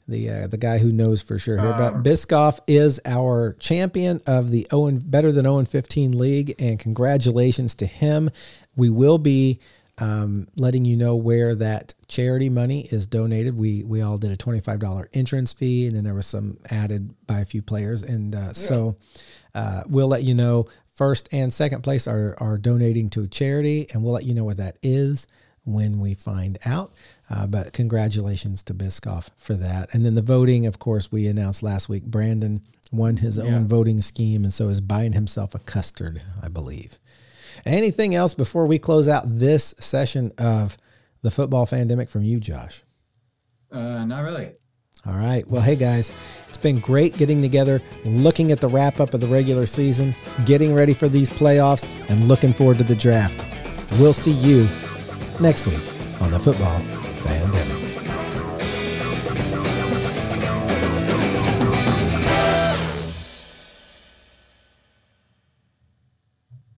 the 0.08 0.30
uh, 0.30 0.47
the 0.47 0.58
guy 0.58 0.78
who 0.78 0.91
knows 0.91 1.22
for 1.22 1.38
sure 1.38 1.60
here. 1.60 1.76
But 1.78 1.93
Um, 1.95 2.03
Biscoff 2.03 2.60
is 2.68 2.99
our 3.06 3.56
champion 3.60 4.22
of 4.28 4.51
the 4.51 4.68
Owen 4.72 4.99
better 4.99 5.32
than 5.32 5.45
Owen 5.45 5.66
15 5.66 6.18
league, 6.18 6.56
and 6.60 6.80
congratulations 6.80 7.76
to 7.76 7.86
him. 7.86 8.30
We 8.76 8.89
will 8.89 9.18
be 9.18 9.60
um, 9.98 10.48
letting 10.56 10.86
you 10.86 10.98
know 10.98 11.16
where 11.16 11.56
that 11.56 11.93
charity 12.08 12.50
money 12.50 12.88
is 12.91 13.08
donated. 13.08 13.56
We 13.58 13.84
we 13.84 14.02
all 14.02 14.18
did 14.18 14.32
a 14.32 14.38
twenty 14.38 14.60
five 14.60 14.80
dollar 14.80 15.10
entrance 15.14 15.54
fee, 15.54 15.88
and 15.88 15.96
then 15.96 16.04
there 16.04 16.14
was 16.14 16.28
some 16.28 16.58
added 16.70 17.14
by 17.28 17.39
a 17.39 17.46
few 17.46 17.62
players, 17.62 18.04
and 18.04 18.36
uh, 18.36 18.54
so 18.54 18.98
uh, 19.54 19.84
we'll 19.88 20.08
let 20.08 20.24
you 20.24 20.36
know. 20.36 20.66
First 20.93 21.28
and 21.32 21.52
second 21.52 21.82
place 21.82 22.08
are 22.08 22.36
are 22.39 22.58
donating 22.58 23.10
to 23.12 23.24
a 23.24 23.28
charity, 23.28 23.88
and 23.93 24.04
we'll 24.04 24.14
let 24.14 24.26
you 24.26 24.34
know 24.34 24.46
what 24.46 24.58
that 24.58 24.78
is 24.82 25.28
when 25.66 26.00
we 26.00 26.14
find 26.14 26.58
out. 26.66 26.93
Uh, 27.30 27.48
but 27.48 27.74
congratulations 27.74 28.64
to 28.64 28.74
Biscoff 28.74 29.30
for 29.38 29.56
that. 29.56 29.93
And 29.93 30.06
then 30.06 30.14
the 30.14 30.22
voting, 30.22 30.66
of 30.68 30.78
course, 30.80 31.12
we 31.12 31.26
announced 31.28 31.64
last 31.64 31.89
week. 31.89 32.04
Brandon 32.04 32.62
won 32.91 33.18
his 33.18 33.39
own 33.39 33.68
voting 33.68 34.00
scheme, 34.02 34.43
and 34.43 34.54
so 34.54 34.70
is 34.70 34.80
buying 34.80 35.14
himself 35.14 35.56
a 35.56 35.60
custard, 35.60 36.24
I 36.41 36.50
believe. 36.50 37.00
Anything 37.66 38.16
else 38.16 38.34
before 38.34 38.66
we 38.66 38.80
close 38.80 39.08
out 39.08 39.24
this 39.26 39.76
session 39.80 40.32
of 40.38 40.78
the 41.22 41.32
Football 41.32 41.66
Fandemic 41.66 42.10
from 42.10 42.24
you, 42.24 42.39
Josh? 42.39 42.84
Uh, 43.72 44.06
not 44.06 44.22
really. 44.22 44.53
All 45.08 45.14
right. 45.14 45.47
Well, 45.47 45.62
hey 45.62 45.76
guys, 45.76 46.12
it's 46.47 46.58
been 46.58 46.80
great 46.80 47.16
getting 47.16 47.41
together, 47.41 47.82
looking 48.06 48.51
at 48.51 48.60
the 48.60 48.68
wrap 48.68 48.99
up 48.99 49.14
of 49.14 49.22
the 49.22 49.28
regular 49.28 49.68
season, 49.68 50.16
getting 50.45 50.74
ready 50.74 50.93
for 50.93 51.08
these 51.08 51.30
playoffs, 51.30 51.89
and 52.10 52.28
looking 52.28 52.53
forward 52.53 52.80
to 52.80 52.84
the 52.84 52.95
draft. 52.95 53.45
We'll 53.99 54.14
see 54.14 54.32
you 54.32 54.68
next 55.39 55.68
week 55.68 55.82
on 56.22 56.32
the 56.32 56.39
Football 56.39 56.80
Fandemic. 57.22 57.74